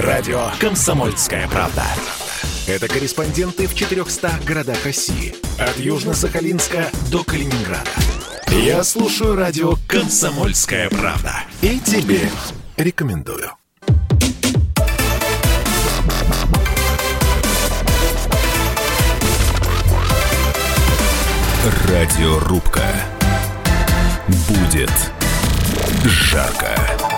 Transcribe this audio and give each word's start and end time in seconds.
Радио 0.00 0.50
«Комсомольская 0.60 1.48
правда». 1.48 1.82
Это 2.68 2.86
корреспонденты 2.86 3.66
в 3.66 3.74
400 3.74 4.30
городах 4.46 4.84
России. 4.84 5.34
От 5.58 5.76
Южно-Сахалинска 5.76 6.86
до 7.10 7.24
Калининграда. 7.24 7.90
Я 8.48 8.84
слушаю 8.84 9.34
радио 9.34 9.74
«Комсомольская 9.88 10.88
правда». 10.88 11.32
И 11.62 11.80
тебе 11.80 12.30
рекомендую. 12.76 13.50
Радиорубка. 21.88 22.84
Будет 24.28 24.92
жарко. 26.04 27.17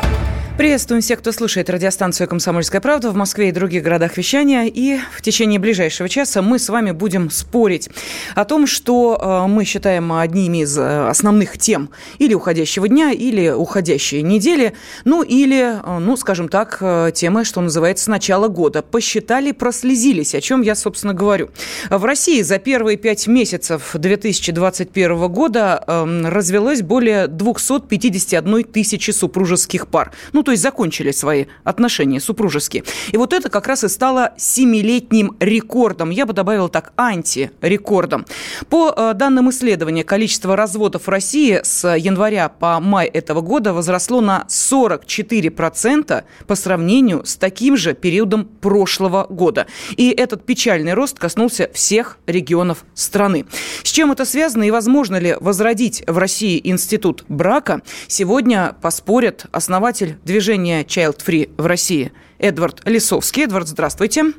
Приветствуем 0.61 1.01
всех, 1.01 1.21
кто 1.21 1.33
слушает 1.33 1.71
радиостанцию 1.71 2.29
«Комсомольская 2.29 2.83
правда» 2.83 3.11
в 3.11 3.15
Москве 3.15 3.49
и 3.49 3.51
других 3.51 3.83
городах 3.83 4.19
вещания. 4.19 4.67
И 4.67 4.99
в 5.17 5.23
течение 5.23 5.59
ближайшего 5.59 6.07
часа 6.07 6.43
мы 6.43 6.59
с 6.59 6.69
вами 6.69 6.91
будем 6.91 7.31
спорить 7.31 7.89
о 8.35 8.45
том, 8.45 8.67
что 8.67 9.19
э, 9.19 9.49
мы 9.49 9.65
считаем 9.65 10.13
одними 10.13 10.65
из 10.65 10.77
э, 10.77 11.09
основных 11.09 11.57
тем 11.57 11.89
или 12.19 12.35
уходящего 12.35 12.89
дня, 12.89 13.11
или 13.11 13.49
уходящей 13.49 14.21
недели, 14.21 14.75
ну 15.07 15.23
или, 15.23 15.81
э, 15.83 15.99
ну, 15.99 16.15
скажем 16.19 16.51
так, 16.51 16.79
темы, 17.15 17.47
что 17.47 17.63
называется, 17.63 18.11
начала 18.11 18.49
года. 18.49 18.83
Посчитали, 18.83 19.53
прослезились, 19.53 20.35
о 20.35 20.43
чем 20.43 20.61
я, 20.61 20.75
собственно, 20.75 21.15
говорю. 21.15 21.49
В 21.89 22.05
России 22.05 22.43
за 22.43 22.59
первые 22.59 22.99
пять 22.99 23.27
месяцев 23.27 23.93
2021 23.95 25.29
года 25.29 25.83
эм, 25.87 26.27
развелось 26.27 26.83
более 26.83 27.29
251 27.29 28.65
тысячи 28.65 29.11
супружеских 29.11 29.89
пар. 29.89 30.13
Ну, 30.35 30.43
то 30.51 30.53
есть 30.53 30.65
закончили 30.65 31.13
свои 31.13 31.45
отношения 31.63 32.19
супружеские. 32.19 32.83
И 33.13 33.17
вот 33.17 33.33
это 33.33 33.49
как 33.49 33.69
раз 33.69 33.85
и 33.85 33.89
стало 33.89 34.33
семилетним 34.37 35.37
рекордом. 35.39 36.11
Я 36.11 36.27
бы 36.27 36.33
добавила 36.33 36.69
так, 36.69 36.93
антирекордом. 36.97 38.27
По 38.69 38.93
э, 38.97 39.15
данным 39.15 39.51
исследования, 39.51 40.03
количество 40.03 40.57
разводов 40.57 41.07
в 41.07 41.09
России 41.09 41.61
с 41.63 41.87
января 41.95 42.49
по 42.49 42.81
май 42.81 43.07
этого 43.07 43.43
года 43.43 43.73
возросло 43.73 44.21
на 44.21 44.45
44% 44.49 46.25
по 46.49 46.55
сравнению 46.57 47.25
с 47.25 47.37
таким 47.37 47.77
же 47.77 47.95
периодом 47.95 48.45
прошлого 48.45 49.29
года. 49.31 49.69
И 49.97 50.11
этот 50.11 50.45
печальный 50.45 50.95
рост 50.95 51.17
коснулся 51.17 51.71
всех 51.73 52.19
регионов 52.27 52.85
страны. 52.95 53.47
С 53.85 53.93
чем 53.93 54.11
это 54.11 54.25
связано 54.25 54.65
и 54.65 54.73
возможно 54.73 55.15
ли 55.15 55.37
возродить 55.39 56.03
в 56.09 56.19
России 56.19 56.61
институт 56.65 57.25
брака, 57.29 57.83
сегодня 58.09 58.75
поспорят 58.83 59.47
основатель 59.53 60.17
движения 60.31 60.85
Child 60.85 61.19
Free 61.27 61.51
в 61.57 61.67
России 61.67 62.13
Эдвард 62.39 62.83
Лисовский. 62.87 63.45
Эдвард, 63.45 63.69
здравствуйте. 63.69 64.33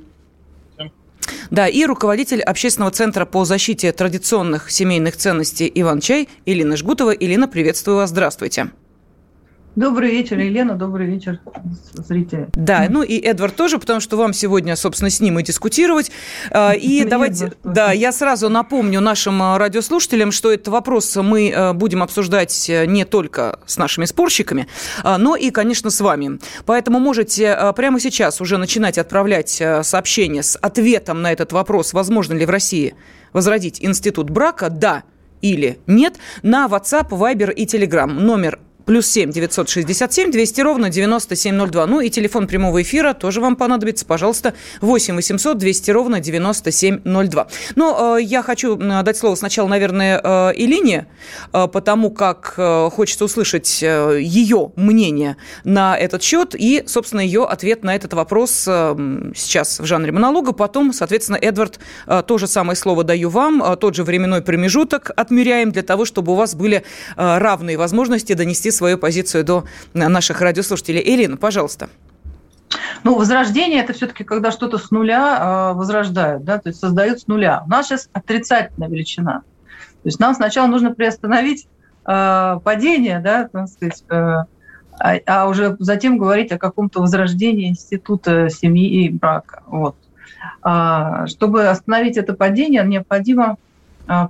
Да, 1.50 1.67
и 1.67 1.86
руководитель 1.86 2.42
общественного 2.42 2.92
центра 2.92 3.25
по 3.25 3.44
защите 3.45 3.92
традиционных 3.92 4.72
семейных 4.72 5.17
ценностей 5.17 5.72
Иван 5.75 6.00
Чай 6.00 6.30
Елена 6.45 6.78
Жгутова. 6.78 7.12
Елена, 7.12 7.47
приветствую 7.47 7.97
вас. 7.97 8.09
Здравствуйте. 8.09 8.72
Добрый 9.75 10.11
вечер, 10.11 10.38
Елена, 10.38 10.75
добрый 10.75 11.08
вечер, 11.08 11.39
зрители. 11.94 12.50
Да, 12.53 12.88
ну 12.89 13.03
и 13.03 13.17
Эдвард 13.17 13.55
тоже, 13.55 13.80
потому 13.80 14.02
что 14.02 14.17
вам 14.17 14.33
сегодня, 14.33 14.75
собственно, 14.75 15.09
с 15.09 15.22
ним 15.22 15.39
и 15.39 15.44
дискутировать. 15.44 16.11
А, 16.50 16.73
и 16.73 17.05
давайте, 17.05 17.53
да, 17.63 17.94
я 17.94 18.11
сразу 18.11 18.50
напомню 18.50 19.00
нашим 19.00 19.41
а, 19.41 19.58
радиослушателям, 19.58 20.33
что 20.33 20.52
этот 20.52 20.67
вопрос 20.67 21.16
мы 21.16 21.53
а, 21.55 21.72
будем 21.72 22.03
обсуждать 22.03 22.69
э, 22.69 22.86
не 22.86 23.05
только 23.05 23.59
с 23.66 23.78
нашими 23.78 24.03
спорщиками, 24.03 24.67
но 25.03 25.38
и, 25.38 25.52
конечно, 25.52 25.89
с 25.89 26.02
вами. 26.02 26.39
Поэтому 26.66 27.00
можете 27.00 27.73
прямо 27.75 28.00
сейчас 28.02 28.41
уже 28.41 28.58
начинать 28.58 28.97
отправлять 28.97 29.61
сообщения 29.83 30.44
с 30.44 30.58
ответом 30.58 31.22
на 31.22 31.31
этот 31.31 31.53
вопрос, 31.53 31.94
возможно 31.94 32.33
ли 32.33 32.45
в 32.45 32.50
России 32.50 32.94
возродить 33.31 33.81
институт 33.81 34.30
брака, 34.30 34.69
да 34.69 35.03
или 35.41 35.79
нет, 35.88 36.16
на 36.44 36.68
WhatsApp, 36.68 37.09
Viber 37.09 37.53
и 37.53 37.66
Telegram. 37.66 38.07
Номер 38.07 38.59
Плюс 38.86 39.08
семь 39.08 39.31
девятьсот 39.31 39.69
шестьдесят 39.69 40.12
семь 40.12 40.31
двести 40.31 40.62
ровно 40.62 40.90
девяносто 40.90 41.36
семь 41.36 41.56
ноль 41.56 41.69
два. 41.69 41.86
Ну 41.86 42.02
и 42.02 42.09
телефон 42.09 42.47
прямого 42.47 42.81
эфира 42.81 43.14
тоже 43.14 43.40
вам 43.40 43.56
понадобится. 43.56 44.06
Пожалуйста, 44.06 44.53
восемь 44.81 45.16
восемьсот 45.16 45.58
двести 45.58 45.92
ровно 45.92 46.19
девяносто 46.19 46.72
семь 46.72 47.00
ноль 47.03 47.28
два. 47.28 47.47
Но 47.75 48.18
э, 48.18 48.24
я 48.24 48.42
хочу 48.42 48.75
дать 48.75 49.18
слово 49.18 49.36
сначала, 49.36 49.68
наверное, 49.68 50.19
э, 50.24 50.53
Илине, 50.56 51.06
э, 51.53 51.68
потому 51.68 52.09
как 52.09 52.56
э, 52.58 52.90
хочется 52.92 53.25
услышать 53.25 53.84
э, 53.84 54.19
ее 54.19 54.72
мнение 54.75 55.38
на 55.63 55.98
этот 55.98 56.24
счет 56.24 56.56
и, 56.58 56.84
собственно, 56.88 57.22
ее 57.22 57.46
ответ 57.46 57.84
на 57.84 57.96
этот 57.96 58.13
вопрос 58.13 58.66
э, 58.68 59.31
сейчас 59.36 59.80
в 59.80 59.86
жанре 59.86 60.12
монолога. 60.12 60.53
Потом, 60.53 60.92
соответственно, 60.92 61.38
Эдвард, 61.38 61.80
э, 62.08 62.24
то 62.25 62.38
же 62.38 62.48
самое 62.48 62.75
слово 62.75 63.03
даю 63.03 63.30
вам, 63.30 63.62
э, 63.63 63.75
тот 63.75 63.96
же 63.96 64.03
временной 64.03 64.42
промежуток 64.42 65.12
отмеряем 65.16 65.72
для 65.72 65.84
того, 65.84 66.06
чтобы 66.06 66.31
у 66.31 66.36
вас 66.36 66.56
были 66.56 66.78
э, 67.16 67.38
равные 67.38 67.78
возможности 67.78 68.34
донести 68.34 68.70
свою 68.71 68.97
позицию 68.97 69.43
до 69.43 69.65
наших 69.93 70.41
радиослушателей. 70.41 71.01
Ирина, 71.01 71.37
пожалуйста. 71.37 71.89
Ну, 73.03 73.15
возрождение– 73.15 73.81
это 73.83 73.93
все-таки 73.93 74.23
когда 74.23 74.51
что-то 74.51 74.77
с 74.77 74.91
нуля 74.91 75.71
э, 75.71 75.77
возрождают, 75.77 76.43
да, 76.43 76.59
то 76.59 76.69
есть 76.69 76.79
создают 76.79 77.19
с 77.19 77.27
нуля. 77.27 77.63
У 77.65 77.69
нас 77.69 77.87
сейчас 77.87 78.09
отрицательная 78.13 78.89
величина. 78.89 79.41
То 80.03 80.07
есть 80.07 80.19
нам 80.19 80.33
сначала 80.33 80.67
нужно 80.67 80.93
приостановить 80.93 81.67
э, 82.05 82.59
падение, 82.63 83.19
да, 83.19 83.49
так 83.51 83.67
сказать, 83.67 84.03
э, 84.09 84.13
а, 84.13 84.47
а 85.25 85.47
уже 85.47 85.75
затем 85.79 86.17
говорить 86.17 86.51
о 86.51 86.59
каком-то 86.59 87.01
возрождении 87.01 87.69
института 87.69 88.49
семьи 88.49 89.05
и 89.05 89.09
брака. 89.09 89.63
Вот. 89.65 89.95
А, 90.61 91.27
чтобы 91.27 91.67
остановить 91.67 92.17
это 92.17 92.33
падение, 92.33 92.83
необходимо 92.85 93.57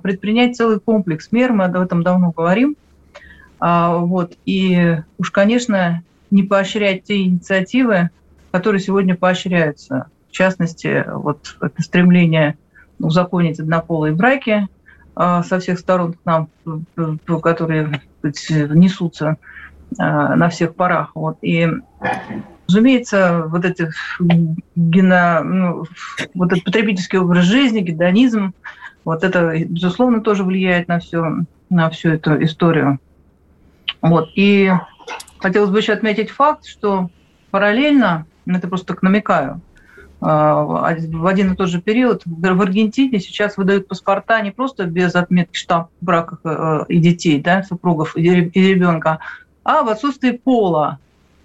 предпринять 0.02 0.56
целый 0.56 0.78
комплекс 0.78 1.32
мер, 1.32 1.52
мы 1.52 1.64
об 1.64 1.76
этом 1.76 2.04
давно 2.04 2.30
говорим, 2.30 2.76
вот. 3.62 4.36
И 4.44 4.98
уж, 5.18 5.30
конечно, 5.30 6.02
не 6.32 6.42
поощрять 6.42 7.04
те 7.04 7.22
инициативы, 7.22 8.10
которые 8.50 8.80
сегодня 8.80 9.14
поощряются. 9.14 10.06
В 10.28 10.32
частности, 10.32 11.04
вот 11.06 11.56
это 11.60 11.82
стремление 11.82 12.56
узаконить 12.98 13.60
однополые 13.60 14.14
браки 14.14 14.68
а, 15.14 15.42
со 15.42 15.58
всех 15.58 15.78
сторон 15.78 16.14
к 16.14 16.18
нам, 16.24 16.48
которые 17.42 18.00
несутся 18.22 19.36
а, 19.98 20.36
на 20.36 20.48
всех 20.48 20.74
парах. 20.74 21.10
Вот. 21.14 21.38
И, 21.42 21.68
разумеется, 22.66 23.44
вот, 23.46 23.64
эти 23.64 23.90
гено, 24.74 25.42
ну, 25.44 25.84
вот 26.34 26.52
этот 26.52 26.64
потребительский 26.64 27.18
образ 27.18 27.44
жизни, 27.44 27.80
гедонизм, 27.80 28.54
вот 29.04 29.24
это, 29.24 29.52
безусловно, 29.64 30.20
тоже 30.20 30.44
влияет 30.44 30.88
на, 30.88 31.00
все, 31.00 31.44
на 31.68 31.90
всю 31.90 32.10
эту 32.10 32.42
историю. 32.42 32.98
Вот. 34.02 34.30
И 34.34 34.70
хотелось 35.38 35.70
бы 35.70 35.78
еще 35.78 35.92
отметить 35.92 36.30
факт, 36.30 36.66
что 36.66 37.08
параллельно, 37.50 38.26
ну, 38.44 38.58
это 38.58 38.68
просто 38.68 38.88
так 38.88 39.02
намекаю, 39.02 39.60
а, 40.24 40.62
в 40.62 41.26
один 41.26 41.52
и 41.52 41.56
тот 41.56 41.68
же 41.68 41.80
период 41.80 42.22
в 42.24 42.62
Аргентине 42.62 43.18
сейчас 43.18 43.56
выдают 43.56 43.88
паспорта 43.88 44.40
не 44.40 44.52
просто 44.52 44.84
без 44.84 45.16
отметки 45.16 45.56
штамп 45.56 45.88
в 46.00 46.04
браках 46.04 46.38
э, 46.44 46.84
и 46.88 46.98
детей, 46.98 47.40
да, 47.40 47.64
супругов 47.64 48.16
и 48.16 48.22
ребенка, 48.22 49.18
а 49.64 49.82
в 49.82 49.88
отсутствии 49.88 50.30
пола. 50.30 51.00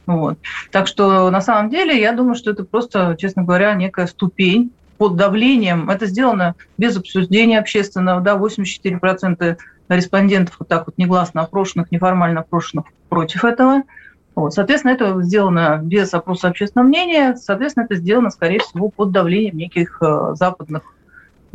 Вот. 0.06 0.38
Так 0.72 0.85
что 0.85 1.29
на 1.31 1.41
самом 1.41 1.72
деле 1.72 2.00
я 2.00 2.13
думаю, 2.13 2.35
что 2.35 2.51
это 2.51 2.63
просто, 2.63 3.18
честно 3.19 3.44
говоря, 3.44 3.74
некая 3.74 4.06
ступень 4.06 4.72
под 5.00 5.16
давлением. 5.16 5.89
Это 5.89 6.06
сделано 6.06 6.53
без 6.78 6.95
обсуждения 6.97 7.59
общественного. 7.59 8.22
Да, 8.22 8.38
84% 8.38 9.57
респондентов 9.89 10.55
вот 10.59 10.67
так 10.67 10.87
вот 10.87 10.97
негласно 10.97 11.41
опрошенных, 11.41 11.91
неформально 11.91 12.41
опрошенных 12.41 12.85
против 13.09 13.45
этого. 13.45 13.83
Вот. 14.35 14.53
Соответственно, 14.53 14.91
это 14.91 15.21
сделано 15.21 15.79
без 15.81 16.13
опроса 16.13 16.49
общественного 16.49 16.87
мнения, 16.87 17.35
соответственно, 17.35 17.85
это 17.85 17.95
сделано, 17.95 18.29
скорее 18.29 18.59
всего, 18.59 18.89
под 18.89 19.12
давлением 19.12 19.57
неких 19.57 19.97
э, 20.01 20.33
западных 20.35 20.83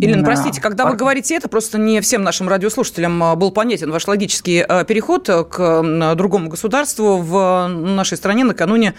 Елена, 0.02 0.25
простите, 0.25 0.60
когда 0.60 0.87
вы 0.87 0.96
говорите 0.96 1.37
это, 1.37 1.49
просто 1.49 1.78
не 1.78 2.00
всем 2.00 2.25
нашим 2.25 2.49
радиослушателям 2.49 3.22
а, 3.22 3.37
был 3.37 3.52
понятен 3.52 3.90
ваш 3.93 4.08
логический 4.08 4.60
а, 4.60 4.82
переход 4.82 5.28
к 5.28 6.14
другому 6.16 6.49
государству. 6.49 7.19
В 7.19 7.69
нашей 7.69 8.16
стране 8.16 8.43
накануне 8.43 8.94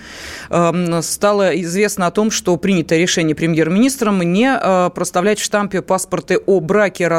стало 1.02 1.62
известно 1.62 2.08
о 2.08 2.12
том, 2.12 2.32
что 2.32 2.56
принято 2.56 2.96
решение 2.96 3.36
премьер-министром 3.36 4.22
не 4.22 4.50
а, 4.50 4.90
проставлять 4.92 5.40
в 5.40 5.44
штампе 5.44 5.82
паспорты 5.82 6.38
о 6.38 6.62
браке, 6.62 7.10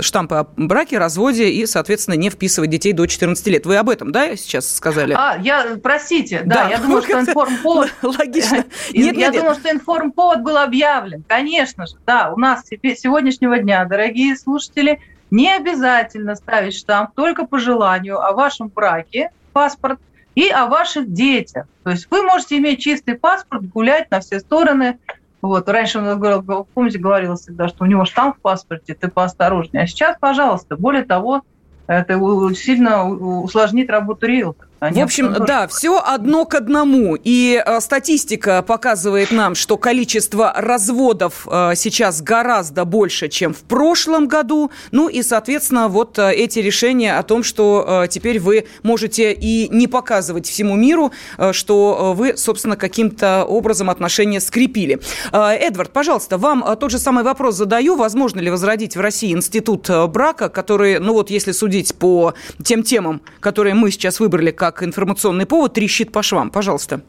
штампы 0.00 0.36
о 0.36 0.46
браке, 0.56 0.96
разводе 0.96 1.50
и, 1.50 1.66
соответственно, 1.66 2.14
не 2.14 2.30
вписывать 2.30 2.70
детей 2.70 2.94
до 2.94 3.06
14 3.06 3.46
лет. 3.48 3.66
Вы 3.66 3.76
об 3.76 3.90
этом, 3.90 4.12
да, 4.12 4.34
сейчас 4.36 4.74
сказали? 4.74 5.12
А, 5.12 5.36
я, 5.42 5.76
простите, 5.82 6.40
да, 6.46 6.64
да 6.64 6.70
я 6.70 6.78
думаю, 6.78 7.02
что 7.02 7.12
информповод... 7.20 7.92
Логично. 8.02 8.64
Нет, 8.94 9.16
я 9.18 9.30
думаю, 9.30 9.54
что 9.56 9.70
информповод 9.70 10.40
был 10.40 10.56
объявлен, 10.56 11.22
конечно 11.28 11.86
же, 11.86 11.96
да, 12.06 12.32
у 12.34 12.38
нас 12.38 12.64
сегодняшнего 13.10 13.58
дня, 13.58 13.84
дорогие 13.86 14.36
слушатели, 14.36 15.00
не 15.32 15.52
обязательно 15.52 16.36
ставить 16.36 16.76
штамп 16.76 17.10
только 17.16 17.44
по 17.44 17.58
желанию 17.58 18.20
о 18.20 18.32
вашем 18.34 18.68
браке, 18.68 19.32
паспорт 19.52 19.98
и 20.36 20.48
о 20.48 20.66
ваших 20.66 21.12
детях. 21.12 21.66
То 21.82 21.90
есть 21.90 22.06
вы 22.08 22.22
можете 22.22 22.58
иметь 22.58 22.78
чистый 22.78 23.16
паспорт, 23.16 23.68
гулять 23.68 24.12
на 24.12 24.20
все 24.20 24.38
стороны. 24.38 25.00
Вот. 25.42 25.68
Раньше 25.68 26.00
нас, 26.00 26.16
говорил, 26.16 26.68
помните, 26.72 27.00
говорилось 27.00 27.40
всегда, 27.40 27.66
что 27.66 27.82
у 27.82 27.88
него 27.88 28.04
штамп 28.04 28.36
в 28.36 28.40
паспорте, 28.40 28.94
ты 28.94 29.08
поосторожнее. 29.08 29.82
А 29.82 29.86
сейчас, 29.88 30.16
пожалуйста, 30.20 30.76
более 30.76 31.02
того, 31.02 31.42
это 31.88 32.14
сильно 32.54 33.08
усложнит 33.08 33.90
работу 33.90 34.26
риэлтора. 34.26 34.69
Они 34.80 35.02
в 35.02 35.04
общем, 35.04 35.34
да, 35.46 35.68
все 35.68 36.00
одно 36.02 36.46
к 36.46 36.54
одному. 36.54 37.14
И 37.14 37.62
э, 37.64 37.80
статистика 37.80 38.62
показывает 38.62 39.30
нам, 39.30 39.54
что 39.54 39.76
количество 39.76 40.54
разводов 40.56 41.46
э, 41.50 41.72
сейчас 41.76 42.22
гораздо 42.22 42.86
больше, 42.86 43.28
чем 43.28 43.52
в 43.52 43.58
прошлом 43.58 44.26
году. 44.26 44.70
Ну 44.90 45.10
и, 45.10 45.22
соответственно, 45.22 45.88
вот 45.88 46.18
э, 46.18 46.32
эти 46.32 46.60
решения 46.60 47.18
о 47.18 47.22
том, 47.22 47.42
что 47.42 48.04
э, 48.04 48.08
теперь 48.08 48.40
вы 48.40 48.66
можете 48.82 49.34
и 49.34 49.68
не 49.68 49.86
показывать 49.86 50.46
всему 50.46 50.76
миру, 50.76 51.12
э, 51.36 51.52
что 51.52 52.14
э, 52.14 52.16
вы, 52.16 52.38
собственно, 52.38 52.76
каким-то 52.76 53.44
образом 53.44 53.90
отношения 53.90 54.40
скрепили. 54.40 54.98
Э, 55.30 55.50
Эдвард, 55.50 55.92
пожалуйста, 55.92 56.38
вам 56.38 56.64
э, 56.64 56.74
тот 56.76 56.90
же 56.90 56.98
самый 56.98 57.22
вопрос 57.22 57.54
задаю. 57.54 57.96
Возможно 57.96 58.40
ли 58.40 58.50
возродить 58.50 58.96
в 58.96 59.00
России 59.00 59.30
институт 59.32 59.90
э, 59.90 60.06
брака, 60.06 60.48
который, 60.48 60.98
ну 61.00 61.12
вот 61.12 61.28
если 61.28 61.52
судить 61.52 61.94
по 61.96 62.32
тем 62.64 62.82
темам, 62.82 63.20
которые 63.40 63.74
мы 63.74 63.90
сейчас 63.90 64.20
выбрали 64.20 64.52
как 64.52 64.69
как 64.70 64.82
информационный 64.82 65.46
повод 65.46 65.74
трещит 65.74 66.12
по 66.12 66.22
швам. 66.22 66.50
Пожалуйста. 66.50 67.02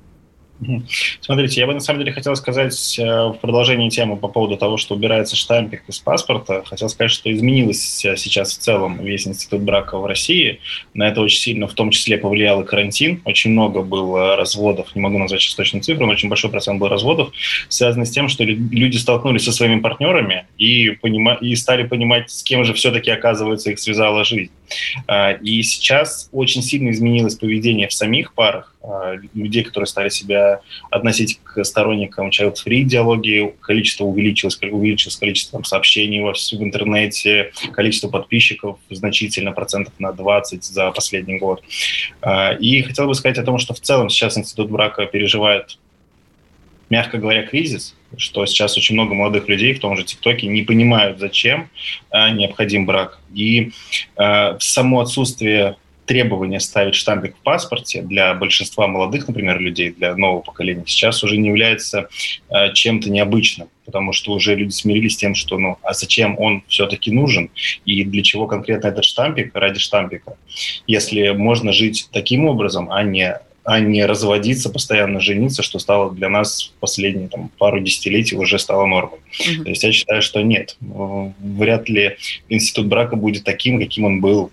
Смотрите, 1.22 1.60
я 1.60 1.66
бы 1.66 1.74
на 1.74 1.80
самом 1.80 2.02
деле 2.02 2.12
хотел 2.12 2.36
сказать 2.36 3.00
э, 3.00 3.04
в 3.04 3.38
продолжении 3.42 3.90
темы 3.90 4.16
по 4.16 4.28
поводу 4.28 4.58
того, 4.58 4.78
что 4.78 4.94
убирается 4.94 5.36
штампик 5.36 5.84
из 5.88 5.98
паспорта. 5.98 6.63
Хотел 6.66 6.88
сказать, 6.90 7.12
что 7.12 7.31
изменилось 7.31 7.81
сейчас 7.81 8.52
в 8.56 8.60
целом 8.60 9.04
весь 9.04 9.28
институт 9.28 9.62
брака 9.62 9.98
в 9.98 10.06
России. 10.06 10.60
На 10.94 11.08
это 11.08 11.22
очень 11.22 11.40
сильно, 11.40 11.68
в 11.68 11.74
том 11.74 11.90
числе, 11.90 12.18
повлиял 12.18 12.62
и 12.62 12.66
карантин. 12.66 13.22
Очень 13.25 13.52
много 13.52 13.81
было 13.81 14.36
разводов, 14.36 14.96
не 14.96 15.02
могу 15.02 15.18
назвать 15.18 15.42
сейчас 15.42 15.56
точную 15.56 15.81
цифру, 15.81 16.06
но 16.06 16.12
очень 16.12 16.30
большой 16.30 16.52
процент 16.52 16.80
был 16.80 16.90
разводов, 16.90 17.31
связанный 17.68 18.06
с 18.06 18.12
тем, 18.12 18.28
что 18.28 18.44
люди 18.44 18.98
столкнулись 18.98 19.46
со 19.46 19.52
своими 19.52 19.80
партнерами 19.80 20.46
и, 20.60 20.92
понима- 21.02 21.40
и 21.42 21.56
стали 21.56 21.88
понимать, 21.88 22.30
с 22.30 22.44
кем 22.44 22.66
же 22.66 22.74
все-таки, 22.75 23.10
оказывается, 23.10 23.72
их 23.72 23.80
связала 23.80 24.24
жизнь. 24.24 24.52
А, 25.07 25.31
и 25.31 25.62
сейчас 25.63 26.29
очень 26.31 26.62
сильно 26.62 26.91
изменилось 26.91 27.35
поведение 27.35 27.88
в 27.88 27.94
самих 27.94 28.33
парах, 28.33 28.75
а, 28.83 29.15
людей, 29.33 29.63
которые 29.63 29.88
стали 29.88 30.09
себя 30.09 30.62
относить 30.89 31.39
к 31.44 31.63
сторонникам 31.63 32.29
child-free 32.29 32.81
идеологии, 32.81 33.53
количество 33.62 34.06
увеличилось, 34.06 34.57
увеличилось 34.62 35.18
количество 35.18 35.59
там, 35.59 35.63
сообщений 35.63 36.21
во 36.21 36.33
в 36.33 36.63
интернете, 36.63 37.51
количество 37.73 38.07
подписчиков 38.09 38.79
значительно, 38.89 39.51
процентов 39.51 39.94
на 40.00 40.12
20 40.13 40.63
за 40.63 40.91
последний 40.91 41.38
год. 41.38 41.63
А, 42.21 42.53
и 42.53 42.81
хотел 42.81 43.07
бы 43.07 43.15
сказать 43.15 43.38
о 43.38 43.44
том, 43.44 43.57
что 43.57 43.73
в 43.73 43.79
целом 43.79 44.09
сейчас 44.09 44.38
институт 44.38 44.69
брака 44.69 45.06
переживает 45.06 45.77
мягко 46.91 47.18
говоря, 47.18 47.47
кризис, 47.47 47.95
что 48.18 48.46
сейчас 48.46 48.78
очень 48.78 48.96
много 48.96 49.13
молодых 49.13 49.48
людей 49.48 49.74
в 49.74 49.80
том 49.80 49.96
же 49.98 50.04
ТикТоке 50.04 50.48
не 50.48 50.63
понимают, 50.63 51.19
зачем 51.19 51.69
э, 52.12 52.31
необходим 52.31 52.86
брак. 52.86 53.19
И 53.34 53.72
э, 54.18 54.58
само 54.60 55.02
отсутствие 55.02 55.78
требования 56.06 56.60
ставить 56.60 56.96
штампик 56.96 57.38
в 57.38 57.40
паспорте 57.40 58.02
для 58.02 58.34
большинства 58.34 58.88
молодых, 58.88 59.28
например, 59.28 59.60
людей, 59.60 59.92
для 59.92 60.16
нового 60.16 60.42
поколения, 60.42 60.84
сейчас 60.86 61.24
уже 61.24 61.38
не 61.38 61.48
является 61.48 62.10
э, 62.50 62.74
чем-то 62.74 63.10
необычным, 63.10 63.69
потому 63.86 64.12
что 64.12 64.34
уже 64.34 64.56
люди 64.56 64.72
смирились 64.72 65.14
с 65.14 65.18
тем, 65.18 65.36
что, 65.36 65.57
ну, 65.57 65.78
а 65.84 65.94
зачем 65.94 66.38
он 66.38 66.64
все-таки 66.68 67.12
нужен, 67.12 67.50
и 67.86 68.04
для 68.04 68.24
чего 68.24 68.46
конкретно 68.46 68.88
этот 68.88 69.06
штампик, 69.06 69.56
ради 69.56 69.80
штампика, 69.80 70.36
если 70.86 71.30
можно 71.30 71.72
жить 71.72 72.10
таким 72.12 72.46
образом, 72.46 72.92
а 72.92 73.04
не 73.04 73.40
а 73.63 73.80
не 73.80 74.06
разводиться, 74.06 74.69
постоянно 74.69 75.19
жениться, 75.19 75.62
что 75.62 75.80
стало 75.80 76.12
для 76.12 76.30
нас 76.30 76.74
в 76.75 76.80
последние 76.80 77.28
там, 77.28 77.50
пару 77.58 77.80
десятилетий 77.80 78.36
уже 78.36 78.58
стало 78.58 78.86
нормой. 78.86 79.19
Mm-hmm. 79.40 79.63
То 79.63 79.69
есть 79.69 79.84
я 79.84 79.92
считаю, 79.92 80.22
что 80.22 80.42
нет, 80.42 80.78
вряд 80.80 81.88
ли 81.90 82.18
институт 82.50 82.88
брака 82.88 83.16
будет 83.16 83.44
таким, 83.44 83.80
каким 83.80 84.06
он 84.06 84.22
был 84.22 84.52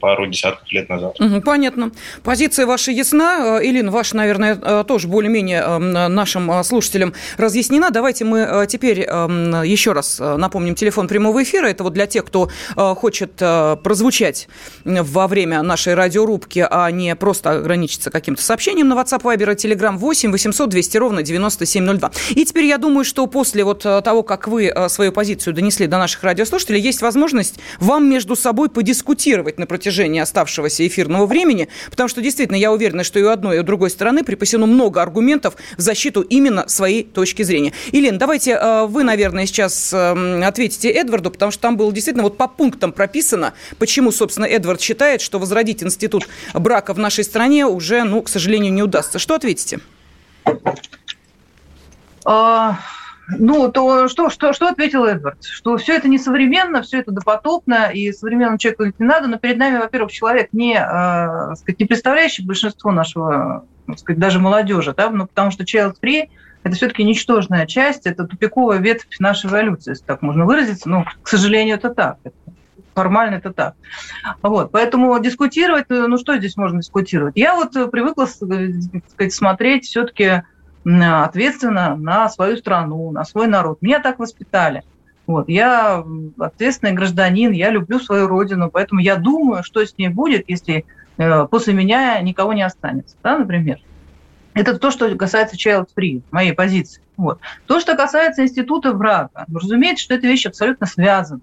пару 0.00 0.26
десятков 0.26 0.70
лет 0.72 0.88
назад. 0.88 1.16
понятно. 1.44 1.92
Позиция 2.22 2.66
ваша 2.66 2.90
ясна. 2.90 3.58
Э, 3.58 3.64
Илин, 3.64 3.90
ваша, 3.90 4.16
наверное, 4.16 4.58
э, 4.60 4.84
тоже 4.86 5.08
более-менее 5.08 5.60
э, 5.60 6.08
нашим 6.08 6.64
слушателям 6.64 7.14
разъяснена. 7.36 7.90
Давайте 7.90 8.24
мы 8.24 8.66
теперь 8.68 9.00
еще 9.00 9.92
раз 9.92 10.18
напомним 10.18 10.74
телефон 10.74 11.08
прямого 11.08 11.42
эфира. 11.42 11.66
Это 11.66 11.84
вот 11.84 11.92
для 11.92 12.06
тех, 12.06 12.24
кто 12.24 12.48
хочет 12.76 13.36
прозвучать 13.36 14.48
во 14.84 15.26
время 15.26 15.62
нашей 15.62 15.94
радиорубки, 15.94 16.66
а 16.68 16.90
не 16.90 17.14
просто 17.16 17.52
ограничиться 17.52 18.10
каким-то 18.10 18.42
сообщением 18.42 18.88
на 18.88 18.94
WhatsApp, 18.94 19.22
Viber 19.22 19.52
и 19.52 19.56
Telegram 19.56 19.96
8 19.96 20.32
800 20.32 20.68
200 20.68 20.96
ровно 20.96 21.22
9702. 21.22 22.10
И 22.30 22.44
теперь 22.44 22.64
я 22.64 22.78
думаю, 22.78 23.04
что 23.04 23.26
после 23.26 23.64
вот 23.64 23.82
того, 23.82 24.22
как 24.22 24.48
вы 24.48 24.72
свою 24.88 25.12
позицию 25.12 25.54
донесли 25.54 25.86
до 25.86 25.98
наших 25.98 26.22
радиослушателей, 26.24 26.80
есть 26.80 27.02
возможность 27.02 27.58
вам 27.78 28.08
между 28.08 28.36
собой 28.36 28.68
подискутировать, 28.68 29.58
например, 29.58 29.73
протяжении 29.74 30.20
оставшегося 30.20 30.86
эфирного 30.86 31.26
времени, 31.26 31.68
потому 31.90 32.08
что 32.08 32.22
действительно 32.22 32.56
я 32.56 32.70
уверена, 32.70 33.02
что 33.02 33.18
и 33.18 33.22
у 33.24 33.28
одной, 33.28 33.56
и 33.56 33.58
у 33.58 33.64
другой 33.64 33.90
стороны 33.90 34.22
припасено 34.22 34.66
много 34.66 35.02
аргументов 35.02 35.56
в 35.76 35.80
защиту 35.80 36.20
именно 36.20 36.68
своей 36.68 37.02
точки 37.02 37.42
зрения. 37.42 37.72
Елена, 37.90 38.16
давайте 38.16 38.52
э, 38.52 38.86
вы, 38.86 39.02
наверное, 39.02 39.46
сейчас 39.46 39.92
эм, 39.92 40.44
ответите 40.44 40.90
Эдварду, 40.90 41.32
потому 41.32 41.50
что 41.50 41.60
там 41.62 41.76
было 41.76 41.92
действительно 41.92 42.22
вот 42.22 42.36
по 42.36 42.46
пунктам 42.46 42.92
прописано, 42.92 43.54
почему, 43.80 44.12
собственно, 44.12 44.44
Эдвард 44.44 44.80
считает, 44.80 45.20
что 45.20 45.40
возродить 45.40 45.82
институт 45.82 46.28
брака 46.54 46.94
в 46.94 46.98
нашей 47.00 47.24
стране 47.24 47.66
уже, 47.66 48.04
ну, 48.04 48.22
к 48.22 48.28
сожалению, 48.28 48.72
не 48.72 48.84
удастся. 48.84 49.18
Что 49.18 49.34
ответите? 49.34 49.80
Ну, 53.28 53.70
то 53.70 54.08
что, 54.08 54.28
что, 54.28 54.52
что 54.52 54.68
ответил 54.68 55.04
Эдвард? 55.04 55.42
Что 55.44 55.76
все 55.76 55.96
это 55.96 56.08
несовременно, 56.08 56.82
все 56.82 56.98
это 56.98 57.10
допотопно, 57.10 57.90
и 57.92 58.12
современному 58.12 58.58
человеку 58.58 58.84
не 58.84 59.06
надо, 59.06 59.28
но 59.28 59.38
перед 59.38 59.56
нами, 59.56 59.78
во-первых, 59.78 60.12
человек, 60.12 60.48
не, 60.52 60.74
э, 60.74 61.54
сказать, 61.56 61.80
не 61.80 61.86
представляющий 61.86 62.44
большинство 62.44 62.92
нашего, 62.92 63.64
сказать, 63.96 64.18
даже 64.18 64.40
молодежи, 64.40 64.94
да, 64.94 65.10
ну, 65.10 65.26
потому 65.26 65.50
что 65.50 65.64
child 65.64 65.94
free 66.02 66.28
это 66.64 66.76
все-таки 66.76 67.04
ничтожная 67.04 67.66
часть, 67.66 68.06
это 68.06 68.24
тупиковая 68.24 68.78
ветвь 68.78 69.06
нашей 69.18 69.48
эволюции, 69.50 69.90
если 69.90 70.04
так 70.04 70.22
можно 70.22 70.46
выразиться. 70.46 70.88
Ну, 70.88 71.04
к 71.22 71.28
сожалению, 71.28 71.76
это 71.76 71.90
так. 71.90 72.16
формально 72.94 73.36
это 73.36 73.52
так. 73.52 73.74
Вот, 74.42 74.70
поэтому 74.72 75.18
дискутировать, 75.20 75.86
ну 75.90 76.16
что 76.16 76.36
здесь 76.38 76.56
можно 76.56 76.80
дискутировать? 76.80 77.36
Я 77.36 77.54
вот 77.54 77.72
привыкла 77.90 78.24
сказать, 78.24 79.32
смотреть 79.32 79.84
все-таки 79.84 80.42
ответственно 80.84 81.96
на 81.96 82.28
свою 82.28 82.56
страну, 82.56 83.10
на 83.10 83.24
свой 83.24 83.46
народ. 83.46 83.80
Меня 83.80 84.00
так 84.00 84.18
воспитали. 84.18 84.82
Вот. 85.26 85.48
Я 85.48 86.04
ответственный 86.38 86.92
гражданин, 86.92 87.52
я 87.52 87.70
люблю 87.70 87.98
свою 87.98 88.26
родину, 88.26 88.70
поэтому 88.70 89.00
я 89.00 89.16
думаю, 89.16 89.62
что 89.62 89.84
с 89.84 89.96
ней 89.96 90.08
будет, 90.08 90.44
если 90.48 90.84
э, 91.16 91.46
после 91.50 91.72
меня 91.72 92.20
никого 92.20 92.52
не 92.52 92.62
останется, 92.62 93.16
да, 93.22 93.38
например. 93.38 93.78
Это 94.52 94.78
то, 94.78 94.90
что 94.90 95.12
касается 95.16 95.56
child 95.56 95.88
free, 95.96 96.22
моей 96.30 96.52
позиции. 96.52 97.02
Вот. 97.16 97.40
То, 97.66 97.80
что 97.80 97.96
касается 97.96 98.42
института 98.42 98.92
брака, 98.92 99.46
разумеется, 99.52 100.04
что 100.04 100.14
эта 100.14 100.26
вещь 100.26 100.46
абсолютно 100.46 100.86
связана 100.86 101.40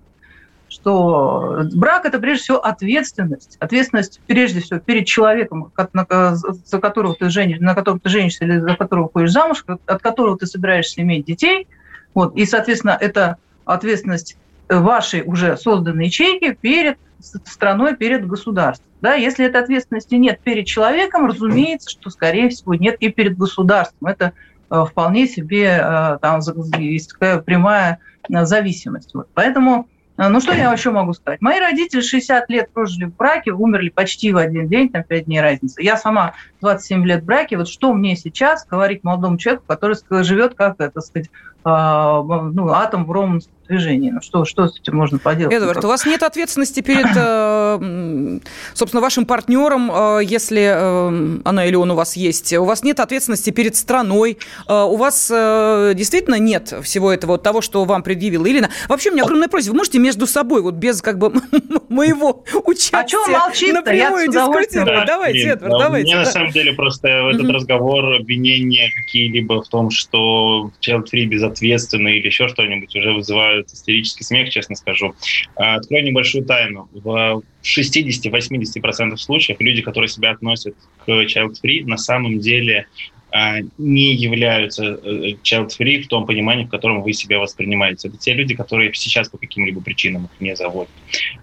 что 0.72 1.63
брак– 1.74 2.06
это 2.08 2.18
прежде 2.18 2.44
всего 2.44 2.66
ответственность. 2.66 3.58
Ответственность 3.60 4.22
прежде 4.25 4.62
всего 4.62 4.80
перед 4.80 5.06
человеком, 5.06 5.72
за 5.75 6.80
которого 6.80 7.13
ты 7.13 7.30
женишь, 7.30 7.60
на 7.60 7.75
которого 7.75 8.00
ты 8.00 8.08
женишься 8.08 8.46
или 8.46 8.58
за 8.58 8.75
которого 8.78 9.10
ходишь 9.12 9.32
замуж, 9.32 9.66
от 9.68 10.01
которого 10.01 10.38
ты 10.38 10.46
собираешься 10.46 11.01
иметь 11.01 11.25
детей. 11.25 11.68
Вот. 12.13 12.36
И, 12.38 12.46
соответственно, 12.46 12.98
это 13.00 13.36
ответственность 13.66 14.38
вашей 14.70 15.24
уже 15.24 15.58
созданной 15.58 16.06
ячейки 16.06 16.54
перед 16.54 16.98
страной, 17.20 17.98
перед 17.98 18.25
государством. 18.25 18.88
Да, 19.01 19.16
если 19.16 19.46
этой 19.46 19.62
ответственности 19.62 20.16
нет 20.16 20.40
перед 20.40 20.68
человеком, 20.68 21.25
разумеется, 21.25 21.90
что, 21.90 22.10
скорее 22.10 22.48
всего, 22.48 22.75
нет 22.75 22.96
и 23.01 23.10
перед 23.10 23.38
государством. 23.38 24.08
Это 24.08 24.32
э, 24.70 24.86
вполне 24.90 25.28
себе 25.28 25.82
э, 25.84 26.18
там 26.22 26.40
есть 26.78 27.12
такая 27.12 27.40
прямая 27.40 28.00
э, 28.30 28.46
зависимость. 28.46 29.13
Вот. 29.13 29.28
Поэтому 29.34 29.90
ну, 30.30 30.40
что 30.42 30.54
я 30.54 30.72
еще 30.72 30.92
могу 30.92 31.13
сказать? 31.13 31.42
Мои 31.42 31.60
родители 31.60 32.01
60 32.01 32.50
лет 32.50 32.72
прожили 32.72 33.06
в 33.06 33.16
браке, 33.16 33.51
умерли 33.51 33.90
почти 33.90 34.32
в 34.32 34.38
один 34.38 34.68
день, 34.68 34.90
там 34.90 35.04
5 35.04 35.25
дней 35.25 35.42
разницы. 35.42 35.82
Я 35.82 35.98
сама 35.98 36.34
27 36.62 37.06
лет 37.06 37.24
в 37.24 37.25
браке. 37.25 37.58
Вот 37.58 37.68
что 37.68 37.94
мне 37.94 38.16
сейчас 38.16 38.66
говорить 38.66 39.04
молодому 39.04 39.38
человеку, 39.38 39.66
который 39.68 39.96
живет 40.24 40.56
как, 40.56 40.78
так 40.78 41.00
сказать, 41.01 41.30
ну, 41.63 42.70
атом 42.70 43.06
в 43.06 43.12
ровном 43.12 43.42
движении. 43.72 44.12
Ну 44.12 44.22
что, 44.22 44.46
что 44.46 44.68
с 44.68 44.80
этим 44.80 44.96
можно 44.98 45.18
поделать? 45.18 45.54
Эдвард, 45.54 45.84
у 45.86 45.88
вас 45.88 46.06
нет 46.06 46.24
ответственности 46.24 46.82
перед, 46.82 47.08
э, 47.16 48.40
собственно, 48.74 49.01
вашим 49.01 49.25
партнером, 49.25 49.92
э, 49.92 50.20
если 50.24 50.62
э, 50.62 51.40
она 51.46 51.66
или 51.66 51.75
он 51.75 51.92
у 51.92 51.96
вас 51.96 52.16
есть. 52.16 52.54
У 52.54 52.66
вас 52.66 52.84
нет 52.84 53.00
ответственности 53.00 53.50
перед 53.51 53.75
страной. 53.75 54.38
У 54.68 54.96
вас 54.98 55.28
действительно 55.30 56.36
нет 56.36 56.74
всего 56.84 57.12
этого, 57.12 57.38
того, 57.38 57.62
что 57.62 57.84
вам 57.86 58.04
предъявила 58.04 58.50
Ирина. 58.50 58.70
Вообще, 58.90 59.10
у 59.10 59.13
меня 59.13 59.24
огромная 59.24 59.48
просьба. 59.48 59.72
Вы 59.72 59.78
можете 59.78 60.00
между 60.00 60.28
собой, 60.28 60.62
вот 60.62 60.75
без 60.75 61.01
как 61.01 61.18
бы 61.18 61.34
моего 61.90 62.44
участия 62.66 62.98
а 62.98 63.08
что 63.08 63.28
молчит 63.28 63.74
напрямую 63.74 64.28
дискутировать? 64.28 65.00
Да, 65.00 65.06
давайте, 65.06 65.50
Эдвард, 65.50 65.80
давайте. 65.80 66.13
Мне 66.13 66.24
на 66.24 66.25
самом 66.25 66.51
деле 66.51 66.74
просто 66.74 67.08
этот 67.08 67.50
разговор, 67.50 68.13
обвинения 68.16 68.92
какие-либо 68.96 69.63
в 69.63 69.70
том, 69.70 69.90
что 69.90 70.72
child 70.82 71.06
free 71.13 71.25
безответственный 71.25 72.18
или 72.18 72.28
еще 72.28 72.48
что-нибудь 72.48 72.96
уже 72.96 73.13
вызывают 73.13 73.61
вызывают 73.62 73.72
истерический 73.72 74.24
смех, 74.24 74.50
честно 74.50 74.75
скажу. 74.75 75.15
А, 75.56 75.75
открою 75.75 76.03
небольшую 76.03 76.46
тайну. 76.46 76.89
В 76.94 77.44
60-80% 77.63 79.18
случаев 79.18 79.60
люди, 79.60 79.82
которые 79.82 80.10
себя 80.10 80.32
относят 80.32 80.75
к 81.06 81.10
child-free, 81.10 81.86
на 81.86 81.98
самом 81.98 82.39
деле 82.39 82.88
а, 83.34 83.60
не 83.77 84.13
являются 84.13 84.84
э, 84.84 85.36
child-free 85.44 86.03
в 86.03 86.08
том 86.08 86.25
понимании, 86.25 86.65
в 86.65 86.70
котором 86.70 87.01
вы 87.01 87.13
себя 87.13 87.39
воспринимаете. 87.39 88.10
Это 88.10 88.18
те 88.18 88.34
люди, 88.34 88.56
которые 88.56 88.94
сейчас 88.94 89.30
по 89.30 89.38
каким-либо 89.38 89.80
причинам 89.80 90.25
их 90.25 90.41
не 90.41 90.56
заводят. 90.56 90.89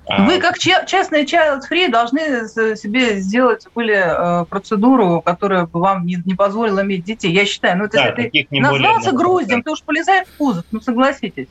А, 0.07 0.27
вы 0.27 0.39
как 0.39 0.59
частные 0.59 1.25
child-free 1.25 1.91
должны 1.91 2.47
себе 2.77 3.21
сделать 3.21 3.67
были 3.75 3.95
э, 3.95 4.45
процедуру, 4.47 5.23
которая 5.25 5.67
бы 5.67 5.81
вам 5.81 6.05
не, 6.05 6.19
не 6.27 6.35
позволила 6.35 6.83
иметь 6.83 7.05
детей. 7.05 7.33
Я 7.33 7.47
считаю, 7.47 7.79
ну 7.79 7.85
это 7.85 7.97
да, 7.97 8.23
если 8.23 8.43
ты 8.43 8.61
назвался 8.61 9.13
груздем, 9.13 9.63
ты 9.63 9.71
уж 9.71 9.83
полезай 9.83 10.25
в 10.25 10.37
кузов, 10.37 10.65
ну 10.71 10.81
согласитесь. 10.81 11.49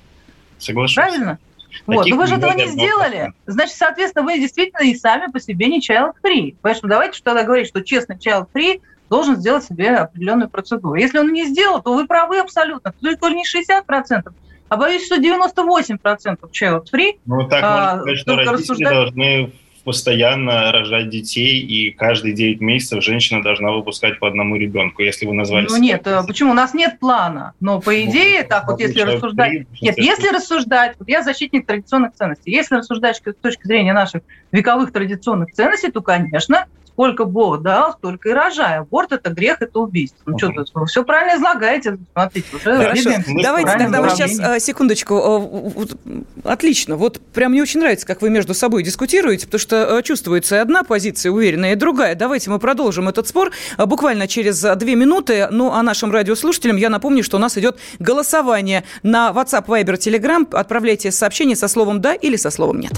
Соглашусь. 0.60 0.96
Правильно? 0.96 1.40
Вот. 1.86 2.08
Но 2.08 2.16
вы 2.16 2.28
же 2.28 2.36
этого 2.36 2.54
не 2.54 2.68
сделали. 2.68 3.34
Значит, 3.46 3.76
соответственно, 3.76 4.26
вы 4.26 4.40
действительно 4.40 4.84
и 4.84 4.96
сами 4.96 5.32
по 5.32 5.40
себе 5.40 5.68
не 5.68 5.80
child-free. 5.80 6.56
Поэтому 6.62 6.90
давайте 6.90 7.18
что 7.18 7.26
тогда 7.26 7.44
говорить, 7.44 7.68
что 7.68 7.84
честный 7.84 8.18
child-free 8.18 8.82
должен 9.10 9.38
сделать 9.38 9.64
себе 9.64 9.96
определенную 9.96 10.50
процедуру. 10.50 10.96
Если 10.96 11.18
он 11.18 11.32
не 11.32 11.46
сделал, 11.46 11.82
то 11.82 11.94
вы 11.94 12.08
правы 12.08 12.40
абсолютно. 12.40 12.94
Только 13.02 13.30
не 13.30 13.44
60%, 13.44 14.34
а 14.70 14.78
боюсь, 14.78 15.06
что 15.06 15.16
98% 15.16 16.40
child-free. 16.52 17.20
Ну, 17.26 17.48
так 17.48 17.62
можно 17.62 17.92
а, 17.92 18.00
сказать, 18.00 18.18
что 18.18 18.36
родители 18.36 18.54
рассуждать... 18.54 18.94
должны 18.94 19.54
постоянно 19.88 20.74
рожать 20.74 21.08
детей, 21.08 21.62
и 21.62 21.92
каждые 21.92 22.34
9 22.34 22.60
месяцев 22.60 23.02
женщина 23.02 23.42
должна 23.42 23.72
выпускать 23.72 24.20
по 24.20 24.28
одному 24.28 24.58
ребенку, 24.58 25.02
если 25.02 25.26
вы 25.26 25.34
назвали... 25.34 25.66
Ну 25.70 25.78
нет, 25.78 26.06
э, 26.06 26.24
почему? 26.28 26.52
У 26.52 26.54
нас 26.54 26.74
нет 26.74 27.00
плана. 27.00 27.54
Но 27.62 27.80
по 27.80 28.04
идее, 28.04 28.42
ну, 28.42 28.50
так 28.50 28.68
вот, 28.68 28.82
если 28.82 29.00
рассуждать... 29.00 29.66
Нет, 29.82 29.98
если 29.98 30.36
рассуждать, 30.36 30.98
вот 31.00 31.08
я 31.08 31.24
защитник 31.24 31.66
традиционных 31.66 32.16
ценностей, 32.16 32.52
если 32.52 32.76
рассуждать 32.76 33.16
с 33.16 33.22
точки 33.42 33.66
зрения 33.66 33.94
наших 33.94 34.24
вековых 34.52 34.92
традиционных 34.92 35.54
ценностей, 35.54 35.90
то, 35.90 36.02
конечно, 36.02 36.66
сколько 36.98 37.26
Бог 37.26 37.62
дал, 37.62 37.94
столько 37.94 38.30
и 38.30 38.34
рожай. 38.34 38.80
Аборт– 38.80 39.12
это 39.12 39.30
грех, 39.30 39.58
это 39.62 39.80
убийство. 39.80 40.18
Ну, 40.26 40.36
что 40.36 40.50
тут, 40.50 40.90
все 40.90 41.04
правильно 41.04 41.38
излагаете, 41.38 42.00
смотрите. 42.12 42.48
Уже 42.56 42.76
Хорошо. 42.76 43.10
Давайте 43.44 43.78
тогда 43.78 44.02
вы 44.02 44.10
сейчас, 44.10 44.40
э, 44.40 44.60
секундочку. 44.60 45.14
Э, 45.16 46.22
отлично. 46.44 46.96
Вот 46.96 47.22
прям 47.34 47.52
мне 47.52 47.62
очень 47.62 47.82
нравится, 47.82 48.08
как 48.08 48.24
вы 48.24 48.32
между 48.32 48.56
собой 48.56 48.82
дискутируете, 48.82 49.46
потому 49.46 49.60
что 49.60 49.76
э, 49.76 50.02
чувствуется 50.02 50.60
одна 50.60 50.82
позиция 50.82 51.32
уверенная, 51.32 51.74
и 51.74 51.76
другая. 51.76 52.16
Давайте 52.16 52.50
мы 52.50 52.58
продолжим 52.58 53.08
этот 53.08 53.28
спор 53.28 53.52
буквально 53.78 54.28
через 54.28 54.60
две 54.78 54.96
минуты. 54.96 55.50
Ну, 55.52 55.72
а 55.72 55.84
нашим 55.84 56.12
радиослушателям 56.12 56.78
я 56.78 56.90
напомню, 56.90 57.24
что 57.24 57.38
у 57.38 57.40
нас 57.40 57.60
идет 57.60 57.78
голосование 58.00 58.84
на 59.04 59.30
WhatsApp, 59.30 59.68
Viber, 59.68 59.98
Telegram. 59.98 60.48
Отправляйте 60.52 61.12
сообщение 61.12 61.56
со 61.56 61.68
словом 61.68 62.02
«да» 62.02 62.16
или 62.16 62.38
со 62.38 62.50
словом 62.50 62.80
«нет». 62.80 62.94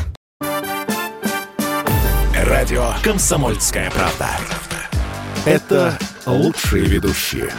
Радио 2.50 2.94
«Комсомольская 3.04 3.92
правда». 3.92 4.28
Это 5.46 6.00
лучшие 6.26 6.84
ведущие. 6.86 7.52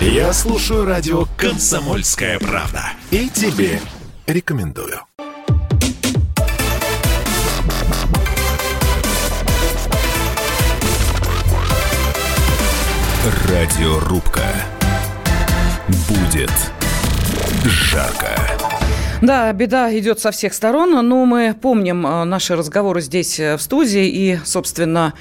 Я 0.00 0.32
слушаю 0.32 0.86
радио 0.86 1.26
«Комсомольская 1.36 2.38
правда». 2.38 2.82
И 3.10 3.28
тебе 3.28 3.78
рекомендую. 4.26 5.02
Радиорубка. 13.50 14.46
Будет 16.08 16.52
жарко. 17.66 18.75
Да, 19.22 19.50
беда 19.54 19.98
идет 19.98 20.20
со 20.20 20.30
всех 20.30 20.52
сторон, 20.52 20.90
но 20.90 21.24
мы 21.24 21.54
помним 21.54 22.06
э, 22.06 22.24
наши 22.24 22.54
разговоры 22.54 23.00
здесь 23.00 23.40
э, 23.40 23.56
в 23.56 23.62
студии 23.62 24.06
и, 24.06 24.38
собственно, 24.44 25.14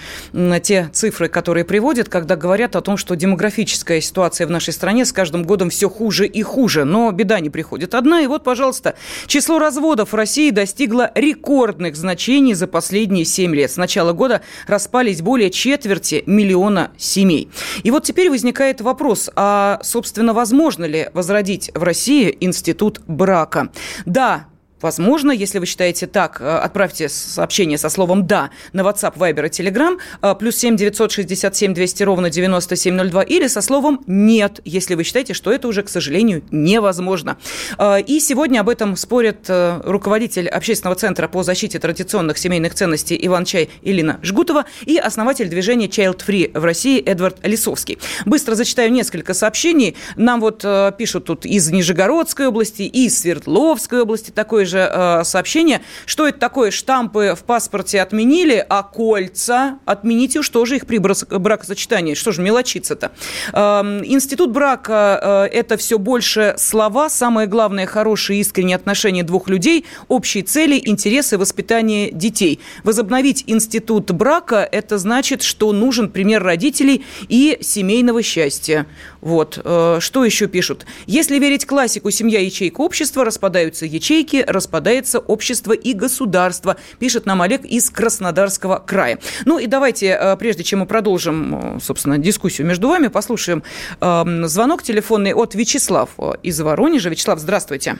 те 0.64 0.90
цифры, 0.92 1.30
которые 1.30 1.64
приводят, 1.64 2.10
когда 2.10 2.36
говорят 2.36 2.76
о 2.76 2.82
том, 2.82 2.98
что 2.98 3.16
демографическая 3.16 4.02
ситуация 4.02 4.48
в 4.48 4.52
нашей 4.52 4.74
стране 4.74 5.06
с 5.06 5.14
каждым 5.14 5.44
годом 5.44 5.70
все 5.70 5.90
хуже 5.90 6.28
и 6.28 6.44
хуже. 6.44 6.84
Но 6.84 7.10
беда 7.14 7.40
не 7.40 7.50
приходит 7.50 7.96
одна. 7.96 8.20
И 8.20 8.28
вот, 8.28 8.44
пожалуйста, 8.44 8.96
число 9.28 9.60
разводов 9.60 10.12
в 10.12 10.16
России 10.16 10.50
достигло 10.50 11.10
рекордных 11.16 11.96
значений 11.96 12.54
за 12.54 12.68
последние 12.68 13.24
7 13.24 13.56
лет. 13.56 13.72
С 13.72 13.78
начала 13.78 14.12
года 14.12 14.42
распались 14.68 15.22
более 15.22 15.50
четверти 15.52 16.22
миллиона 16.26 16.92
семей. 16.98 17.50
И 17.84 17.92
вот 17.92 18.04
теперь 18.04 18.30
возникает 18.30 18.82
вопрос, 18.82 19.30
а, 19.38 19.80
собственно, 19.84 20.34
возможно 20.34 20.84
ли 20.84 21.10
возродить 21.14 21.72
в 21.74 21.82
России 21.82 22.36
институт 22.42 23.00
брака? 23.08 23.70
Да, 24.06 24.48
Возможно, 24.82 25.32
если 25.32 25.60
вы 25.60 25.66
считаете 25.66 26.06
так, 26.06 26.42
э, 26.42 26.58
отправьте 26.58 27.08
сообщение 27.08 27.78
со 27.78 27.88
словом 27.88 28.28
«да» 28.28 28.50
на 28.74 28.82
WhatsApp, 28.82 29.18
Viber 29.18 29.48
и 29.48 29.50
Telegram, 29.50 29.98
э, 30.22 30.36
плюс 30.38 30.58
7 30.58 30.76
967 30.76 31.74
200 31.74 32.04
ровно 32.04 32.30
9702, 32.30 33.24
или 33.24 33.48
со 33.48 33.62
словом 33.62 34.02
«нет», 34.06 34.60
если 34.66 34.96
вы 34.96 35.06
считаете, 35.06 35.34
что 35.34 35.54
это 35.54 35.70
уже, 35.70 35.82
к 35.82 35.88
сожалению, 35.88 36.44
невозможно. 36.52 37.38
Э, 37.78 38.02
и 38.02 38.20
сегодня 38.20 38.60
об 38.60 38.68
этом 38.68 38.98
спорят 38.98 39.46
руководитель 39.48 40.50
общественного 40.50 40.96
центра 40.96 41.28
по 41.30 41.44
защите 41.44 41.80
традиционных 41.80 42.38
семейных 42.38 42.74
ценностей 42.74 43.18
Иван 43.22 43.46
Чай 43.46 43.70
Илина 43.82 44.20
Жгутова 44.24 44.66
и 44.86 44.98
основатель 44.98 45.48
движения 45.48 45.88
Child 45.88 46.22
Free 46.28 46.60
в 46.60 46.64
России 46.64 47.02
Эдвард 47.02 47.38
Лисовский. 47.44 47.98
Быстро 48.26 48.56
зачитаю 48.56 48.92
несколько 48.92 49.34
сообщений. 49.34 49.96
Нам 50.16 50.42
вот 50.42 50.66
пишут 50.98 51.26
тут 51.26 51.46
из 51.46 51.70
Нижегородской 51.72 52.48
области, 52.48 52.82
из 52.82 53.20
Свердловской 53.20 54.02
области 54.02 54.32
такое 54.32 54.65
же 54.66 54.90
э, 54.92 55.24
сообщение. 55.24 55.82
Что 56.06 56.28
это 56.28 56.40
такое? 56.40 56.72
Штампы 56.72 57.36
в 57.38 57.44
паспорте 57.44 58.02
отменили, 58.02 58.66
а 58.68 58.84
кольца 58.84 59.80
отмените 59.86 60.40
уж 60.40 60.50
тоже 60.50 60.78
их 60.78 60.86
при 60.86 60.98
бракосочетании. 60.98 62.14
Что 62.14 62.32
же 62.32 62.42
мелочиться-то? 62.42 63.12
Э, 63.54 64.02
институт 64.04 64.52
брака 64.52 65.48
э,– 65.52 65.56
это 65.58 65.78
все 65.78 65.98
больше 65.98 66.56
слова. 66.58 67.10
Самое 67.10 67.48
главное– 67.48 67.86
хорошие 67.88 68.40
искренние 68.40 68.76
отношения 68.76 69.24
двух 69.24 69.48
людей, 69.50 69.86
общие 70.08 70.44
цели, 70.44 70.82
интересы, 70.84 71.38
воспитание 71.38 72.12
детей. 72.12 72.60
Возобновить 72.84 73.44
институт 73.48 74.12
брака– 74.12 74.68
это 74.72 74.98
значит, 74.98 75.42
что 75.42 75.72
нужен 75.72 76.10
пример 76.10 76.44
родителей 76.44 77.06
и 77.28 77.58
семейного 77.62 78.22
счастья. 78.22 78.86
Вот. 79.26 79.60
Э, 79.66 79.98
что 80.02 80.24
еще 80.24 80.46
пишут? 80.48 80.86
Если 81.08 81.40
верить 81.40 81.66
классику 81.66 82.12
«семья, 82.12 82.40
ячейка, 82.40 82.82
общества», 82.82 83.26
распадаются 83.26 83.88
ячейки, 83.88 84.46
распадается 84.48 85.18
общество 85.18 85.74
и 85.74 85.94
государство, 85.94 86.76
пишет 87.00 87.26
нам 87.26 87.42
Олег 87.42 87.66
из 87.66 87.90
Краснодарского 87.90 88.78
края. 88.78 89.18
Ну 89.46 89.58
и 89.58 89.66
давайте, 89.66 90.10
э, 90.10 90.38
прежде 90.38 90.64
чем 90.64 90.82
мы 90.82 90.86
продолжим, 90.86 91.78
э, 91.78 91.80
собственно, 91.80 92.20
дискуссию 92.20 92.68
между 92.68 92.88
вами, 92.88 93.08
послушаем 93.08 93.64
эм, 94.00 94.46
звонок 94.46 94.84
телефонный 94.84 95.34
от 95.34 95.56
Вячеслав 95.56 96.12
из 96.44 96.62
Воронежа. 96.62 97.10
Вячеслав, 97.10 97.40
здравствуйте. 97.40 97.98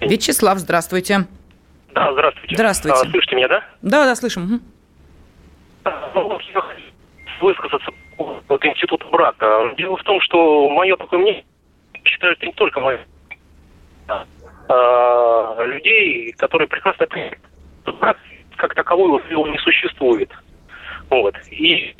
Вячеслав, 0.00 0.58
здравствуйте. 0.58 1.28
Да, 1.94 2.12
здравствуйте. 2.12 2.56
Здравствуйте. 2.56 2.98
А, 3.00 3.10
слышите 3.10 3.36
меня, 3.36 3.46
да? 3.46 3.64
Да, 3.80 4.04
да, 4.06 4.16
слышим. 4.16 4.60
Угу. 5.84 6.32
Высказаться 7.42 7.92
вот 8.18 8.64
института 8.64 9.06
брака. 9.06 9.74
Дело 9.76 9.96
в 9.96 10.02
том, 10.02 10.20
что 10.20 10.68
мое 10.70 10.96
такое 10.96 11.20
мнение, 11.20 11.44
считаю, 12.04 12.32
это 12.34 12.46
не 12.46 12.52
только 12.52 12.80
мое, 12.80 13.00
а, 14.68 15.64
людей, 15.64 16.32
которые 16.32 16.68
прекрасно 16.68 17.06
понимают, 17.06 17.38
брак 18.00 18.16
как 18.56 18.74
таковой 18.74 19.22
его 19.30 19.46
не 19.48 19.58
существует. 19.58 20.30
Вот. 21.10 21.34
И 21.50 21.94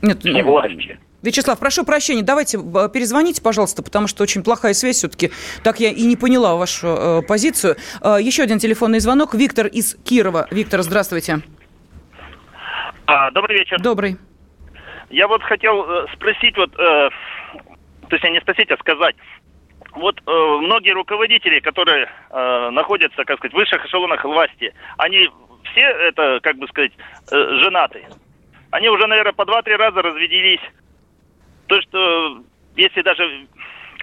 Нет, 0.00 0.24
не 0.24 0.42
власти. 0.42 0.98
Вячеслав, 1.22 1.58
прошу 1.58 1.84
прощения, 1.84 2.22
давайте 2.22 2.58
э, 2.58 2.88
перезвоните, 2.92 3.40
пожалуйста, 3.40 3.82
потому 3.84 4.08
что 4.08 4.24
очень 4.24 4.42
плохая 4.42 4.74
связь 4.74 4.96
все-таки. 4.96 5.30
Так 5.62 5.78
я 5.78 5.90
и 5.90 6.02
не 6.02 6.16
поняла 6.16 6.56
вашу 6.56 6.88
э, 6.88 7.22
позицию. 7.22 7.76
Э, 8.00 8.16
еще 8.20 8.42
один 8.42 8.58
телефонный 8.58 8.98
звонок. 8.98 9.34
Виктор 9.34 9.68
из 9.68 9.94
Кирова. 10.04 10.48
Виктор, 10.50 10.82
здравствуйте. 10.82 11.42
А, 13.06 13.30
добрый 13.30 13.58
вечер. 13.58 13.80
Добрый. 13.80 14.16
Я 15.10 15.28
вот 15.28 15.42
хотел 15.42 15.84
э, 15.84 16.06
спросить, 16.14 16.56
вот 16.56 16.72
э, 16.78 17.10
то 18.08 18.16
есть 18.16 18.24
не 18.24 18.40
спросить, 18.40 18.70
а 18.70 18.76
сказать. 18.78 19.16
Вот 19.92 20.20
э, 20.26 20.56
многие 20.60 20.92
руководители, 20.92 21.60
которые 21.60 22.08
э, 22.30 22.70
находятся, 22.70 23.24
как 23.24 23.38
сказать, 23.38 23.52
в 23.52 23.56
высших 23.56 23.84
эшелонах 23.84 24.24
власти, 24.24 24.72
они 24.96 25.28
все, 25.64 25.80
это, 25.80 26.40
как 26.42 26.56
бы 26.56 26.66
сказать, 26.68 26.92
э, 27.30 27.36
женаты. 27.62 28.04
Они 28.70 28.88
уже, 28.88 29.06
наверное, 29.06 29.32
по 29.32 29.44
два-три 29.44 29.76
раза 29.76 30.00
разведелись. 30.00 30.60
То, 31.66 31.80
что 31.82 32.42
если 32.76 33.02
даже 33.02 33.46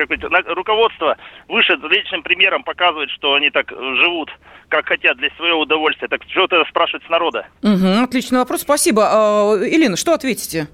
как 0.07 0.17
сказать, 0.17 0.45
руководство 0.47 1.17
выше 1.47 1.73
личным 1.89 2.23
примером 2.23 2.63
показывает, 2.63 3.09
что 3.11 3.33
они 3.33 3.49
так 3.49 3.69
живут, 3.69 4.29
как 4.69 4.87
хотят 4.87 5.17
для 5.17 5.29
своего 5.31 5.61
удовольствия, 5.61 6.07
так 6.07 6.21
что 6.29 6.45
это 6.45 6.63
спрашивать 6.69 7.03
с 7.05 7.09
народа? 7.09 7.45
Угу, 7.63 8.03
отличный 8.03 8.39
вопрос, 8.39 8.61
спасибо. 8.61 9.03
А, 9.11 9.55
Елена, 9.57 9.97
что 9.97 10.13
ответите? 10.13 10.67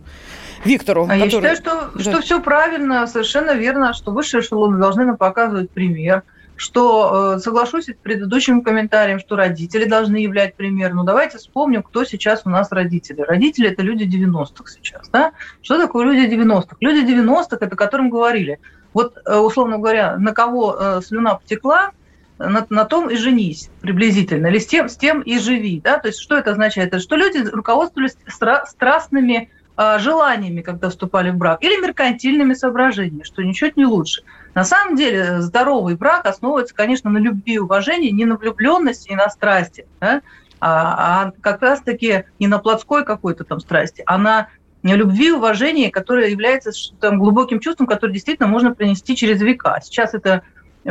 Виктору. 0.64 1.06
А 1.06 1.20
который... 1.20 1.24
Я 1.24 1.30
считаю, 1.30 1.56
что, 1.56 1.92
да. 1.96 2.02
что 2.02 2.22
все 2.22 2.42
правильно, 2.42 3.08
совершенно 3.08 3.52
верно, 3.52 3.94
что 3.94 4.12
высшие 4.12 4.42
эшелоны 4.42 4.80
должны 4.80 5.06
нам 5.06 5.18
показывать 5.18 5.70
пример, 5.70 6.24
что 6.56 7.36
э, 7.36 7.40
соглашусь 7.40 7.86
с 7.86 7.94
предыдущим 8.02 8.62
комментарием, 8.62 9.20
что 9.20 9.36
родители 9.36 9.86
должны 9.86 10.18
являть 10.18 10.56
пример. 10.56 10.94
Но 10.94 11.04
давайте 11.04 11.38
вспомним, 11.38 11.84
кто 11.84 12.06
сейчас 12.06 12.44
у 12.46 12.50
нас 12.50 12.72
родители. 12.72 13.22
Родители– 13.22 13.70
это 13.72 13.84
люди 13.84 14.04
90-х 14.04 14.72
сейчас. 14.72 15.10
Да? 15.10 15.34
Что 15.62 15.78
такое 15.78 16.06
люди 16.06 16.34
90-х? 16.34 16.78
Люди 16.80 17.12
90-х– 17.14 17.58
это 17.62 17.76
которым 17.76 18.10
говорили, 18.10 18.60
вот, 18.96 19.18
э, 19.26 19.38
условно 19.38 19.78
говоря, 19.78 20.18
на 20.18 20.34
кого 20.34 20.76
э, 20.80 21.02
слюна 21.06 21.36
потекла, 21.36 21.92
на, 22.40 22.66
на 22.70 22.86
том 22.86 23.10
и 23.10 23.18
женись 23.18 23.70
приблизительно, 23.82 24.48
или 24.48 24.58
с 24.58 24.66
тем, 24.66 24.88
с 24.88 24.96
тем 24.96 25.22
и 25.22 25.38
живи. 25.38 25.82
Да? 25.84 26.00
То 26.00 26.08
есть 26.08 26.20
что 26.20 26.38
это 26.38 26.52
означает? 26.52 26.88
Это 26.88 27.00
что 27.00 27.18
люди 27.18 27.38
руководствовались 27.38 28.18
стра- 28.26 28.66
страстными 28.66 29.52
э, 29.78 30.00
желаниями, 30.00 30.62
когда 30.62 30.90
вступали 30.90 31.30
в 31.30 31.36
брак, 31.36 31.62
или 31.62 31.80
меркантильными 31.82 32.54
соображениями, 32.54 33.24
что 33.24 33.44
ничего 33.44 33.70
не 33.76 33.86
лучше. 33.86 34.24
На 34.54 34.64
самом 34.64 34.96
деле 34.96 35.42
здоровый 35.42 35.96
брак 35.96 36.26
основывается, 36.26 36.74
конечно, 36.74 37.10
на 37.10 37.18
любви 37.18 37.56
и 37.56 37.60
уважении, 37.60 38.12
не 38.12 38.24
на 38.24 38.38
влюбленности 38.38 39.10
и 39.10 39.16
на 39.16 39.30
страсти, 39.30 39.86
да? 40.00 40.22
а, 40.62 41.26
а 41.26 41.32
как 41.42 41.62
раз-таки 41.62 42.24
не 42.40 42.48
на 42.48 42.60
плотской 42.60 43.04
какой-то 43.04 43.44
там 43.44 43.60
страсти, 43.60 44.04
а 44.06 44.18
на 44.18 44.48
любви, 44.94 45.32
уважения, 45.32 45.90
которое 45.90 46.30
является 46.30 46.72
там, 47.00 47.18
глубоким 47.18 47.60
чувством, 47.60 47.88
которое 47.88 48.14
действительно 48.14 48.48
можно 48.48 48.76
принести 48.76 49.16
через 49.16 49.42
века. 49.42 49.80
Сейчас 49.84 50.14
это 50.14 50.44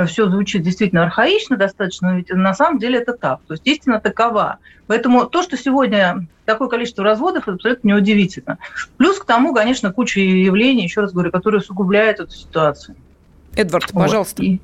все 0.07 0.29
звучит 0.29 0.63
действительно 0.63 1.05
архаично 1.05 1.57
достаточно, 1.57 2.11
но 2.11 2.17
ведь 2.17 2.31
на 2.31 2.53
самом 2.55 2.81
деле 2.81 2.99
это 2.99 3.13
так. 3.13 3.41
То 3.47 3.55
есть 3.55 3.65
истина 3.67 4.01
такова. 4.01 4.59
Поэтому 4.89 5.27
то, 5.27 5.43
что 5.43 5.57
сегодня 5.57 6.27
такое 6.45 6.69
количество 6.69 7.05
разводов, 7.05 7.45
это 7.45 7.53
абсолютно 7.53 7.89
неудивительно. 7.89 8.59
Плюс 8.97 9.19
к 9.19 9.25
тому, 9.25 9.55
конечно, 9.55 9.93
куча 9.93 10.21
явлений, 10.21 10.83
еще 10.83 11.01
раз 11.03 11.13
говорю, 11.13 11.31
которые 11.31 11.61
усугубляют 11.61 12.19
эту 12.19 12.33
ситуацию. 12.33 12.97
Эдвард, 13.55 13.93
пожалуйста. 13.93 14.43
Вот. 14.43 14.61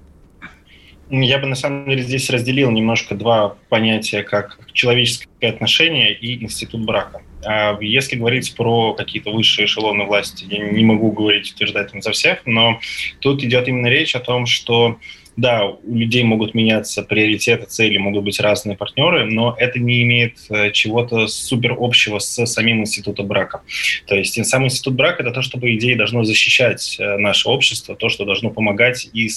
Я 1.10 1.38
бы 1.38 1.46
на 1.46 1.56
самом 1.56 1.88
деле 1.88 2.02
здесь 2.02 2.28
разделил 2.30 2.70
немножко 2.70 3.14
два 3.14 3.56
понятия, 3.68 4.22
как 4.22 4.58
человеческое 4.72 5.50
отношение 5.50 6.12
и 6.12 6.42
институт 6.44 6.84
брака. 6.84 7.22
А 7.44 7.78
если 7.80 8.16
говорить 8.16 8.54
про 8.54 8.94
какие-то 8.94 9.30
высшие 9.30 9.66
эшелоны 9.66 10.04
власти, 10.04 10.46
я 10.48 10.58
не 10.58 10.84
могу 10.84 11.12
говорить, 11.12 11.52
утверждать 11.52 11.94
им 11.94 12.02
за 12.02 12.12
всех, 12.12 12.42
но 12.46 12.80
тут 13.20 13.42
идет 13.42 13.68
именно 13.68 13.86
речь 13.86 14.14
о 14.14 14.20
том, 14.20 14.46
что 14.46 14.98
да, 15.36 15.66
у 15.66 15.94
людей 15.94 16.22
могут 16.22 16.54
меняться 16.54 17.02
приоритеты, 17.02 17.64
цели, 17.66 17.96
могут 17.96 18.24
быть 18.24 18.40
разные 18.40 18.76
партнеры, 18.76 19.24
но 19.24 19.54
это 19.58 19.78
не 19.78 20.02
имеет 20.02 20.36
э, 20.50 20.70
чего-то 20.72 21.28
супер 21.28 21.76
общего 21.78 22.18
с 22.18 22.44
самим 22.46 22.80
институтом 22.80 23.26
брака. 23.26 23.62
То 24.06 24.16
есть 24.16 24.44
сам 24.44 24.64
институт 24.64 24.94
брака– 24.94 25.22
это 25.24 25.32
то, 25.32 25.42
что, 25.42 25.58
по 25.58 25.74
идее, 25.74 25.96
должно 25.96 26.24
защищать 26.24 26.96
э, 26.98 27.16
наше 27.16 27.48
общество, 27.48 27.96
то, 27.96 28.08
что 28.08 28.24
должно 28.24 28.50
помогать 28.50 29.08
и, 29.12 29.30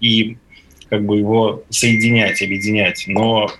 и 0.00 0.36
как 0.92 1.06
бы 1.06 1.16
его 1.16 1.64
соединять, 1.70 2.42
объединять. 2.42 3.04
Но 3.06 3.50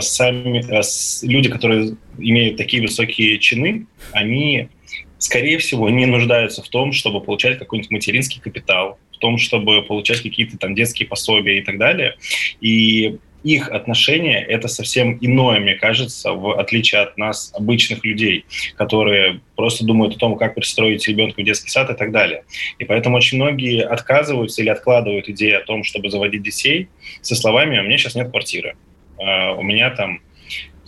сами 0.00 0.62
э, 0.68 0.82
люди, 1.26 1.48
которые 1.48 1.96
имеют 2.18 2.58
такие 2.58 2.82
высокие 2.82 3.38
чины, 3.38 3.86
они, 4.12 4.68
скорее 5.16 5.56
всего, 5.56 5.88
не 5.88 6.04
нуждаются 6.04 6.62
в 6.62 6.68
том, 6.68 6.92
чтобы 6.92 7.22
получать 7.22 7.58
какой-нибудь 7.58 7.90
материнский 7.90 8.42
капитал, 8.42 8.98
в 9.14 9.16
том, 9.16 9.38
чтобы 9.38 9.80
получать 9.80 10.20
какие-то 10.20 10.58
там 10.58 10.74
детские 10.74 11.08
пособия 11.08 11.58
и 11.58 11.62
так 11.62 11.78
далее. 11.78 12.16
И 12.60 13.16
их 13.44 13.68
отношение– 13.68 14.42
это 14.48 14.68
совсем 14.68 15.18
иное, 15.20 15.60
мне 15.60 15.74
кажется, 15.74 16.32
в 16.32 16.58
отличие 16.58 17.02
от 17.02 17.16
нас, 17.16 17.52
обычных 17.54 18.04
людей, 18.04 18.44
которые 18.76 19.40
просто 19.56 19.84
думают 19.84 20.16
о 20.16 20.18
том, 20.18 20.36
как 20.36 20.54
пристроить 20.54 21.06
ребенка 21.06 21.40
в 21.40 21.44
детский 21.44 21.70
сад 21.70 21.90
и 21.90 21.94
так 21.94 22.10
далее. 22.10 22.44
И 22.78 22.84
поэтому 22.84 23.16
очень 23.16 23.38
многие 23.38 23.84
отказываются 23.84 24.62
или 24.62 24.70
откладывают 24.70 25.28
идею 25.28 25.58
о 25.58 25.64
том, 25.64 25.84
чтобы 25.84 26.10
заводить 26.10 26.42
детей 26.42 26.88
со 27.20 27.34
словами 27.34 27.78
«у 27.78 27.82
меня 27.82 27.98
сейчас 27.98 28.14
нет 28.14 28.30
квартиры, 28.30 28.76
а, 29.18 29.52
у 29.54 29.62
меня 29.62 29.90
там 29.90 30.20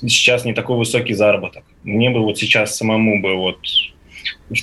сейчас 0.00 0.44
не 0.44 0.54
такой 0.54 0.76
высокий 0.76 1.14
заработок, 1.14 1.64
мне 1.84 2.10
бы 2.10 2.20
вот 2.20 2.38
сейчас 2.38 2.76
самому 2.76 3.20
бы 3.20 3.34
вот 3.34 3.58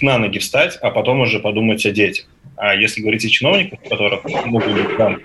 на 0.02 0.18
ноги 0.18 0.40
встать, 0.40 0.78
а 0.82 0.92
потом 0.92 1.22
уже 1.22 1.40
подумать 1.40 1.86
о 1.86 1.92
детях». 1.92 2.28
А 2.58 2.74
если 2.74 3.02
говорить 3.02 3.24
о 3.24 3.30
чиновниках, 3.30 3.80
у 3.86 3.90
которых 3.90 4.26
могут 4.46 4.74
быть 4.74 4.98
там 4.98 5.22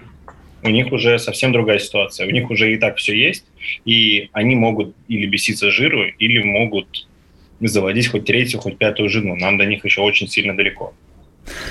у 0.63 0.69
них 0.69 0.93
уже 0.93 1.19
совсем 1.19 1.53
другая 1.53 1.79
ситуация. 1.79 2.27
У 2.27 2.31
них 2.31 2.51
уже 2.51 2.73
и 2.73 2.77
так 2.77 2.97
все 2.97 3.17
есть, 3.17 3.45
и 3.85 4.29
они 4.33 4.55
могут 4.55 4.95
или 5.09 5.27
беситься 5.27 5.71
жиру, 5.71 6.05
или 6.19 6.43
могут 6.43 7.09
заводить 7.61 8.09
хоть 8.09 8.25
третью, 8.25 8.61
хоть 8.61 8.79
пятую 8.79 9.09
жену. 9.09 9.37
Нам 9.37 9.59
до 9.59 9.67
них 9.67 9.85
еще 9.85 10.01
очень 10.01 10.29
сильно 10.29 10.57
далеко 10.57 10.95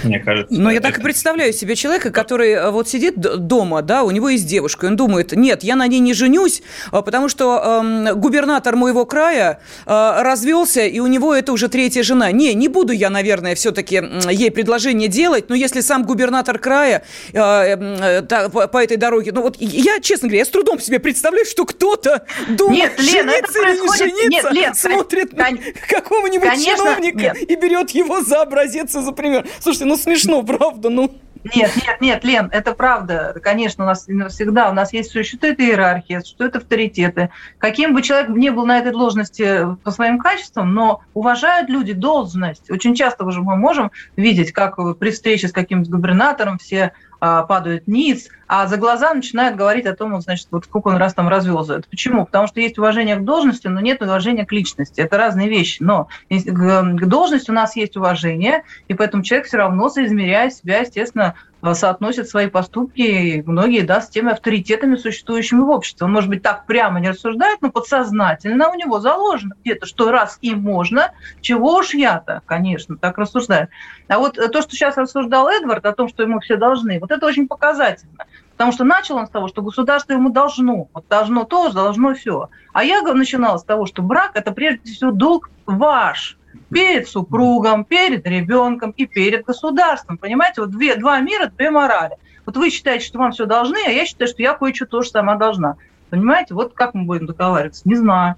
мне 0.04 0.20
кажется. 0.20 0.54
Но 0.54 0.72
я 0.72 0.80
так 0.80 0.98
и 0.98 1.02
представляю 1.02 1.54
себе 1.54 1.76
человека, 1.76 2.12
который 2.12 2.52
э, 2.52 2.72
вот 2.72 2.90
сидит 2.90 3.20
дома, 3.20 3.82
да, 3.82 4.04
у 4.04 4.12
него 4.12 4.30
есть 4.30 4.46
девушка, 4.46 4.86
и 4.86 4.90
он 4.90 4.96
думает, 4.96 5.32
нет, 5.32 5.64
я 5.64 5.76
на 5.76 5.88
ней 5.88 6.00
не 6.00 6.14
женюсь, 6.14 6.62
а, 6.92 7.02
потому 7.02 7.30
что 7.30 7.84
э, 7.84 8.14
губернатор 8.14 8.76
моего 8.76 9.06
края 9.06 9.60
э, 9.86 10.22
развелся, 10.22 10.82
и 10.82 11.00
у 11.00 11.08
него 11.08 11.34
это 11.34 11.54
уже 11.54 11.70
третья 11.70 12.04
жена. 12.04 12.32
Не, 12.32 12.54
не 12.54 12.68
буду 12.68 12.94
я, 12.94 13.10
наверное, 13.10 13.56
все-таки 13.56 14.02
ей 14.30 14.52
предложение 14.52 15.08
делать, 15.08 15.50
но 15.50 15.56
если 15.56 15.82
сам 15.82 16.04
губернатор 16.04 16.60
края 16.60 17.04
э, 17.34 17.40
э, 17.40 18.22
та, 18.24 18.50
по, 18.50 18.68
по 18.68 18.84
этой 18.84 18.98
дороге, 18.98 19.32
ну 19.32 19.42
вот 19.42 19.58
я, 19.60 20.00
честно 20.00 20.28
говоря, 20.28 20.40
я 20.40 20.46
с 20.46 20.50
трудом 20.50 20.80
себе 20.80 21.00
представляю, 21.00 21.46
что 21.46 21.66
кто-то 21.66 22.26
думает, 22.50 22.98
нет, 23.00 23.14
Лена, 23.14 23.32
жениться 23.32 23.60
или 23.60 23.78
не 23.78 23.98
жениться, 23.98 24.50
нет, 24.50 24.54
Лен, 24.54 24.76
смотрит 24.76 25.32
кон... 25.32 25.60
какого-нибудь 25.88 26.64
чиновника 26.64 27.34
нет. 27.40 27.50
и 27.50 27.56
берет 27.56 27.92
его 27.92 28.22
за 28.22 28.42
образец 28.42 28.96
и 28.96 29.02
за 29.02 29.12
пример. 29.12 29.46
Слушайте, 29.62 29.86
ну 29.86 29.95
смешно, 29.95 30.43
правда, 30.58 30.89
ну... 30.89 31.12
Нет, 31.56 31.71
нет, 31.76 32.02
нет, 32.02 32.24
Лен, 32.24 32.50
это 32.52 32.74
правда. 32.74 33.36
Конечно, 33.41 33.84
у 33.84 33.88
нас 33.88 34.06
всегда 34.06 34.69
у 34.69 34.74
нас 34.74 34.93
есть 34.93 35.10
существует 35.10 35.60
иерархия, 35.60 36.19
существуют 36.19 36.56
авторитеты. 36.56 37.32
Каким 37.58 37.95
бы 37.95 38.04
человек 38.04 38.30
ни 38.30 38.50
был 38.50 38.67
на 38.67 38.78
этой 38.78 38.91
должности 38.91 39.76
по 39.84 39.89
своим 39.89 40.19
качествам, 40.19 40.76
но 40.76 41.02
уважают 41.15 41.67
люди 41.67 41.93
должность. 41.93 42.69
Очень 42.69 42.93
часто 42.93 43.26
уже 43.26 43.41
мы 43.41 43.56
можем 43.56 43.91
видеть, 44.15 44.52
как 44.52 44.78
при 45.00 45.10
встрече 45.10 45.47
с 45.47 45.52
каким-то 45.52 45.89
губернатором 45.89 46.60
все 46.60 46.93
падают 47.22 47.88
ниц, 47.88 48.30
а 48.48 48.66
за 48.66 48.78
глаза 48.78 49.14
начинают 49.14 49.56
говорить 49.56 49.86
о 49.86 49.96
том, 49.96 50.20
значит, 50.22 50.48
вот 50.50 50.66
сколько 50.66 50.88
он 50.88 50.98
раз 50.98 51.14
там 51.14 51.30
развелся. 51.30 51.76
Это 51.76 51.88
почему? 51.88 52.26
Потому 52.26 52.48
что 52.48 52.60
есть 52.60 52.80
уважение 52.80 53.16
к 53.16 53.24
должности, 53.24 53.68
но 53.68 53.80
нет 53.80 54.02
уважения 54.02 54.44
к 54.44 54.52
личности. 54.52 55.00
Это 55.00 55.18
разные 55.18 55.48
вещи. 55.48 55.78
Но 55.84 56.08
к 56.30 57.06
должности 57.06 57.52
у 57.52 57.54
нас 57.54 57.76
есть 57.76 57.96
уважение, 57.96 58.64
и 58.88 58.96
поэтому 58.96 59.22
человек 59.22 59.48
все 59.48 59.58
равно, 59.58 59.88
соизмеряя 59.90 60.50
себя, 60.50 60.80
естественно, 60.80 61.36
соотносит 61.74 62.28
свои 62.28 62.47
поступки, 62.47 63.02
и 63.02 63.41
многие, 63.43 63.82
да, 63.82 64.02
с 64.02 64.10
теми 64.10 64.32
авторитетами, 64.32 64.95
существующими 64.95 65.60
в 65.60 65.69
обществе. 65.69 66.06
Он, 66.06 66.13
может 66.13 66.30
быть, 66.30 66.41
так 66.41 66.65
прямо 66.65 67.00
не 67.00 67.10
рассуждает, 67.10 67.62
но 67.62 67.71
подсознательно 67.71 68.69
у 68.69 68.76
него 68.76 69.00
заложено 69.00 69.56
где-то, 69.63 69.86
что 69.86 70.12
раз 70.12 70.38
им 70.41 70.62
можно, 70.62 71.12
чего 71.41 71.76
уж 71.76 71.93
я-то, 71.93 72.41
конечно, 72.45 72.97
так 72.97 73.17
рассуждаю. 73.17 73.67
А 74.08 74.17
вот 74.17 74.36
то, 74.36 74.62
что 74.62 74.71
сейчас 74.71 74.97
рассуждал 74.97 75.50
Эдвард 75.50 75.86
о 75.86 75.93
том, 75.93 76.10
что 76.10 76.24
ему 76.24 76.39
все 76.39 76.58
должны, 76.58 77.00
вот 77.00 77.12
это 77.12 77.26
очень 77.26 77.47
показательно. 77.47 78.26
Потому 78.52 78.74
что 78.74 78.84
начал 78.84 79.15
он 79.15 79.26
с 79.26 79.32
того, 79.32 79.47
что 79.47 79.63
государство 79.63 80.13
ему 80.13 80.30
должно. 80.30 80.88
Вот 80.93 81.08
должно 81.08 81.45
то, 81.45 81.71
должно 81.71 82.13
все. 82.13 82.50
А 82.74 82.84
я 82.84 83.02
начинала 83.02 83.58
с 83.58 83.63
того, 83.63 83.88
что 83.88 84.04
брак– 84.04 84.32
это 84.36 84.52
прежде 84.52 84.91
всего 84.91 85.12
долг 85.12 85.50
ваш, 85.65 86.38
перед 86.72 87.08
супругом, 87.08 87.84
перед 87.84 88.26
ребенком 88.26 88.92
и 88.92 89.06
перед 89.06 89.46
государством. 89.46 90.18
Понимаете, 90.18 90.62
вот 90.62 90.72
две, 90.72 90.96
два 90.96 91.20
мира, 91.20 91.52
две 91.58 91.72
морали. 91.72 92.16
Вот 92.46 92.58
вы 92.58 92.70
считаете, 92.70 93.06
что 93.06 93.20
вам 93.20 93.32
все 93.32 93.46
должны, 93.46 93.78
а 93.86 93.90
я 93.90 94.06
считаю, 94.06 94.30
что 94.30 94.42
я 94.42 94.54
кое-что 94.54 94.86
тоже 94.86 95.10
сама 95.10 95.36
должна. 95.36 95.76
Понимаете, 96.10 96.54
вот 96.54 96.74
как 96.74 96.94
мы 96.94 97.04
будем 97.04 97.28
договариваться, 97.28 97.82
не 97.86 97.96
знаю. 97.96 98.36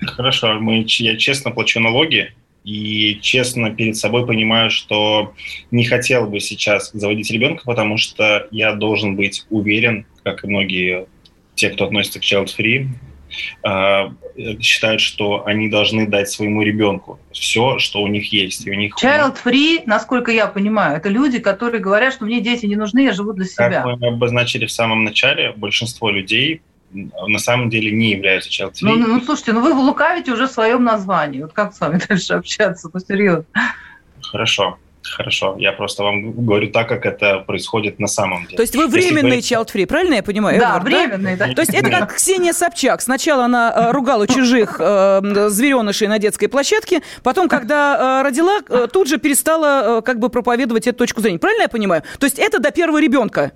Хорошо, 0.00 0.54
мы, 0.60 0.84
я 0.86 1.16
честно 1.16 1.50
плачу 1.50 1.80
налоги, 1.80 2.32
и 2.64 3.18
честно 3.22 3.70
перед 3.70 3.96
собой 3.96 4.26
понимаю, 4.26 4.70
что 4.70 5.34
не 5.70 5.84
хотел 5.84 6.26
бы 6.26 6.40
сейчас 6.40 6.90
заводить 6.92 7.30
ребенка, 7.30 7.62
потому 7.64 7.96
что 7.96 8.46
я 8.50 8.74
должен 8.74 9.16
быть 9.16 9.46
уверен, 9.50 10.06
как 10.22 10.44
и 10.44 10.46
многие 10.46 11.06
те, 11.54 11.70
кто 11.70 11.86
относится 11.86 12.20
к 12.20 12.22
child-free, 12.22 12.84
э, 12.84 12.88
считают, 14.60 15.00
что 15.00 15.46
они 15.46 15.68
должны 15.68 16.06
дать 16.06 16.30
своему 16.30 16.62
ребенку 16.62 17.18
все, 17.32 17.78
что 17.78 18.02
у 18.02 18.06
них 18.06 18.32
есть. 18.32 18.66
И 18.66 18.70
у 18.70 18.74
них 18.74 18.94
Child 19.02 19.36
free, 19.44 19.82
насколько 19.86 20.30
я 20.30 20.46
понимаю, 20.46 20.96
это 20.96 21.08
люди, 21.08 21.38
которые 21.38 21.80
говорят, 21.80 22.12
что 22.12 22.24
мне 22.24 22.40
дети 22.40 22.66
не 22.66 22.76
нужны, 22.76 23.00
я 23.00 23.12
живу 23.12 23.32
для 23.32 23.44
себя. 23.44 23.82
Как 23.82 23.98
мы 23.98 24.08
обозначили 24.08 24.66
в 24.66 24.72
самом 24.72 25.04
начале, 25.04 25.52
большинство 25.56 26.10
людей 26.10 26.62
на 26.92 27.38
самом 27.38 27.70
деле 27.70 27.92
не 27.92 28.10
являются 28.10 28.50
child 28.50 28.72
free. 28.72 28.78
Ну, 28.82 28.96
ну, 28.96 29.06
ну 29.06 29.20
слушайте, 29.20 29.52
ну 29.52 29.60
вы 29.60 29.72
лукавите 29.72 30.32
уже 30.32 30.46
в 30.46 30.50
своем 30.50 30.84
названии. 30.84 31.42
Вот 31.42 31.52
как 31.52 31.74
с 31.74 31.80
вами 31.80 32.00
дальше 32.08 32.34
общаться? 32.34 32.90
Ну, 32.92 33.00
серьезно. 33.00 33.44
Хорошо. 34.22 34.78
Хорошо, 35.02 35.56
я 35.58 35.72
просто 35.72 36.02
вам 36.02 36.32
говорю 36.32 36.68
так, 36.68 36.88
как 36.88 37.06
это 37.06 37.38
происходит 37.38 37.98
на 37.98 38.06
самом 38.06 38.44
деле. 38.44 38.56
То 38.56 38.62
есть 38.62 38.76
вы 38.76 38.86
временный 38.86 39.36
вы... 39.36 39.42
child 39.42 39.68
free, 39.72 39.86
правильно 39.86 40.14
я 40.14 40.22
понимаю? 40.22 40.60
Да, 40.60 40.76
Эдвард, 40.76 40.84
временный. 40.84 41.36
Да? 41.36 41.46
Да? 41.46 41.54
То 41.54 41.62
есть 41.62 41.72
это 41.74 41.90
как 41.90 42.14
Ксения 42.14 42.52
Собчак. 42.52 43.00
Сначала 43.00 43.46
она 43.46 43.72
э, 43.74 43.92
ругала 43.92 44.26
чужих 44.28 44.76
э, 44.78 45.48
зверенышей 45.48 46.06
на 46.06 46.18
детской 46.18 46.48
площадке, 46.48 47.00
потом, 47.22 47.48
когда 47.48 48.20
э, 48.20 48.24
родила, 48.24 48.58
э, 48.68 48.88
тут 48.92 49.08
же 49.08 49.18
перестала 49.18 49.98
э, 49.98 50.02
как 50.02 50.18
бы 50.18 50.28
проповедовать 50.28 50.86
эту 50.86 50.98
точку 50.98 51.22
зрения. 51.22 51.38
Правильно 51.38 51.62
я 51.62 51.68
понимаю? 51.68 52.02
То 52.18 52.26
есть 52.26 52.38
это 52.38 52.58
до 52.58 52.70
первого 52.70 53.00
ребенка? 53.00 53.52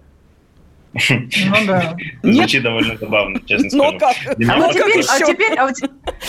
Ну 0.95 1.67
да. 1.67 1.97
Звучит 2.23 2.63
довольно 2.63 2.97
забавно, 2.97 3.41
честно 3.45 3.69
скажу. 3.69 3.93
Ну 3.93 3.99
как? 3.99 4.17
А 4.49 4.57
вот, 4.59 4.73
теперь, 4.73 5.05
а, 5.09 5.21
теперь, 5.21 5.59
а, 5.59 5.67
вот, 5.67 5.75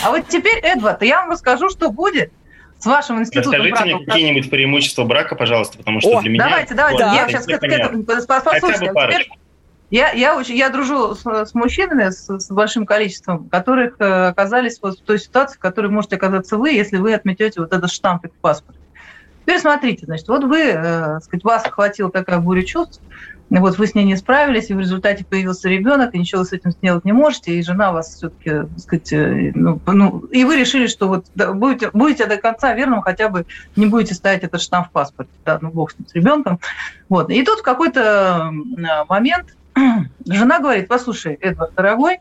а 0.03 0.09
вот 0.11 0.27
теперь, 0.27 0.57
Эдвард, 0.57 1.03
я 1.03 1.21
вам 1.21 1.31
расскажу, 1.31 1.69
что 1.69 1.89
будет 1.89 2.31
с 2.79 2.85
вашим 2.85 3.19
институтом 3.19 3.53
Расскажите 3.53 3.73
брака. 3.73 3.85
мне 3.85 4.05
какие-нибудь 4.05 4.49
преимущества 4.49 5.03
брака, 5.05 5.35
пожалуйста, 5.35 5.77
потому 5.77 6.01
что 6.01 6.17
О, 6.17 6.21
для 6.21 6.29
меня... 6.29 6.43
Давайте, 6.45 6.73
давайте, 6.73 7.03
да. 7.03 7.13
я 7.13 7.27
сейчас 7.27 7.45
к 7.45 7.49
этому... 7.49 8.03
Послушайте, 8.03 8.91
я, 9.91 10.11
я, 10.11 10.35
очень, 10.35 10.55
я 10.55 10.69
дружу 10.69 11.13
с, 11.13 11.23
с 11.23 11.53
мужчинами 11.53 12.09
с, 12.09 12.27
с 12.27 12.49
большим 12.49 12.85
количеством, 12.85 13.47
которых 13.49 13.95
э, 13.99 14.27
оказались 14.27 14.79
вот 14.81 14.99
в 14.99 15.03
той 15.03 15.19
ситуации, 15.19 15.57
в 15.57 15.59
которой 15.59 15.87
можете 15.91 16.15
оказаться 16.15 16.57
вы, 16.57 16.71
если 16.71 16.97
вы 16.97 17.13
отметете 17.13 17.61
вот 17.61 17.71
этот 17.71 17.91
штампик 17.91 18.33
в 18.33 18.37
паспорте. 18.37 18.79
Теперь 19.41 19.59
смотрите, 19.59 20.05
значит, 20.07 20.27
вот 20.27 20.43
вы, 20.43 20.59
э, 20.59 21.19
сказать, 21.21 21.43
вас 21.43 21.65
охватила 21.65 22.09
такая 22.11 22.39
буря 22.39 22.63
чувств, 22.63 22.99
вот 23.49 23.77
вы 23.77 23.87
с 23.87 23.95
ней 23.95 24.05
не 24.05 24.15
справились, 24.15 24.69
и 24.69 24.73
в 24.73 24.79
результате 24.79 25.23
появился 25.23 25.69
ребенок, 25.69 26.13
и 26.13 26.19
ничего 26.19 26.43
с 26.43 26.51
этим 26.51 26.71
сделать 26.71 27.05
не 27.05 27.11
можете, 27.11 27.53
и 27.53 27.63
жена 27.63 27.91
вас 27.91 28.15
все-таки, 28.15 28.49
так 28.49 28.79
сказать, 28.79 29.13
э, 29.13 29.51
ну, 29.53 29.79
ну, 29.85 30.19
и 30.31 30.43
вы 30.43 30.55
решили, 30.57 30.87
что 30.87 31.07
вот 31.07 31.25
будете, 31.35 31.91
будете 31.91 32.25
до 32.25 32.37
конца 32.37 32.73
верным, 32.73 33.01
хотя 33.01 33.29
бы 33.29 33.45
не 33.75 33.85
будете 33.85 34.15
ставить 34.15 34.43
этот 34.43 34.61
штамп 34.61 34.87
в 34.87 34.91
паспорте, 34.91 35.31
да, 35.45 35.59
ну, 35.61 35.69
бог 35.69 35.91
с 35.91 35.99
ним, 35.99 36.07
с 36.07 36.13
ребенком. 36.15 36.59
Вот. 37.07 37.29
И 37.29 37.43
тут 37.43 37.59
в 37.59 37.63
какой-то 37.63 38.51
момент 39.07 39.55
жена 40.27 40.59
говорит, 40.59 40.87
послушай, 40.87 41.37
Эдвард, 41.39 41.75
дорогой, 41.75 42.19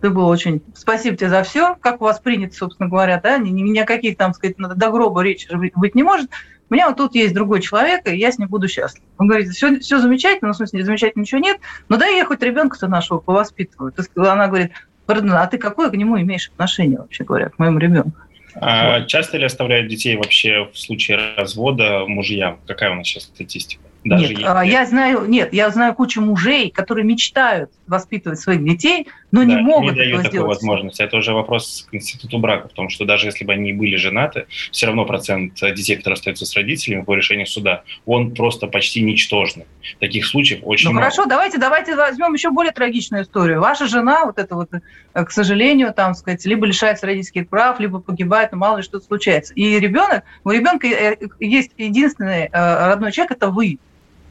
ты 0.00 0.10
был 0.10 0.28
очень... 0.28 0.62
Спасибо 0.74 1.16
тебе 1.16 1.30
за 1.30 1.42
все. 1.42 1.74
Как 1.80 2.00
у 2.00 2.04
вас 2.04 2.20
принято, 2.20 2.54
собственно 2.54 2.88
говоря, 2.88 3.20
да? 3.20 3.38
Ни, 3.38 3.50
ни 3.50 3.78
о 3.78 3.84
каких, 3.84 4.16
там, 4.16 4.32
сказать, 4.32 4.56
до 4.56 4.90
гроба 4.90 5.22
речи 5.22 5.48
быть 5.74 5.94
не 5.94 6.02
может. 6.02 6.30
У 6.74 6.76
меня 6.76 6.88
вот 6.88 6.96
тут 6.96 7.14
есть 7.14 7.32
другой 7.32 7.60
человек, 7.60 8.08
и 8.08 8.16
я 8.16 8.32
с 8.32 8.38
ним 8.40 8.48
буду 8.48 8.66
счастлив. 8.66 9.04
Он 9.18 9.28
говорит, 9.28 9.50
все, 9.50 9.78
все 9.78 10.00
замечательно, 10.00 10.48
ну, 10.48 10.54
в 10.54 10.56
смысле, 10.56 10.84
замечательно 10.84 11.22
ничего 11.22 11.40
нет, 11.40 11.60
но 11.88 11.96
да 11.98 12.06
я 12.08 12.24
хоть 12.24 12.42
ребенка-то 12.42 12.88
нашего 12.88 13.18
повоспитываю. 13.18 13.92
Она 14.16 14.48
говорит, 14.48 14.72
а 15.06 15.46
ты 15.46 15.58
какое 15.58 15.88
к 15.88 15.94
нему 15.94 16.20
имеешь 16.20 16.48
отношение, 16.48 16.98
вообще 16.98 17.22
говоря, 17.22 17.48
к 17.50 17.60
моему 17.60 17.78
ребенку? 17.78 18.18
А 18.56 19.02
часто 19.02 19.38
ли 19.38 19.44
оставляют 19.44 19.86
детей 19.86 20.16
вообще 20.16 20.68
в 20.72 20.76
случае 20.76 21.36
развода 21.36 22.06
мужьям? 22.08 22.58
Какая 22.66 22.90
у 22.90 22.96
нас 22.96 23.06
сейчас 23.06 23.22
статистика? 23.22 23.80
Даже 24.02 24.34
нет, 24.34 24.40
если... 24.40 24.66
я 24.66 24.84
знаю, 24.84 25.26
нет, 25.28 25.54
я 25.54 25.70
знаю 25.70 25.94
кучу 25.94 26.20
мужей, 26.20 26.70
которые 26.70 27.04
мечтают 27.04 27.70
воспитывать 27.86 28.40
своих 28.40 28.64
детей, 28.64 29.06
но 29.34 29.40
да, 29.40 29.46
не 29.46 29.56
могут 29.56 29.92
не 29.92 29.98
дают 29.98 30.20
этого 30.20 30.30
такой 30.30 30.46
возможности. 30.46 31.02
Это 31.02 31.16
уже 31.16 31.32
вопрос 31.32 31.88
к 31.90 31.94
институту 31.94 32.38
брака, 32.38 32.68
потому 32.68 32.88
что 32.88 33.04
даже 33.04 33.26
если 33.26 33.44
бы 33.44 33.52
они 33.52 33.72
были 33.72 33.96
женаты, 33.96 34.46
все 34.70 34.86
равно 34.86 35.04
процент 35.04 35.54
детей, 35.54 35.96
которые 35.96 36.14
остаются 36.14 36.46
с 36.46 36.54
родителями 36.54 37.02
по 37.02 37.14
решению 37.14 37.48
суда, 37.48 37.82
он 38.06 38.32
просто 38.32 38.68
почти 38.68 39.02
ничтожный. 39.02 39.66
Таких 39.98 40.24
случаев 40.24 40.60
очень 40.62 40.88
ну, 40.88 40.94
мало. 40.94 41.06
хорошо, 41.06 41.26
давайте, 41.26 41.58
давайте 41.58 41.96
возьмем 41.96 42.32
еще 42.32 42.50
более 42.50 42.72
трагичную 42.72 43.24
историю. 43.24 43.60
Ваша 43.60 43.88
жена, 43.88 44.24
вот 44.24 44.38
это 44.38 44.54
вот, 44.54 44.70
э, 44.72 45.24
к 45.24 45.30
сожалению, 45.32 45.92
там, 45.92 46.14
сказать, 46.14 46.44
либо 46.46 46.64
лишается 46.64 47.06
родительских 47.06 47.48
прав, 47.48 47.80
либо 47.80 47.98
погибает, 47.98 48.52
ну, 48.52 48.58
мало 48.58 48.76
ли 48.76 48.82
что 48.84 49.00
случается. 49.00 49.52
И 49.54 49.80
ребенок, 49.80 50.22
у 50.44 50.50
ребенка 50.50 50.86
э, 50.86 51.16
есть 51.40 51.72
единственный 51.76 52.44
э, 52.44 52.86
родной 52.86 53.10
человек, 53.10 53.32
это 53.32 53.50
вы 53.50 53.78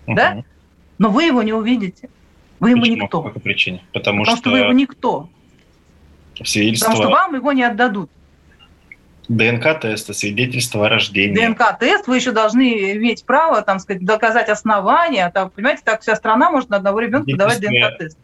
угу. 0.08 0.16
да? 0.16 0.44
Но 0.98 1.10
вы 1.10 1.24
его 1.24 1.44
не 1.44 1.52
увидите. 1.52 2.10
Вы 2.64 2.70
ему 2.70 2.82
Почему? 2.82 3.04
никто. 3.04 3.22
По 3.22 3.28
какой 3.28 3.42
причине? 3.42 3.84
Потому, 3.92 4.24
Потому 4.24 4.38
что... 4.38 4.38
что 4.38 4.52
вы 4.52 4.60
его 4.60 4.72
никто. 4.72 5.30
Свидетельство... 6.42 6.92
Потому 6.92 7.04
что 7.04 7.12
вам 7.12 7.36
его 7.36 7.52
не 7.52 7.64
отдадут. 7.64 8.10
ДНК-тест, 9.28 10.16
свидетельство 10.16 10.86
о 10.86 10.90
рождении. 10.90 11.36
ДНК-тест, 11.36 12.08
вы 12.08 12.16
еще 12.16 12.32
должны 12.32 12.94
иметь 12.94 13.26
право, 13.26 13.62
там, 13.62 13.80
сказать, 13.80 14.06
доказать 14.06 14.48
основания. 14.48 15.30
Там, 15.32 15.50
понимаете, 15.50 15.82
так 15.84 16.02
вся 16.02 16.16
страна 16.16 16.52
может 16.52 16.70
на 16.70 16.78
одного 16.78 17.02
ребенка 17.02 17.36
давать 17.36 17.60
ДНК-тест. 17.60 18.18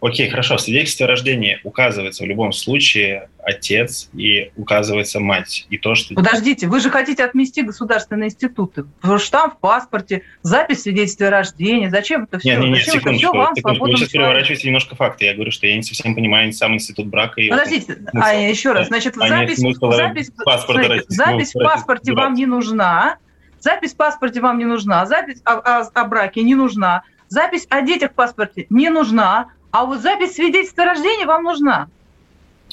Окей, 0.00 0.28
хорошо. 0.28 0.56
В 0.56 0.60
свидетельстве 0.60 1.06
о 1.06 1.08
рождении 1.08 1.58
указывается 1.64 2.22
в 2.22 2.26
любом 2.26 2.52
случае 2.52 3.30
отец 3.42 4.08
и 4.14 4.52
указывается 4.56 5.18
мать. 5.18 5.66
И 5.70 5.78
то, 5.78 5.96
что... 5.96 6.14
Подождите, 6.14 6.68
вы 6.68 6.78
же 6.78 6.88
хотите 6.88 7.24
отмести 7.24 7.62
государственные 7.62 8.28
институты. 8.28 8.84
Штамп 9.18 9.54
в 9.54 9.58
паспорте, 9.58 10.22
запись 10.42 10.82
свидетельства 10.82 11.26
о 11.26 11.30
рождении. 11.30 11.88
Зачем 11.88 12.24
это 12.24 12.38
все? 12.38 12.50
Нет, 12.50 12.60
нет, 12.60 12.68
нет, 12.68 12.78
Зачем 12.84 13.00
секундочку, 13.00 13.26
это 13.26 13.30
все 13.30 13.38
вам, 13.38 13.56
секундочку. 13.56 13.84
Вы 13.86 13.96
сейчас 13.96 14.08
переворачиваете 14.10 14.66
немножко 14.68 14.94
факты. 14.94 15.24
Я 15.24 15.34
говорю, 15.34 15.50
что 15.50 15.66
я 15.66 15.76
не 15.76 15.82
совсем 15.82 16.14
понимаю 16.14 16.52
сам 16.52 16.74
институт 16.74 17.08
брака. 17.08 17.40
И 17.40 17.48
Подождите, 17.48 17.98
а 18.14 18.34
еще 18.34 18.72
раз. 18.72 18.86
Значит, 18.88 19.14
а 19.18 19.28
запись, 19.28 19.58
запись, 19.58 20.30
паспорта 20.44 20.84
смотрите, 20.84 21.06
запись 21.08 21.54
в 21.54 21.62
паспорте 21.64 22.12
вам 22.12 22.34
не 22.34 22.46
нужна. 22.46 23.18
Запись 23.60 23.94
в 23.94 23.96
паспорте 23.96 24.40
вам 24.40 24.58
не 24.58 24.64
нужна. 24.64 25.04
Запись 25.06 25.40
о, 25.44 25.54
о, 25.54 25.90
о 25.92 26.04
браке 26.04 26.42
не 26.42 26.54
нужна. 26.54 27.02
Запись 27.28 27.66
о 27.68 27.82
детях 27.82 28.12
в 28.12 28.14
паспорте 28.14 28.66
не 28.70 28.88
нужна. 28.90 29.48
А 29.70 29.84
вот 29.84 30.00
запись 30.00 30.34
свидетельства 30.34 30.84
о 30.84 30.86
рождении 30.86 31.24
вам 31.24 31.42
нужна. 31.42 31.88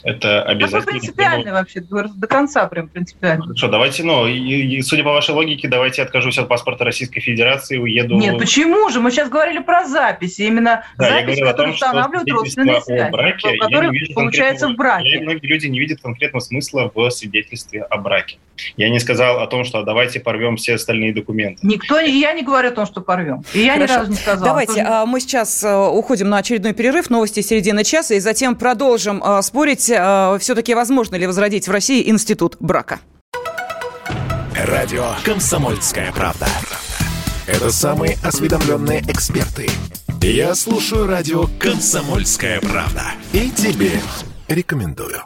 Это 0.06 0.44
обязательно. 0.44 0.78
Это 0.78 0.88
принципиально 0.92 1.52
вообще, 1.54 1.82
до 1.82 2.28
конца 2.28 2.68
прям 2.68 2.90
принципиально. 2.90 3.44
Хорошо, 3.44 3.70
давайте, 3.70 4.04
ну, 4.04 4.28
и, 4.28 4.38
и, 4.38 4.82
судя 4.84 5.04
по 5.04 5.12
вашей 5.12 5.34
логике, 5.34 5.68
давайте 5.68 6.04
откажусь 6.04 6.38
от 6.38 6.48
паспорта 6.48 6.86
Российской 6.86 7.22
Федерации, 7.22 7.78
уеду... 7.78 8.16
Нет, 8.16 8.38
почему 8.38 8.88
же? 8.90 9.00
Мы 9.00 9.10
сейчас 9.10 9.30
говорили 9.30 9.60
про 9.60 9.86
записи, 9.86 10.44
именно 10.44 10.86
да, 11.00 11.10
запись, 11.10 11.40
которая 11.40 11.74
устанавливает 11.74 12.30
родственные 12.30 12.82
связи, 12.82 13.10
браке, 13.10 13.58
которые 13.58 13.92
получается 14.14 14.68
в 14.68 14.76
браке. 14.76 15.22
Многие 15.22 15.48
люди 15.48 15.66
не 15.66 15.80
видят 15.80 16.02
конкретного 16.02 16.42
смысла 16.42 16.92
в 16.94 17.10
свидетельстве 17.10 17.82
о 17.82 17.98
браке. 17.98 18.38
Я 18.78 18.90
не 18.90 19.00
сказал 19.00 19.40
о 19.40 19.48
том, 19.48 19.66
что 19.66 19.84
давайте 19.84 20.20
порвем 20.20 20.56
все 20.58 20.76
остальные 20.76 21.14
документы. 21.14 21.66
Никто, 21.66 22.00
и 22.00 22.12
я 22.12 22.34
не 22.34 22.44
говорю 22.44 22.70
о 22.70 22.72
том, 22.72 22.86
что 22.86 23.02
порвем. 23.02 23.44
И 23.54 23.60
я 23.60 23.74
Хорошо. 23.74 23.94
ни 23.94 23.98
разу 23.98 24.12
не 24.12 24.18
сказала. 24.18 24.46
Давайте, 24.46 24.74
тоже... 24.74 24.86
А, 24.88 25.06
мы 25.06 25.20
сейчас 25.20 25.64
э, 25.64 25.76
уходим 25.76 26.30
на 26.30 26.38
очередной 26.38 26.74
перерыв, 26.74 27.10
новости 27.10 27.42
середины 27.42 27.84
часа, 27.84 28.14
и 28.14 28.20
затем 28.20 28.56
продолжим 28.56 29.22
э, 29.24 29.42
спорить, 29.42 29.90
э, 29.98 30.38
все-таки 30.40 30.74
возможно 30.74 31.16
ли 31.16 31.28
возродить 31.28 31.68
в 31.68 31.72
России 31.72 32.10
институт 32.10 32.58
брака. 32.60 33.00
Радио 34.56 35.06
«Комсомольская 35.24 36.12
правда». 36.12 36.48
Это 37.46 37.72
самые 37.72 38.18
осведомленные 38.24 39.02
эксперты. 39.02 39.70
Я 40.22 40.56
слушаю 40.56 41.06
радио 41.06 41.46
«Комсомольская 41.60 42.60
правда». 42.62 43.04
И 43.34 43.52
тебе 43.52 43.92
рекомендую. 44.48 45.22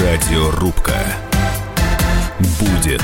Радиорубка. 0.00 0.96
Будет 2.58 3.02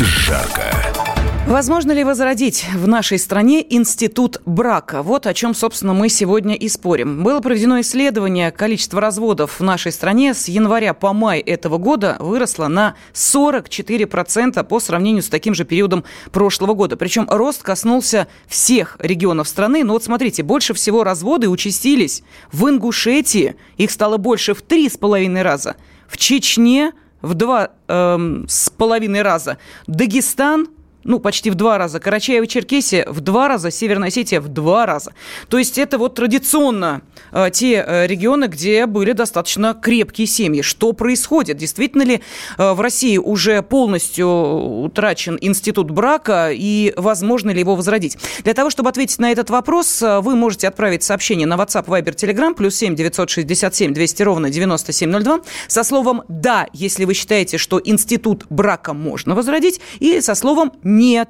жарко. 0.00 1.09
Возможно 1.50 1.90
ли 1.90 2.04
возродить 2.04 2.64
в 2.76 2.86
нашей 2.86 3.18
стране 3.18 3.66
институт 3.68 4.40
брака? 4.46 5.02
Вот 5.02 5.26
о 5.26 5.34
чем, 5.34 5.52
собственно, 5.52 5.92
мы 5.92 6.08
сегодня 6.08 6.54
и 6.54 6.68
спорим. 6.68 7.24
Было 7.24 7.40
проведено 7.40 7.80
исследование. 7.80 8.52
Количество 8.52 9.00
разводов 9.00 9.58
в 9.58 9.64
нашей 9.64 9.90
стране 9.90 10.32
с 10.32 10.46
января 10.46 10.94
по 10.94 11.12
май 11.12 11.40
этого 11.40 11.76
года 11.78 12.16
выросло 12.20 12.68
на 12.68 12.94
44% 13.14 14.62
по 14.62 14.78
сравнению 14.78 15.24
с 15.24 15.28
таким 15.28 15.54
же 15.54 15.64
периодом 15.64 16.04
прошлого 16.30 16.74
года. 16.74 16.96
Причем 16.96 17.26
рост 17.28 17.64
коснулся 17.64 18.28
всех 18.46 18.96
регионов 19.00 19.48
страны. 19.48 19.82
Но 19.82 19.94
вот 19.94 20.04
смотрите, 20.04 20.44
больше 20.44 20.72
всего 20.72 21.02
разводы 21.02 21.48
участились 21.48 22.22
в 22.52 22.68
Ингушетии. 22.68 23.56
Их 23.76 23.90
стало 23.90 24.18
больше 24.18 24.54
в 24.54 24.62
три 24.62 24.88
с 24.88 24.96
половиной 24.96 25.42
раза. 25.42 25.74
В 26.06 26.16
Чечне 26.16 26.92
в 27.22 27.34
два 27.34 27.70
эм, 27.88 28.46
с 28.48 28.70
половиной 28.70 29.22
раза. 29.22 29.58
Дагестан 29.88 30.68
ну, 31.04 31.18
почти 31.18 31.50
в 31.50 31.54
два 31.54 31.78
раза. 31.78 31.98
Карачаево-Черкесия 31.98 33.10
в 33.10 33.20
два 33.20 33.48
раза, 33.48 33.70
Северная 33.70 34.08
Осетия 34.08 34.40
в 34.40 34.48
два 34.48 34.86
раза. 34.86 35.12
То 35.48 35.58
есть 35.58 35.78
это 35.78 35.98
вот 35.98 36.14
традиционно 36.14 37.02
э, 37.32 37.50
те 37.52 37.84
э, 37.86 38.06
регионы, 38.06 38.46
где 38.46 38.86
были 38.86 39.12
достаточно 39.12 39.74
крепкие 39.74 40.26
семьи. 40.26 40.62
Что 40.62 40.92
происходит? 40.92 41.56
Действительно 41.56 42.02
ли 42.02 42.20
э, 42.58 42.72
в 42.72 42.80
России 42.80 43.16
уже 43.16 43.62
полностью 43.62 44.28
утрачен 44.28 45.38
институт 45.40 45.90
брака 45.90 46.50
и 46.52 46.92
возможно 46.96 47.50
ли 47.50 47.60
его 47.60 47.76
возродить? 47.76 48.18
Для 48.44 48.54
того, 48.54 48.70
чтобы 48.70 48.88
ответить 48.88 49.18
на 49.18 49.30
этот 49.32 49.50
вопрос, 49.50 50.02
э, 50.02 50.20
вы 50.20 50.36
можете 50.36 50.68
отправить 50.68 51.02
сообщение 51.02 51.46
на 51.46 51.54
WhatsApp, 51.54 51.86
Viber, 51.86 52.14
Telegram, 52.14 52.54
плюс 52.54 52.76
7 52.76 52.94
967 52.94 53.92
200 53.94 54.22
ровно 54.22 54.50
9702, 54.50 55.40
со 55.68 55.84
словом 55.84 56.22
«да», 56.28 56.66
если 56.72 57.04
вы 57.04 57.14
считаете, 57.14 57.58
что 57.58 57.80
институт 57.82 58.46
брака 58.50 58.92
можно 58.92 59.34
возродить, 59.34 59.80
или 59.98 60.20
со 60.20 60.34
словом 60.34 60.72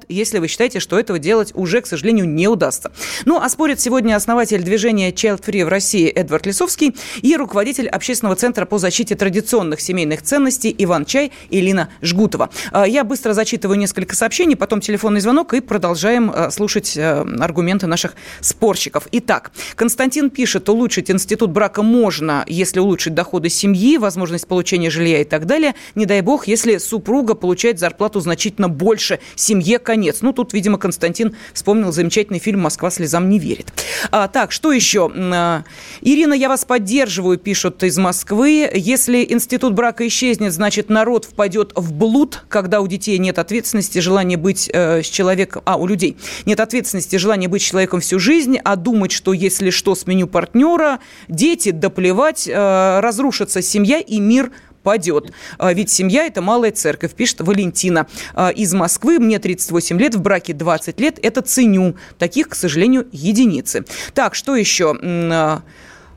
если 0.09 0.39
вы 0.39 0.47
считаете, 0.47 0.79
что 0.79 0.99
этого 0.99 1.19
делать 1.19 1.51
уже, 1.53 1.81
к 1.81 1.87
сожалению, 1.87 2.27
не 2.27 2.47
удастся. 2.47 2.91
Ну, 3.25 3.39
а 3.39 3.49
спорят 3.49 3.79
сегодня 3.79 4.15
основатель 4.15 4.63
движения 4.63 5.11
Child 5.11 5.43
Free 5.43 5.65
в 5.65 5.67
России 5.67 6.07
Эдвард 6.09 6.45
Лисовский 6.45 6.95
и 7.21 7.35
руководитель 7.35 7.87
общественного 7.87 8.35
центра 8.35 8.65
по 8.65 8.77
защите 8.77 9.15
традиционных 9.15 9.81
семейных 9.81 10.21
ценностей 10.21 10.73
Иван 10.77 11.05
Чай 11.05 11.31
Илина 11.49 11.89
Жгутова. 12.01 12.49
А, 12.71 12.87
я 12.87 13.03
быстро 13.03 13.33
зачитываю 13.33 13.77
несколько 13.77 14.15
сообщений, 14.15 14.55
потом 14.55 14.81
телефонный 14.81 15.21
звонок 15.21 15.53
и 15.53 15.61
продолжаем 15.61 16.31
а, 16.33 16.51
слушать 16.51 16.97
а, 16.97 17.25
аргументы 17.39 17.87
наших 17.87 18.15
спорщиков. 18.39 19.07
Итак, 19.11 19.51
Константин 19.75 20.29
пишет, 20.29 20.67
улучшить 20.69 21.11
институт 21.11 21.51
брака 21.51 21.83
можно, 21.83 22.43
если 22.47 22.79
улучшить 22.79 23.13
доходы 23.13 23.49
семьи, 23.49 23.97
возможность 23.97 24.47
получения 24.47 24.89
жилья 24.89 25.21
и 25.21 25.25
так 25.25 25.45
далее. 25.45 25.75
Не 25.95 26.05
дай 26.05 26.21
бог, 26.21 26.47
если 26.47 26.77
супруга 26.77 27.35
получает 27.35 27.79
зарплату 27.79 28.19
значительно 28.19 28.69
больше 28.69 29.19
семье 29.51 29.79
конец. 29.79 30.21
Ну, 30.21 30.31
тут, 30.31 30.53
видимо, 30.53 30.77
Константин 30.77 31.35
вспомнил 31.53 31.91
замечательный 31.91 32.39
фильм 32.39 32.61
«Москва 32.61 32.89
слезам 32.89 33.29
не 33.29 33.37
верит». 33.37 33.67
А, 34.09 34.29
так, 34.29 34.53
что 34.53 34.71
еще? 34.71 35.11
А, 35.13 35.65
Ирина, 35.99 36.33
я 36.33 36.47
вас 36.47 36.63
поддерживаю, 36.63 37.37
пишут 37.37 37.83
из 37.83 37.97
Москвы. 37.97 38.69
Если 38.73 39.25
институт 39.29 39.73
брака 39.73 40.07
исчезнет, 40.07 40.53
значит, 40.53 40.89
народ 40.89 41.25
впадет 41.25 41.73
в 41.75 41.91
блуд, 41.91 42.45
когда 42.47 42.79
у 42.79 42.87
детей 42.87 43.17
нет 43.17 43.39
ответственности, 43.39 43.99
желания 43.99 44.37
быть 44.37 44.69
э, 44.71 45.03
с 45.03 45.07
человеком... 45.07 45.63
А, 45.65 45.75
у 45.75 45.85
людей 45.85 46.15
нет 46.45 46.61
ответственности, 46.61 47.17
желания 47.17 47.49
быть 47.49 47.61
человеком 47.61 47.99
всю 47.99 48.19
жизнь, 48.19 48.57
а 48.63 48.77
думать, 48.77 49.11
что 49.11 49.33
если 49.33 49.69
что, 49.69 49.95
сменю 49.95 50.27
партнера, 50.27 50.99
дети, 51.27 51.71
доплевать, 51.71 52.47
э, 52.47 52.99
разрушится 53.01 53.61
семья 53.61 53.99
и 53.99 54.21
мир 54.21 54.51
падет. 54.81 55.31
А, 55.57 55.73
ведь 55.73 55.89
семья– 55.89 56.25
это 56.27 56.41
малая 56.41 56.71
церковь, 56.71 57.13
пишет 57.13 57.41
Валентина 57.41 58.07
а, 58.33 58.49
из 58.49 58.73
Москвы. 58.73 59.19
Мне 59.19 59.39
38 59.39 59.99
лет, 59.99 60.15
в 60.15 60.21
браке 60.21 60.53
20 60.53 60.99
лет. 60.99 61.19
Это 61.21 61.41
ценю. 61.41 61.95
Таких, 62.17 62.49
к 62.49 62.55
сожалению, 62.55 63.07
единицы. 63.11 63.85
Так, 64.13 64.35
что 64.35 64.55
еще? 64.55 65.51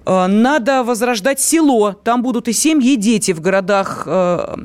А, 0.04 0.28
надо 0.28 0.84
возрождать 0.84 1.40
село. 1.40 1.92
Там 1.92 2.22
будут 2.22 2.48
и 2.48 2.52
семьи, 2.52 2.92
и 2.92 2.96
дети 2.96 3.32
в 3.32 3.40
городах. 3.40 4.04
А, 4.06 4.56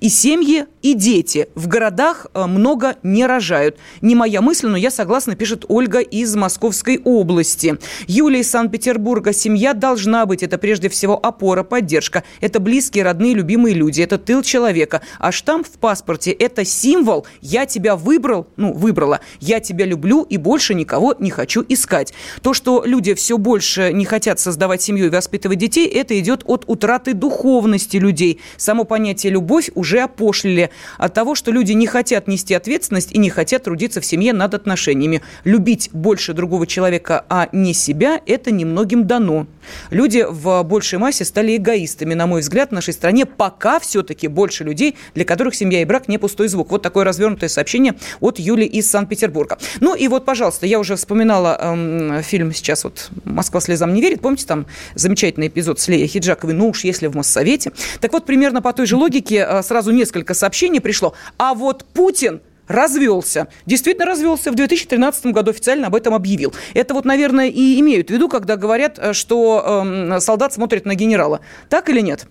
и 0.00 0.08
семьи, 0.08 0.66
и 0.82 0.94
дети. 0.94 1.48
В 1.54 1.68
городах 1.68 2.26
э, 2.34 2.46
много 2.46 2.96
не 3.04 3.24
рожают. 3.24 3.76
Не 4.00 4.16
моя 4.16 4.40
мысль, 4.40 4.66
но 4.66 4.76
я 4.76 4.90
согласна, 4.90 5.36
пишет 5.36 5.64
Ольга 5.68 6.00
из 6.00 6.34
Московской 6.34 7.00
области. 7.04 7.78
Юлия 8.08 8.40
из 8.40 8.50
Санкт-Петербурга. 8.50 9.32
Семья 9.32 9.74
должна 9.74 10.26
быть. 10.26 10.42
Это 10.42 10.58
прежде 10.58 10.88
всего 10.88 11.18
опора, 11.24 11.62
поддержка. 11.62 12.24
Это 12.40 12.58
близкие, 12.58 13.04
родные, 13.04 13.34
любимые 13.34 13.74
люди. 13.74 14.02
Это 14.02 14.18
тыл 14.18 14.42
человека. 14.42 15.02
А 15.20 15.30
штамп 15.30 15.68
в 15.68 15.78
паспорте– 15.78 16.30
это 16.32 16.64
символ. 16.64 17.26
Я 17.40 17.66
тебя 17.66 17.94
выбрал, 17.94 18.48
ну, 18.56 18.72
выбрала. 18.72 19.20
Я 19.38 19.60
тебя 19.60 19.84
люблю 19.84 20.22
и 20.22 20.36
больше 20.36 20.74
никого 20.74 21.14
не 21.18 21.30
хочу 21.30 21.64
искать. 21.68 22.12
То, 22.42 22.54
что 22.54 22.82
люди 22.84 23.14
все 23.14 23.38
больше 23.38 23.92
не 23.92 24.04
хотят 24.04 24.40
создавать 24.40 24.61
семью 24.82 25.06
и 25.06 25.10
воспитывать 25.10 25.58
детей, 25.58 25.88
это 25.88 26.18
идет 26.18 26.42
от 26.46 26.64
утраты 26.66 27.14
духовности 27.14 27.96
людей. 27.96 28.40
Само 28.56 28.84
понятие 28.84 29.32
«любовь» 29.32 29.70
уже 29.74 30.00
опошлили 30.00 30.70
от 30.98 31.14
того, 31.14 31.34
что 31.34 31.50
люди 31.50 31.72
не 31.72 31.86
хотят 31.86 32.28
нести 32.28 32.54
ответственность 32.54 33.12
и 33.12 33.18
не 33.18 33.30
хотят 33.30 33.64
трудиться 33.64 34.00
в 34.00 34.04
семье 34.04 34.32
над 34.32 34.54
отношениями. 34.54 35.22
Любить 35.44 35.90
больше 35.92 36.32
другого 36.32 36.66
человека, 36.66 37.24
а 37.28 37.48
не 37.52 37.74
себя, 37.74 38.20
это 38.26 38.50
немногим 38.50 39.06
дано. 39.06 39.46
Люди 39.90 40.26
в 40.28 40.62
большей 40.62 40.98
массе 40.98 41.24
стали 41.24 41.56
эгоистами, 41.56 42.14
на 42.14 42.26
мой 42.26 42.40
взгляд, 42.40 42.70
в 42.70 42.72
нашей 42.72 42.94
стране 42.94 43.26
пока 43.26 43.80
все-таки 43.80 44.28
больше 44.28 44.64
людей, 44.64 44.96
для 45.14 45.24
которых 45.24 45.54
семья 45.54 45.82
и 45.82 45.84
брак 45.84 46.08
не 46.08 46.18
пустой 46.18 46.48
звук. 46.48 46.70
Вот 46.70 46.82
такое 46.82 47.04
развернутое 47.04 47.48
сообщение 47.48 47.94
от 48.20 48.38
Юли 48.38 48.66
из 48.66 48.90
Санкт-Петербурга. 48.90 49.58
Ну 49.80 49.94
и 49.94 50.08
вот, 50.08 50.24
пожалуйста, 50.24 50.66
я 50.66 50.78
уже 50.78 50.96
вспоминала 50.96 51.58
эм, 51.60 52.22
фильм 52.22 52.52
сейчас 52.52 52.84
вот 52.84 53.10
«Москва 53.24 53.60
слезам 53.60 53.94
не 53.94 54.00
верит». 54.00 54.20
Помните, 54.20 54.46
там 54.52 54.66
замечательный 54.94 55.46
эпизод 55.46 55.80
с 55.80 55.88
Леей 55.88 56.06
Хиджаковой 56.06 56.52
«Ну 56.52 56.68
уж 56.68 56.84
если 56.84 57.06
в 57.06 57.16
Моссовете». 57.16 57.72
Так 58.00 58.12
вот, 58.12 58.26
примерно 58.26 58.60
по 58.60 58.74
той 58.74 58.84
же 58.84 58.96
логике 58.96 59.46
э, 59.48 59.62
сразу 59.62 59.92
несколько 59.92 60.34
сообщений 60.34 60.80
пришло. 60.80 61.14
А 61.38 61.54
вот 61.54 61.86
Путин 61.94 62.42
развелся. 62.68 63.48
Действительно 63.64 64.04
развелся. 64.04 64.52
В 64.52 64.54
2013 64.54 65.26
году 65.26 65.52
официально 65.52 65.86
об 65.86 65.94
этом 65.94 66.12
объявил. 66.12 66.52
Это 66.74 66.92
вот, 66.92 67.06
наверное, 67.06 67.48
и 67.48 67.80
имеют 67.80 68.08
в 68.08 68.12
виду, 68.12 68.28
когда 68.28 68.56
говорят, 68.56 68.98
э, 68.98 69.14
что 69.14 69.86
э, 69.86 70.20
солдат 70.20 70.52
смотрит 70.52 70.84
на 70.84 70.94
генерала. 70.94 71.40
Так 71.70 71.88
или 71.88 72.02
нет? 72.02 72.26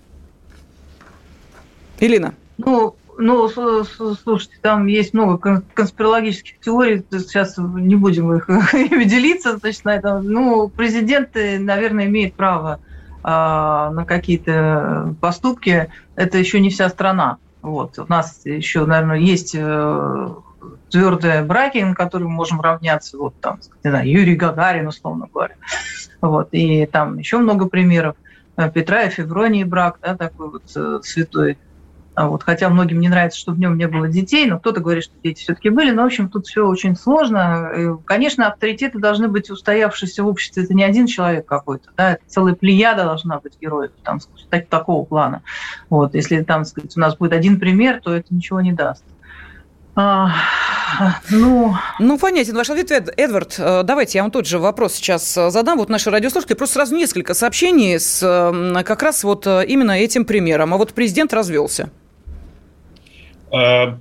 Элина. 1.99 2.36
Ну, 2.60 2.95
ну, 3.17 3.47
слушайте, 3.47 4.56
там 4.62 4.88
есть 4.88 5.13
много 5.13 5.63
конспирологических 5.74 6.60
теорий, 6.60 7.04
сейчас 7.12 7.58
не 7.58 7.95
будем 7.95 8.34
их 8.34 8.47
делиться, 9.08 9.58
значит, 9.58 9.86
на 9.86 9.95
этом. 9.95 10.24
Ну, 10.26 10.69
президент, 10.69 11.30
наверное, 11.36 12.06
имеет 12.06 12.34
право 12.34 12.80
э, 13.24 13.28
на 13.28 14.06
какие-то 14.06 15.15
поступки. 15.21 15.89
Это 16.15 16.38
еще 16.38 16.60
не 16.60 16.69
вся 16.69 16.89
страна. 16.89 17.38
Вот. 17.62 18.00
У 18.00 18.06
нас 18.08 18.41
еще, 18.45 18.86
наверное, 18.86 19.19
есть 19.19 19.56
э, 19.56 20.30
твердые 20.89 21.43
браки, 21.43 21.78
на 21.78 21.95
которые 21.95 22.28
мы 22.28 22.36
можем 22.36 22.62
равняться, 22.62 23.17
вот 23.17 23.36
там, 23.39 23.60
не 23.84 23.89
знаю, 23.89 24.10
Юрий 24.10 24.36
Гагарин, 24.36 24.88
условно 24.88 25.28
говоря. 25.32 25.56
Вот. 26.21 26.50
И 26.52 26.86
там 26.86 27.17
еще 27.17 27.38
много 27.38 27.67
примеров. 27.67 28.15
Э, 28.58 28.69
Петра 28.69 29.04
и 29.04 29.10
Февронии 29.10 29.63
брак, 29.63 30.00
да, 30.02 30.15
такой 30.15 30.50
вот 30.52 30.63
э, 30.76 31.00
святой 31.04 31.58
вот, 32.15 32.43
хотя 32.43 32.69
многим 32.69 33.00
не 33.00 33.08
нравится, 33.08 33.39
что 33.39 33.54
в 33.54 33.60
нем 33.60 33.78
не 33.78 33.88
было 33.88 34.08
детей, 34.08 34.45
но 34.45 34.60
кто-то 34.60 34.82
говорит, 34.82 35.06
что 35.06 35.13
дети 35.24 35.41
все-таки 35.41 35.69
были. 35.69 35.91
Но, 35.91 36.04
в 36.04 36.06
общем, 36.06 36.30
тут 36.30 36.45
все 36.45 36.67
очень 36.67 36.95
сложно. 36.95 38.00
Конечно, 38.06 38.47
авторитеты 38.47 39.00
должны 39.00 39.30
быть 39.30 39.50
устоявшиеся 39.50 40.24
в 40.24 40.28
обществе. 40.28 40.63
Это 40.63 40.74
не 40.74 40.84
один 40.84 41.08
человек 41.08 41.45
какой-то, 41.45 41.89
да, 41.95 42.13
это 42.13 42.21
целая 42.28 42.54
плеяда 42.54 43.06
должна 43.06 43.39
быть 43.39 43.54
героев 43.62 43.91
там, 44.04 44.19
такого 44.69 45.06
плана. 45.06 45.41
Вот, 45.89 46.13
если 46.13 46.41
там, 46.43 46.65
сказать, 46.65 46.95
у 46.97 47.00
нас 47.00 47.15
будет 47.15 47.34
один 47.34 47.60
пример, 47.60 48.02
то 48.02 48.13
это 48.13 48.28
ничего 48.34 48.60
не 48.60 48.74
даст. 48.74 49.04
А, 49.93 50.32
ну... 51.30 51.76
ну, 52.00 52.17
понятен 52.17 52.56
ваш 52.56 52.69
ответ, 52.69 52.91
Эд, 52.91 53.13
Эдвард. 53.17 53.56
Э, 53.60 53.84
давайте 53.84 54.17
я 54.17 54.24
вам 54.24 54.32
тот 54.32 54.47
же 54.47 54.58
вопрос 54.58 54.93
сейчас 54.93 55.38
э, 55.38 55.50
задам. 55.50 55.78
Вот 55.78 55.89
наши 55.89 56.10
радиослушатели, 56.10 56.56
просто 56.56 56.76
сразу 56.76 56.95
несколько 56.95 57.34
сообщений 57.34 58.00
с 58.00 58.21
как 58.86 59.04
раз 59.04 59.24
вот 59.26 59.45
э, 59.47 59.65
именно 59.67 59.91
этим 59.91 60.24
примером. 60.24 60.74
А 60.74 60.78
вот 60.78 60.93
президент 60.93 61.34
развелся. 61.34 61.89
Uh, 63.52 63.98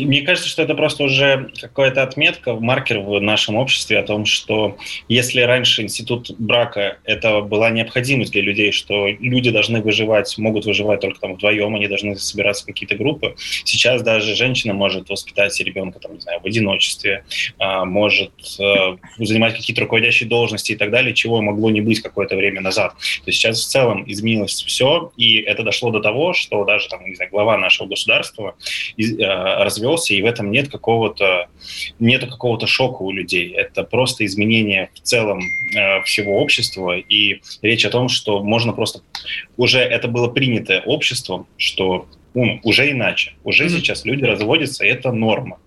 Мне 0.00 0.22
кажется, 0.22 0.48
что 0.48 0.62
это 0.62 0.74
просто 0.74 1.04
уже 1.04 1.50
какая-то 1.60 2.02
отметка, 2.02 2.54
маркер 2.54 3.00
в 3.00 3.20
нашем 3.20 3.56
обществе 3.56 3.98
о 3.98 4.02
том, 4.02 4.24
что 4.24 4.76
если 5.08 5.40
раньше 5.40 5.82
институт 5.82 6.30
брака 6.38 6.98
это 7.04 7.40
была 7.40 7.70
необходимость 7.70 8.32
для 8.32 8.42
людей, 8.42 8.72
что 8.72 9.08
люди 9.08 9.50
должны 9.50 9.82
выживать, 9.82 10.36
могут 10.38 10.66
выживать 10.66 11.00
только 11.00 11.20
там 11.20 11.34
вдвоем, 11.34 11.74
они 11.74 11.88
должны 11.88 12.16
собираться 12.16 12.64
в 12.64 12.66
какие-то 12.66 12.96
группы. 12.96 13.34
Сейчас 13.64 14.02
даже 14.02 14.34
женщина 14.34 14.74
может 14.74 15.08
воспитать 15.08 15.58
ребенка 15.60 15.98
там, 15.98 16.14
не 16.14 16.20
знаю, 16.20 16.40
в 16.40 16.46
одиночестве, 16.46 17.24
а, 17.58 17.84
может 17.84 18.32
э, 18.58 18.96
занимать 19.18 19.56
какие-то 19.56 19.82
руководящие 19.82 20.28
должности 20.28 20.72
и 20.72 20.76
так 20.76 20.90
далее, 20.90 21.14
чего 21.14 21.40
могло 21.42 21.70
не 21.70 21.80
быть 21.80 22.00
какое-то 22.00 22.36
время 22.36 22.60
назад. 22.60 22.92
То 22.92 23.26
есть 23.26 23.38
сейчас 23.38 23.60
в 23.60 23.68
целом 23.68 24.04
изменилось 24.06 24.62
все, 24.62 25.12
и 25.16 25.38
это 25.38 25.62
дошло 25.62 25.90
до 25.90 26.00
того, 26.00 26.32
что 26.32 26.64
даже 26.64 26.88
там, 26.88 27.04
не 27.04 27.14
знаю, 27.14 27.30
глава 27.30 27.58
нашего 27.58 27.88
государства 27.88 28.54
э, 28.98 29.02
развелся, 29.82 30.14
и 30.14 30.22
в 30.22 30.26
этом 30.26 30.50
нет 30.50 30.70
какого-то 30.70 31.48
нету 31.98 32.26
какого-то 32.28 32.66
шока 32.66 33.02
у 33.02 33.10
людей. 33.10 33.52
Это 33.52 33.82
просто 33.82 34.24
изменение 34.24 34.90
в 34.94 35.00
целом 35.00 35.40
э, 35.74 36.02
всего 36.02 36.38
общества, 36.38 36.96
и 36.96 37.40
речь 37.62 37.84
о 37.84 37.90
том, 37.90 38.08
что 38.08 38.42
можно 38.42 38.72
просто 38.72 39.00
уже 39.56 39.80
это 39.80 40.08
было 40.08 40.28
принято 40.28 40.82
обществом, 40.86 41.46
что 41.56 42.06
ну, 42.34 42.60
уже 42.62 42.90
иначе, 42.90 43.34
уже 43.44 43.66
mm-hmm. 43.66 43.68
сейчас 43.68 44.04
люди 44.04 44.24
разводятся, 44.24 44.86
это 44.86 45.12
норма. 45.12 45.58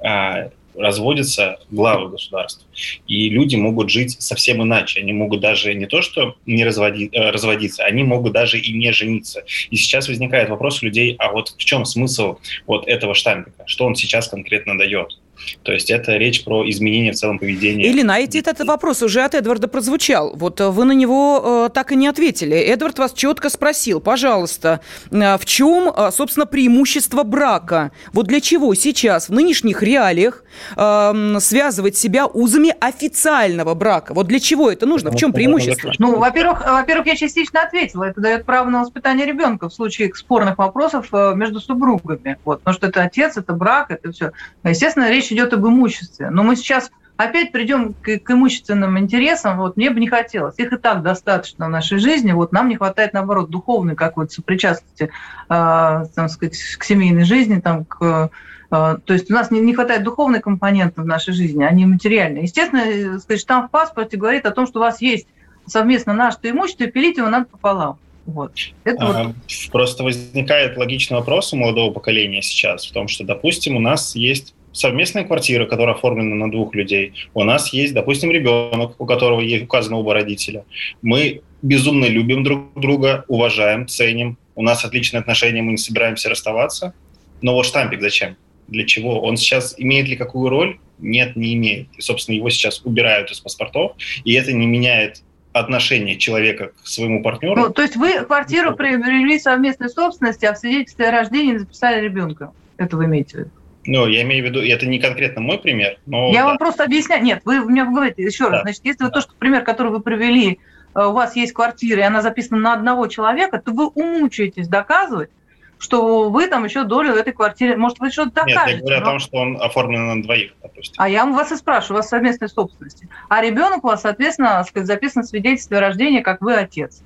А, 0.00 0.50
разводятся 0.74 1.58
главы 1.70 2.08
государств. 2.08 2.64
И 3.06 3.28
люди 3.28 3.56
могут 3.56 3.90
жить 3.90 4.16
совсем 4.20 4.62
иначе. 4.62 5.00
Они 5.00 5.12
могут 5.12 5.40
даже 5.40 5.74
не 5.74 5.86
то, 5.86 6.02
что 6.02 6.36
не 6.46 6.64
разводи, 6.64 7.10
э, 7.12 7.30
разводиться, 7.30 7.84
они 7.84 8.02
могут 8.02 8.32
даже 8.32 8.58
и 8.58 8.72
не 8.72 8.92
жениться. 8.92 9.44
И 9.70 9.76
сейчас 9.76 10.08
возникает 10.08 10.48
вопрос 10.48 10.82
у 10.82 10.86
людей, 10.86 11.16
а 11.18 11.32
вот 11.32 11.48
в 11.50 11.64
чем 11.64 11.84
смысл 11.84 12.38
вот 12.66 12.86
этого 12.88 13.14
штампика? 13.14 13.64
Что 13.66 13.86
он 13.86 13.94
сейчас 13.94 14.28
конкретно 14.28 14.78
дает? 14.78 15.18
То 15.62 15.72
есть 15.72 15.90
это 15.90 16.16
речь 16.16 16.44
про 16.44 16.68
изменение 16.68 17.12
в 17.12 17.16
целом 17.16 17.38
поведения. 17.38 17.86
Или 17.86 18.02
найти 18.02 18.38
этот 18.38 18.66
вопрос 18.66 19.02
уже 19.02 19.22
от 19.22 19.34
Эдварда 19.34 19.68
прозвучал. 19.68 20.32
Вот 20.34 20.60
э, 20.60 20.68
вы 20.68 20.84
на 20.84 20.92
него 20.92 21.66
э, 21.66 21.70
так 21.72 21.92
и 21.92 21.96
не 21.96 22.08
ответили. 22.08 22.56
Эдвард 22.56 22.98
вас 22.98 23.12
четко 23.12 23.48
спросил, 23.48 24.00
пожалуйста, 24.00 24.80
э, 25.10 25.36
в 25.38 25.44
чем, 25.44 25.92
э, 25.94 26.10
собственно, 26.10 26.46
преимущество 26.46 27.22
брака? 27.22 27.92
Вот 28.12 28.26
для 28.26 28.40
чего 28.40 28.74
сейчас 28.74 29.28
в 29.28 29.32
нынешних 29.32 29.82
реалиях 29.82 30.44
э, 30.76 31.36
связывать 31.40 31.96
себя 31.96 32.26
узами 32.26 32.74
официального 32.80 33.74
брака? 33.74 34.14
Вот 34.14 34.26
для 34.26 34.40
чего 34.40 34.70
это 34.70 34.86
нужно? 34.86 35.10
В 35.10 35.16
чем 35.16 35.32
преимущество? 35.32 35.92
Ну, 35.98 36.18
во-первых, 36.18 36.64
во-первых, 36.66 37.06
я 37.06 37.16
частично 37.16 37.62
ответила. 37.62 38.04
Это 38.04 38.20
дает 38.20 38.44
право 38.44 38.68
на 38.68 38.80
воспитание 38.80 39.26
ребенка 39.26 39.68
в 39.68 39.74
случае 39.74 40.12
спорных 40.14 40.58
вопросов 40.58 41.08
э, 41.12 41.34
между 41.34 41.60
супругами. 41.60 42.38
Вот, 42.44 42.60
потому 42.60 42.74
что 42.74 42.86
это 42.86 43.02
отец, 43.02 43.36
это 43.36 43.52
брак, 43.52 43.90
это 43.90 44.12
все. 44.12 44.32
Естественно, 44.64 45.10
речь 45.10 45.31
идет 45.32 45.52
об 45.52 45.66
имуществе. 45.66 46.30
Но 46.30 46.42
мы 46.42 46.56
сейчас 46.56 46.90
опять 47.16 47.52
придем 47.52 47.94
к, 47.94 48.18
к 48.18 48.30
имущественным 48.30 48.98
интересам. 48.98 49.58
Вот 49.58 49.76
мне 49.76 49.90
бы 49.90 50.00
не 50.00 50.08
хотелось. 50.08 50.58
Их 50.58 50.72
и 50.72 50.76
так 50.76 51.02
достаточно 51.02 51.66
в 51.66 51.70
нашей 51.70 51.98
жизни. 51.98 52.32
Вот 52.32 52.52
нам 52.52 52.68
не 52.68 52.76
хватает, 52.76 53.12
наоборот, 53.12 53.50
духовной 53.50 53.96
какой-то 53.96 54.32
сопричастности, 54.32 55.04
э, 55.04 55.08
там, 55.48 56.28
сказать, 56.28 56.58
к 56.78 56.84
семейной 56.84 57.24
жизни, 57.24 57.60
там, 57.60 57.84
к 57.84 58.30
то 58.72 59.02
есть 59.08 59.30
у 59.30 59.34
нас 59.34 59.50
не, 59.50 59.74
хватает 59.74 60.02
духовной 60.02 60.40
компоненты 60.40 61.02
в 61.02 61.06
нашей 61.06 61.34
жизни, 61.34 61.62
а 61.62 61.70
не 61.72 61.84
материальной. 61.84 62.44
Естественно, 62.44 63.18
сказать, 63.18 63.42
штамп 63.42 63.68
в 63.68 63.70
паспорте 63.70 64.16
говорит 64.16 64.46
о 64.46 64.50
том, 64.50 64.66
что 64.66 64.78
у 64.78 64.82
вас 64.82 65.02
есть 65.02 65.26
совместно 65.66 66.14
наше 66.14 66.38
имущество, 66.42 66.84
и 66.84 66.90
пилить 66.90 67.18
его 67.18 67.28
надо 67.28 67.44
пополам. 67.44 67.98
Вот. 68.24 68.52
Это 68.84 69.04
а, 69.04 69.24
вот... 69.24 69.34
Просто 69.72 70.04
возникает 70.04 70.78
логичный 70.78 71.18
вопрос 71.18 71.52
у 71.52 71.56
молодого 71.56 71.92
поколения 71.92 72.40
сейчас 72.40 72.86
в 72.86 72.92
том, 72.92 73.08
что, 73.08 73.24
допустим, 73.24 73.76
у 73.76 73.80
нас 73.80 74.16
есть 74.16 74.54
совместная 74.72 75.24
квартира, 75.24 75.66
которая 75.66 75.94
оформлена 75.94 76.34
на 76.34 76.50
двух 76.50 76.74
людей. 76.74 77.12
У 77.34 77.44
нас 77.44 77.72
есть, 77.72 77.94
допустим, 77.94 78.30
ребенок, 78.30 79.00
у 79.00 79.06
которого 79.06 79.40
есть 79.40 79.64
указано 79.64 79.96
оба 79.98 80.14
родителя. 80.14 80.64
Мы 81.02 81.42
безумно 81.62 82.06
любим 82.06 82.42
друг 82.44 82.78
друга, 82.80 83.24
уважаем, 83.28 83.86
ценим. 83.86 84.36
У 84.54 84.62
нас 84.62 84.84
отличные 84.84 85.20
отношения, 85.20 85.62
мы 85.62 85.72
не 85.72 85.78
собираемся 85.78 86.28
расставаться. 86.28 86.94
Но 87.40 87.54
вот 87.54 87.66
штампик 87.66 88.00
зачем? 88.00 88.36
Для 88.68 88.84
чего? 88.86 89.20
Он 89.20 89.36
сейчас 89.36 89.74
имеет 89.78 90.08
ли 90.08 90.16
какую 90.16 90.48
роль? 90.48 90.78
Нет, 90.98 91.36
не 91.36 91.54
имеет. 91.54 91.88
И, 91.96 92.00
собственно, 92.00 92.36
его 92.36 92.48
сейчас 92.50 92.80
убирают 92.84 93.30
из 93.30 93.40
паспортов, 93.40 93.92
и 94.24 94.32
это 94.34 94.52
не 94.52 94.66
меняет 94.66 95.22
отношение 95.52 96.16
человека 96.16 96.72
к 96.82 96.86
своему 96.86 97.22
партнеру. 97.22 97.56
Ну, 97.56 97.70
то 97.70 97.82
есть 97.82 97.96
вы 97.96 98.24
квартиру 98.24 98.74
приобрели 98.74 99.38
совместной 99.38 99.90
собственности, 99.90 100.46
а 100.46 100.54
в 100.54 100.58
свидетельстве 100.58 101.08
о 101.08 101.10
рождении 101.10 101.58
записали 101.58 102.02
ребенка. 102.02 102.52
Это 102.78 102.96
вы 102.96 103.04
имеете 103.04 103.36
в 103.36 103.40
виду? 103.40 103.50
Ну, 103.84 104.06
я 104.06 104.22
имею 104.22 104.44
в 104.44 104.48
виду, 104.48 104.60
это 104.60 104.86
не 104.86 104.98
конкретно 104.98 105.40
мой 105.40 105.58
пример, 105.58 105.98
но... 106.06 106.30
Я 106.32 106.42
да. 106.42 106.46
вам 106.46 106.58
просто 106.58 106.84
объясняю. 106.84 107.22
Нет, 107.22 107.42
вы 107.44 107.60
мне 107.64 107.84
говорите 107.84 108.22
еще 108.22 108.44
раз. 108.44 108.52
Да. 108.52 108.62
Значит, 108.62 108.84
если 108.84 109.04
да. 109.04 109.10
то, 109.10 109.20
что 109.20 109.34
пример, 109.34 109.64
который 109.64 109.90
вы 109.90 110.00
привели, 110.00 110.60
э, 110.94 111.04
у 111.04 111.12
вас 111.12 111.34
есть 111.34 111.52
квартира, 111.52 112.00
и 112.00 112.04
она 112.04 112.22
записана 112.22 112.60
на 112.60 112.72
одного 112.74 113.08
человека, 113.08 113.60
то 113.60 113.72
вы 113.72 113.88
умучаетесь 113.88 114.68
доказывать, 114.68 115.30
что 115.78 116.30
вы 116.30 116.46
там 116.46 116.64
еще 116.64 116.84
долю 116.84 117.12
в 117.12 117.16
этой 117.16 117.32
квартире, 117.32 117.76
может, 117.76 117.98
вы 117.98 118.10
что-то 118.10 118.30
докажете. 118.30 118.60
Нет, 118.60 118.74
я 118.74 118.80
говорю 118.80 119.00
но... 119.00 119.02
о 119.02 119.10
том, 119.10 119.18
что 119.18 119.36
он 119.38 119.60
оформлен 119.60 120.06
на 120.06 120.22
двоих, 120.22 120.52
допустим. 120.62 120.94
А 120.96 121.08
я 121.08 121.26
вас 121.26 121.50
и 121.50 121.56
спрашиваю, 121.56 121.96
у 121.96 121.98
вас 121.98 122.08
совместной 122.08 122.48
собственности. 122.48 123.08
А 123.28 123.42
ребенок 123.42 123.82
у 123.82 123.88
вас, 123.88 124.02
соответственно, 124.02 124.62
сказать, 124.62 124.86
записан 124.86 125.24
в 125.24 125.26
свидетельстве 125.26 125.78
о 125.78 125.80
рождении, 125.80 126.20
как 126.20 126.40
вы 126.40 126.54
отец. 126.54 127.02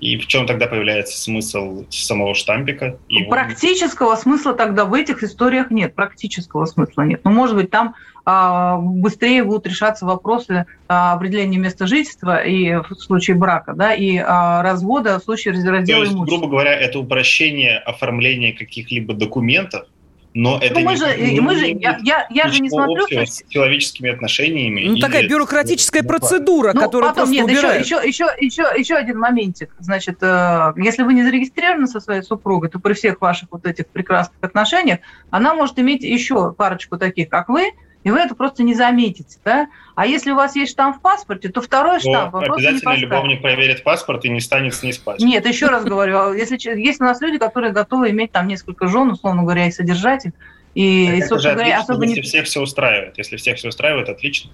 И 0.00 0.16
в 0.18 0.26
чем 0.26 0.46
тогда 0.46 0.66
появляется 0.66 1.18
смысл 1.18 1.84
самого 1.88 2.34
штампика? 2.34 2.98
Его... 3.08 3.30
Практического 3.30 4.16
смысла 4.16 4.52
тогда 4.52 4.84
в 4.84 4.92
этих 4.92 5.22
историях 5.22 5.70
нет. 5.70 5.94
Практического 5.94 6.66
смысла 6.66 7.02
нет. 7.02 7.20
Ну, 7.24 7.30
может 7.30 7.56
быть, 7.56 7.70
там 7.70 7.94
а, 8.26 8.78
быстрее 8.78 9.44
будут 9.44 9.66
решаться 9.66 10.06
вопросы 10.06 10.66
а, 10.88 11.12
определения 11.12 11.58
места 11.58 11.86
жительства 11.86 12.42
и 12.42 12.76
в 12.76 12.94
случае 12.94 13.36
брака, 13.36 13.74
да, 13.74 13.94
и 13.94 14.16
а, 14.16 14.62
развода 14.62 15.18
в 15.18 15.24
случае 15.24 15.54
раздела 15.54 16.04
есть, 16.04 16.14
грубо 16.14 16.48
говоря, 16.48 16.72
это 16.72 16.98
упрощение 16.98 17.78
оформления 17.78 18.52
каких-либо 18.52 19.12
документов, 19.12 19.86
но 20.34 20.58
это 20.60 20.80
ну, 20.80 20.86
мы 20.86 20.90
не, 20.92 20.96
же, 20.96 21.16
не, 21.16 21.40
мы 21.40 21.54
же, 21.54 21.66
я, 21.68 21.96
я, 22.02 22.26
я 22.28 22.48
же 22.48 22.60
не 22.60 22.68
смотрю 22.68 23.06
с 23.08 23.44
человеческими 23.48 24.10
отношениями. 24.10 24.84
Ну, 24.84 24.98
такая 24.98 25.28
бюрократическая 25.28 26.02
процедура, 26.02 26.72
ну, 26.74 26.80
которую 26.80 27.12
потом, 27.12 27.28
просто 27.28 27.34
нет, 27.34 27.44
убирают. 27.44 27.84
Еще, 27.84 28.00
еще, 28.04 28.24
еще, 28.40 28.64
еще, 28.64 28.80
еще 28.80 28.94
один 28.96 29.20
моментик. 29.20 29.70
Значит, 29.78 30.18
э, 30.22 30.72
если 30.76 31.04
вы 31.04 31.14
не 31.14 31.22
зарегистрированы 31.22 31.86
со 31.86 32.00
своей 32.00 32.22
супругой, 32.22 32.68
то 32.68 32.80
при 32.80 32.94
всех 32.94 33.20
ваших 33.20 33.48
вот 33.52 33.64
этих 33.64 33.86
прекрасных 33.86 34.36
отношениях 34.40 34.98
она 35.30 35.54
может 35.54 35.78
иметь 35.78 36.02
еще 36.02 36.52
парочку 36.52 36.98
таких, 36.98 37.28
как 37.28 37.48
вы, 37.48 37.70
и 38.04 38.10
вы 38.10 38.18
это 38.18 38.34
просто 38.34 38.62
не 38.62 38.74
заметите, 38.74 39.38
да? 39.44 39.68
А 39.94 40.06
если 40.06 40.30
у 40.30 40.36
вас 40.36 40.54
есть 40.54 40.72
штамп 40.72 40.98
в 40.98 41.00
паспорте, 41.00 41.48
то 41.48 41.62
второй 41.62 42.00
штамп 42.00 42.34
вы 42.34 42.44
Обязательно 42.44 42.90
не 42.90 43.00
любовник 43.00 43.42
проверит 43.42 43.82
паспорт 43.82 44.24
и 44.26 44.28
не 44.28 44.40
станет 44.40 44.74
с 44.74 44.82
ней 44.82 44.92
спать. 44.92 45.20
Нет, 45.20 45.46
еще 45.46 45.66
раз 45.66 45.84
говорю, 45.84 46.18
а 46.18 46.34
если 46.34 46.58
есть 46.78 47.00
у 47.00 47.04
нас 47.04 47.20
люди, 47.22 47.38
которые 47.38 47.72
готовы 47.72 48.10
иметь 48.10 48.30
там 48.30 48.46
несколько 48.46 48.88
жен, 48.88 49.10
условно 49.10 49.42
говоря, 49.42 49.66
и 49.66 49.70
содержать 49.70 50.26
их, 50.26 50.32
и, 50.74 51.16
и 51.16 51.22
собственно 51.22 51.54
говоря, 51.54 51.78
особо 51.78 52.02
если 52.04 52.16
не... 52.16 52.22
всех 52.22 52.44
все 52.44 52.60
устраивает. 52.60 53.16
Если 53.16 53.36
всех 53.36 53.56
все 53.56 53.68
устраивает, 53.68 54.08
отлично. 54.10 54.50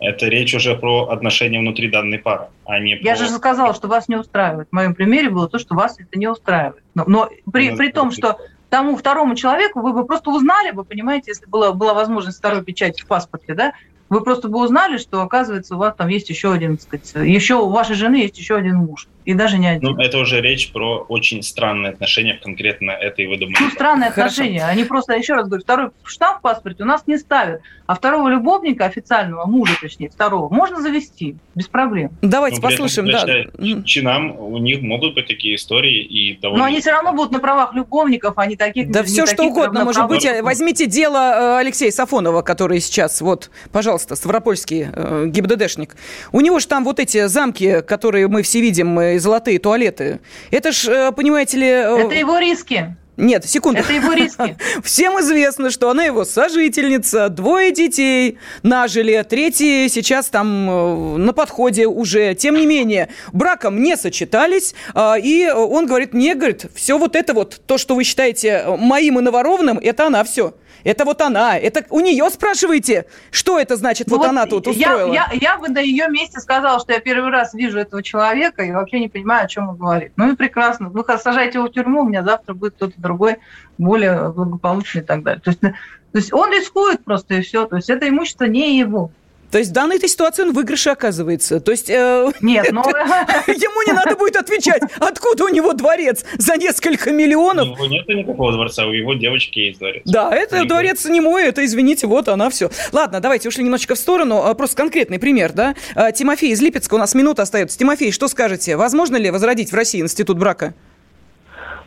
Это 0.00 0.26
речь 0.26 0.52
уже 0.52 0.74
про 0.74 1.10
отношения 1.10 1.60
внутри 1.60 1.88
данной 1.88 2.18
пары, 2.18 2.46
а 2.64 2.80
не 2.80 2.96
Я 2.96 3.14
про... 3.14 3.24
же 3.24 3.28
сказала, 3.28 3.72
что 3.74 3.86
вас 3.86 4.08
не 4.08 4.16
устраивает. 4.16 4.68
В 4.70 4.72
моем 4.72 4.96
примере 4.96 5.30
было 5.30 5.48
то, 5.48 5.60
что 5.60 5.76
вас 5.76 6.00
это 6.00 6.18
не 6.18 6.26
устраивает. 6.26 6.82
Но, 6.94 7.04
но 7.06 7.30
при, 7.52 7.70
ну, 7.70 7.76
при 7.76 7.92
том, 7.92 8.10
что 8.10 8.38
тому 8.72 8.96
второму 8.96 9.34
человеку 9.34 9.82
вы 9.82 9.92
бы 9.92 10.06
просто 10.06 10.30
узнали 10.30 10.70
бы, 10.70 10.82
понимаете, 10.86 11.32
если 11.32 11.44
была, 11.44 11.72
была 11.72 11.92
возможность 11.92 12.38
второй 12.38 12.64
печати 12.64 13.02
в 13.02 13.06
паспорте, 13.06 13.52
да, 13.52 13.74
вы 14.08 14.22
просто 14.22 14.48
бы 14.48 14.64
узнали, 14.64 14.96
что, 14.96 15.20
оказывается, 15.20 15.74
у 15.74 15.78
вас 15.78 15.94
там 15.94 16.08
есть 16.08 16.30
еще 16.30 16.50
один, 16.50 16.78
так 16.78 17.02
сказать, 17.02 17.28
еще 17.28 17.56
у 17.56 17.68
вашей 17.68 17.96
жены 17.96 18.14
есть 18.14 18.38
еще 18.38 18.56
один 18.56 18.76
муж. 18.76 19.10
И 19.24 19.34
даже 19.34 19.58
не 19.58 19.68
один. 19.68 19.90
Ну, 19.90 20.00
это 20.00 20.18
уже 20.18 20.40
речь 20.40 20.72
про 20.72 20.98
очень 21.08 21.42
странные 21.42 21.92
отношения 21.92 22.34
конкретно 22.34 22.90
этой 22.90 23.26
выдуманной. 23.26 23.58
Ну, 23.60 23.70
странные 23.70 24.10
Хорошо. 24.10 24.42
отношения. 24.42 24.64
Они 24.64 24.84
просто, 24.84 25.14
еще 25.14 25.34
раз 25.34 25.46
говорю, 25.46 25.62
второй 25.62 25.90
штамп 26.04 26.38
в 26.38 26.42
паспорте 26.42 26.82
у 26.82 26.86
нас 26.86 27.06
не 27.06 27.18
ставят. 27.18 27.60
А 27.86 27.94
второго 27.94 28.28
любовника, 28.28 28.86
официального 28.86 29.44
мужа, 29.46 29.74
точнее, 29.80 30.08
второго, 30.08 30.52
можно 30.52 30.80
завести 30.80 31.36
без 31.54 31.68
проблем. 31.68 32.10
Давайте 32.22 32.56
ну, 32.56 32.62
послушаем, 32.62 33.10
да. 33.10 33.82
Чинам 33.84 34.38
у 34.38 34.58
них 34.58 34.80
могут 34.82 35.14
быть 35.14 35.26
такие 35.26 35.56
истории 35.56 36.02
и 36.02 36.38
довольно... 36.38 36.64
Но 36.64 36.68
они 36.68 36.80
все 36.80 36.92
равно 36.92 37.12
будут 37.12 37.32
на 37.32 37.38
правах 37.38 37.74
любовников, 37.74 38.34
а 38.36 38.46
не 38.46 38.56
таких... 38.56 38.90
Да 38.90 39.02
все 39.02 39.26
что 39.26 39.44
угодно 39.44 39.84
может 39.84 40.06
быть. 40.08 40.26
Возьмите 40.42 40.86
дело 40.86 41.16
э, 41.18 41.58
Алексея 41.58 41.90
Сафонова, 41.90 42.42
который 42.42 42.80
сейчас, 42.80 43.20
вот, 43.20 43.50
пожалуйста, 43.72 44.16
Ставропольский 44.16 44.86
э, 44.92 45.24
ГИБДДшник. 45.26 45.96
У 46.32 46.40
него 46.40 46.58
же 46.58 46.66
там 46.66 46.84
вот 46.84 46.98
эти 46.98 47.26
замки, 47.26 47.82
которые 47.82 48.28
мы 48.28 48.42
все 48.42 48.60
видим, 48.60 48.98
и 49.12 49.18
золотые 49.18 49.58
туалеты. 49.58 50.20
Это 50.50 50.72
ж, 50.72 50.88
э, 50.88 51.12
понимаете 51.12 51.58
ли... 51.58 51.66
Э, 51.66 52.06
Это 52.06 52.14
его 52.14 52.38
риски. 52.38 52.96
Нет, 53.18 53.44
секунду. 53.44 53.80
Это 53.80 53.92
его 53.92 54.12
риски. 54.14 54.56
Всем 54.82 55.20
известно, 55.20 55.70
что 55.70 55.90
она 55.90 56.04
его 56.04 56.24
сожительница, 56.24 57.28
двое 57.28 57.70
детей 57.70 58.38
нажили, 58.62 59.22
третий 59.28 59.88
сейчас 59.88 60.28
там 60.28 60.70
э, 60.70 61.16
на 61.18 61.32
подходе 61.32 61.86
уже. 61.86 62.34
Тем 62.34 62.56
не 62.56 62.66
менее, 62.66 63.10
браком 63.32 63.82
не 63.82 63.96
сочетались, 63.96 64.74
и 65.22 65.52
он 65.54 65.86
говорит, 65.86 66.14
мне, 66.14 66.34
говорит, 66.34 66.66
все 66.74 66.98
вот 66.98 67.14
это 67.14 67.34
вот, 67.34 67.60
то, 67.66 67.76
что 67.78 67.94
вы 67.94 68.04
считаете 68.04 68.64
моим 68.78 69.18
и 69.18 69.22
наворованным, 69.22 69.78
это 69.78 70.06
она 70.06 70.24
все. 70.24 70.54
Это 70.84 71.04
вот 71.04 71.20
она. 71.20 71.58
Это 71.58 71.84
у 71.90 72.00
нее 72.00 72.28
спрашиваете, 72.30 73.06
что 73.30 73.58
это 73.58 73.76
значит, 73.76 74.08
вот, 74.08 74.18
вот 74.18 74.28
она 74.28 74.46
тут 74.46 74.66
устроила? 74.66 75.12
Я, 75.12 75.28
я, 75.32 75.38
я 75.40 75.58
бы 75.58 75.68
на 75.68 75.80
ее 75.80 76.08
месте 76.08 76.40
сказала, 76.40 76.80
что 76.80 76.92
я 76.92 77.00
первый 77.00 77.30
раз 77.30 77.54
вижу 77.54 77.78
этого 77.78 78.02
человека 78.02 78.62
и 78.62 78.72
вообще 78.72 79.00
не 79.00 79.08
понимаю, 79.08 79.44
о 79.44 79.48
чем 79.48 79.68
он 79.68 79.76
говорит. 79.76 80.12
Ну 80.16 80.32
и 80.32 80.36
прекрасно. 80.36 80.88
Вы 80.88 81.04
сажаете 81.18 81.58
его 81.58 81.68
в 81.68 81.72
тюрьму, 81.72 82.02
у 82.02 82.08
меня 82.08 82.22
завтра 82.22 82.54
будет 82.54 82.74
кто-то 82.74 82.94
другой, 82.96 83.36
более 83.78 84.30
благополучный 84.30 85.02
и 85.02 85.04
так 85.04 85.22
далее. 85.22 85.40
То 85.40 85.50
есть, 85.50 85.60
то 85.60 86.18
есть 86.18 86.32
он 86.32 86.50
рискует 86.52 87.04
просто 87.04 87.34
и 87.34 87.42
все. 87.42 87.66
То 87.66 87.76
есть 87.76 87.90
это 87.90 88.08
имущество 88.08 88.44
не 88.44 88.78
его. 88.78 89.10
То 89.52 89.58
есть 89.58 89.70
в 89.70 89.74
данной 89.74 89.96
этой 89.96 90.08
ситуации 90.08 90.42
он 90.44 90.52
в 90.52 90.54
выигрыше 90.54 90.90
оказывается. 90.90 91.60
То 91.60 91.72
есть... 91.72 91.90
Э, 91.90 92.32
Нет, 92.40 92.68
ну... 92.72 92.80
Ему 92.80 93.86
не 93.86 93.92
надо 93.92 94.16
будет 94.16 94.36
отвечать, 94.36 94.82
откуда 94.98 95.44
у 95.44 95.48
него 95.48 95.74
дворец 95.74 96.24
за 96.38 96.56
несколько 96.56 97.12
миллионов. 97.12 97.68
У 97.68 97.72
него 97.72 97.86
нет 97.86 98.08
никакого 98.08 98.52
дворца, 98.52 98.86
у 98.86 98.92
его 98.92 99.12
девочки 99.12 99.58
есть 99.58 99.78
дворец. 99.78 100.02
Да, 100.06 100.34
это 100.34 100.64
дворец 100.64 101.04
не 101.04 101.20
мой, 101.20 101.44
это, 101.44 101.64
извините, 101.66 102.06
вот 102.06 102.28
она 102.28 102.48
все. 102.48 102.70
Ладно, 102.92 103.20
давайте 103.20 103.48
ушли 103.48 103.62
немножечко 103.62 103.94
в 103.94 103.98
сторону. 103.98 104.42
А, 104.42 104.54
просто 104.54 104.76
конкретный 104.76 105.18
пример, 105.18 105.52
да? 105.52 105.74
А, 105.94 106.12
Тимофей 106.12 106.52
из 106.52 106.62
Липецка, 106.62 106.94
у 106.94 106.98
нас 106.98 107.14
минута 107.14 107.42
остается. 107.42 107.78
Тимофей, 107.78 108.10
что 108.10 108.28
скажете? 108.28 108.76
Возможно 108.76 109.16
ли 109.18 109.30
возродить 109.30 109.70
в 109.70 109.74
России 109.74 110.00
институт 110.00 110.38
брака? 110.38 110.72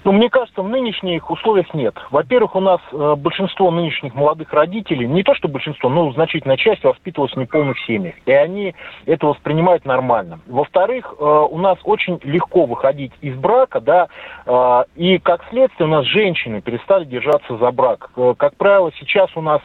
Ну, 0.05 0.11
мне 0.11 0.29
кажется, 0.29 0.61
в 0.61 0.69
нынешних 0.69 1.31
условиях 1.31 1.73
нет. 1.73 1.95
Во-первых, 2.11 2.55
у 2.55 2.59
нас 2.59 2.79
э, 2.91 3.15
большинство 3.17 3.71
нынешних 3.71 4.13
молодых 4.13 4.53
родителей, 4.53 5.07
не 5.07 5.23
то 5.23 5.33
что 5.33 5.47
большинство, 5.47 5.89
но 5.89 6.11
значительная 6.11 6.57
часть 6.57 6.83
воспитывалась 6.83 7.33
в 7.33 7.37
неполных 7.37 7.75
семьях. 7.87 8.13
И 8.27 8.31
они 8.31 8.75
это 9.07 9.25
воспринимают 9.25 9.83
нормально. 9.83 10.41
Во-вторых, 10.45 11.11
э, 11.17 11.23
у 11.23 11.57
нас 11.57 11.79
очень 11.85 12.19
легко 12.21 12.67
выходить 12.67 13.13
из 13.21 13.35
брака, 13.35 13.81
да, 13.81 14.07
э, 14.45 14.83
и 14.95 15.17
как 15.17 15.43
следствие 15.49 15.87
у 15.87 15.91
нас 15.91 16.05
женщины 16.05 16.61
перестали 16.61 17.05
держаться 17.05 17.57
за 17.57 17.71
брак. 17.71 18.11
Э, 18.15 18.35
как 18.37 18.55
правило, 18.57 18.91
сейчас 18.99 19.31
у 19.35 19.41
нас 19.41 19.61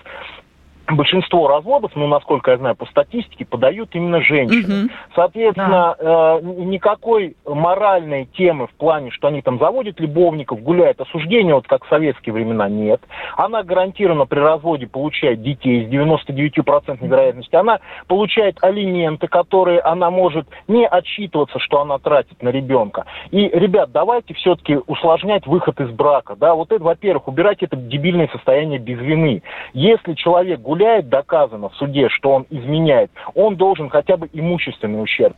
большинство 0.95 1.49
разводов, 1.49 1.93
ну, 1.95 2.07
насколько 2.07 2.51
я 2.51 2.59
знаю, 2.59 2.77
по 2.77 2.87
статистике, 2.87 3.45
подают 3.45 3.91
именно 3.95 4.21
женщины. 4.21 4.85
Угу. 4.85 4.91
Соответственно, 5.15 5.97
да. 5.99 6.39
э, 6.39 6.41
никакой 6.43 7.37
моральной 7.47 8.27
темы 8.27 8.67
в 8.67 8.73
плане, 8.73 9.11
что 9.11 9.29
они 9.29 9.43
там 9.43 9.59
заводят 9.59 10.01
любовников, 10.01 10.63
гуляют, 10.63 11.01
осуждения, 11.01 11.55
вот 11.55 11.67
как 11.67 11.85
в 11.85 11.89
советские 11.89 12.33
времена, 12.33 12.69
нет. 12.69 13.01
Она 13.37 13.63
гарантированно 13.63 14.27
при 14.27 14.39
разводе 14.39 14.87
получает 14.87 15.43
детей 15.43 15.87
с 15.87 15.89
99% 15.89 17.07
вероятностью. 17.07 17.61
Она 17.61 17.81
получает 18.07 18.57
алименты, 18.63 19.29
которые 19.29 19.81
она 19.81 20.11
может 20.11 20.47
не 20.69 20.87
отчитываться, 20.87 21.59
что 21.59 21.81
она 21.81 21.99
тратит 21.99 22.43
на 22.43 22.51
ребенка. 22.51 23.07
И, 23.31 23.49
ребят, 23.49 23.91
давайте 23.93 24.35
все-таки 24.35 24.79
усложнять 24.87 25.47
выход 25.47 25.81
из 25.81 25.91
брака. 25.91 26.37
Да, 26.37 26.55
вот 26.55 26.73
это, 26.73 26.83
во-первых, 26.83 27.29
убирать 27.29 27.63
это 27.63 27.77
дебильное 27.77 28.29
состояние 28.29 28.79
без 28.79 28.99
вины. 28.99 29.43
Если 29.73 30.15
человек 30.15 30.61
гуляет 30.61 30.80
гуляет, 30.81 31.09
доказано 31.09 31.69
в 31.69 31.75
суде, 31.77 32.09
что 32.09 32.31
он 32.31 32.47
изменяет, 32.51 33.11
он 33.35 33.57
должен 33.57 33.91
хотя 33.91 34.17
бы 34.17 34.29
имущественный 34.33 35.03
ущерб. 35.03 35.37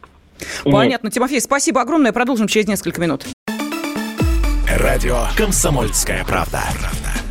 Иметь. 0.64 0.74
Понятно, 0.74 1.10
Тимофей, 1.10 1.40
спасибо 1.40 1.80
огромное. 1.80 2.12
Продолжим 2.12 2.46
через 2.46 2.68
несколько 2.68 3.00
минут. 3.00 3.26
Радио 4.68 5.26
«Комсомольская 5.36 6.24
правда». 6.24 6.60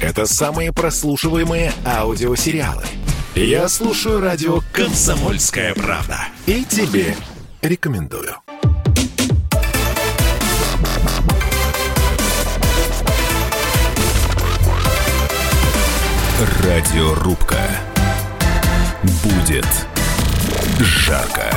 Это 0.01 0.25
самые 0.25 0.73
прослушиваемые 0.73 1.71
аудиосериалы. 1.85 2.83
Я 3.35 3.67
слушаю 3.67 4.19
радио 4.19 4.59
«Комсомольская 4.73 5.73
правда». 5.73 6.17
И 6.45 6.63
тебе 6.65 7.15
рекомендую. 7.61 8.35
Радиорубка. 16.63 17.57
Будет 19.03 19.65
жарко. 20.79 21.51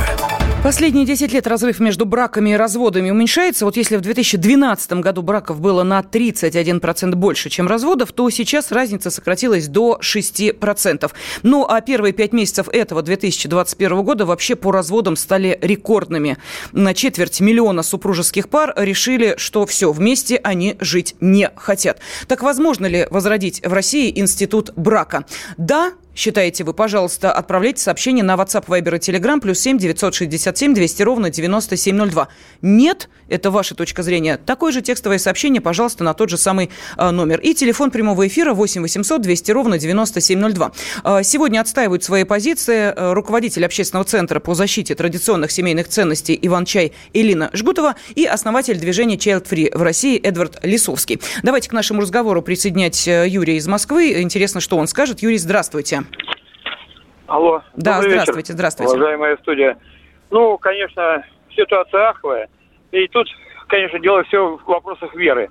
Последние 0.63 1.05
10 1.05 1.31
лет 1.31 1.45
разрыв 1.45 1.79
между 1.79 2.07
браками 2.07 2.49
и 2.49 2.53
разводами 2.55 3.11
уменьшается. 3.11 3.65
Вот 3.65 3.77
если 3.77 3.97
в 3.97 4.01
2012 4.01 4.93
году 4.93 5.21
браков 5.21 5.61
было 5.61 5.83
на 5.83 5.99
31% 5.99 7.13
больше, 7.13 7.51
чем 7.51 7.67
разводов, 7.67 8.11
то 8.13 8.27
сейчас 8.31 8.71
разница 8.71 9.11
сократилась 9.11 9.67
до 9.67 9.99
6%. 10.01 11.11
Ну 11.43 11.67
а 11.69 11.81
первые 11.81 12.13
5 12.13 12.33
месяцев 12.33 12.67
этого 12.69 13.03
2021 13.03 14.03
года 14.03 14.25
вообще 14.25 14.55
по 14.55 14.71
разводам 14.71 15.15
стали 15.15 15.59
рекордными. 15.61 16.37
На 16.71 16.95
четверть 16.95 17.41
миллиона 17.41 17.83
супружеских 17.83 18.49
пар 18.49 18.73
решили, 18.75 19.35
что 19.37 19.67
все, 19.67 19.91
вместе 19.91 20.37
они 20.37 20.77
жить 20.79 21.15
не 21.21 21.51
хотят. 21.55 21.99
Так 22.27 22.41
возможно 22.41 22.87
ли 22.87 23.05
возродить 23.11 23.61
в 23.63 23.71
России 23.71 24.11
институт 24.19 24.73
брака? 24.75 25.25
Да, 25.57 25.91
считаете 26.15 26.63
вы, 26.63 26.73
пожалуйста, 26.73 27.31
отправляйте 27.31 27.81
сообщение 27.81 28.23
на 28.23 28.35
WhatsApp, 28.35 28.65
Viber 28.67 28.95
и 28.95 28.99
Telegram, 28.99 29.39
плюс 29.39 29.59
7 29.59 29.77
967 29.77 30.73
200 30.73 31.03
ровно 31.03 31.29
9702. 31.29 32.27
Нет, 32.61 33.09
это 33.27 33.51
ваша 33.51 33.75
точка 33.75 34.03
зрения. 34.03 34.37
Такое 34.37 34.71
же 34.71 34.81
текстовое 34.81 35.17
сообщение, 35.17 35.61
пожалуйста, 35.61 36.03
на 36.03 36.13
тот 36.13 36.29
же 36.29 36.37
самый 36.37 36.69
э, 36.97 37.09
номер. 37.11 37.39
И 37.41 37.53
телефон 37.53 37.91
прямого 37.91 38.27
эфира 38.27 38.53
8 38.53 38.81
800 38.81 39.21
200 39.21 39.51
ровно 39.51 39.77
9702. 39.77 40.71
Э, 41.03 41.23
сегодня 41.23 41.59
отстаивают 41.59 42.03
свои 42.03 42.23
позиции 42.23 42.93
э, 42.95 43.13
руководитель 43.13 43.65
общественного 43.65 44.05
центра 44.05 44.39
по 44.39 44.53
защите 44.53 44.95
традиционных 44.95 45.51
семейных 45.51 45.87
ценностей 45.87 46.37
Иван-Чай 46.41 46.93
Элина 47.13 47.49
Жгутова 47.53 47.95
и 48.15 48.25
основатель 48.25 48.79
движения 48.79 49.17
Child 49.17 49.47
Free 49.49 49.77
в 49.77 49.81
России 49.81 50.17
Эдвард 50.17 50.59
Лисовский. 50.63 51.19
Давайте 51.43 51.69
к 51.69 51.73
нашему 51.73 52.01
разговору 52.01 52.41
присоединять 52.41 53.05
Юрия 53.07 53.57
из 53.57 53.67
Москвы. 53.67 54.21
Интересно, 54.21 54.61
что 54.61 54.77
он 54.77 54.87
скажет. 54.87 55.21
Юрий, 55.21 55.37
здравствуйте. 55.37 56.04
Алло. 57.27 57.61
Да, 57.75 58.01
здравствуйте, 58.01 58.37
вечер, 58.37 58.53
здравствуйте. 58.53 58.95
Уважаемая 58.95 59.37
студия. 59.37 59.77
Ну, 60.31 60.57
конечно, 60.57 61.23
ситуация 61.55 62.09
аховая. 62.09 62.47
И 62.91 63.07
тут, 63.07 63.27
конечно, 63.67 63.99
дело 63.99 64.23
все 64.23 64.57
в 64.57 64.63
вопросах 64.65 65.13
веры. 65.15 65.49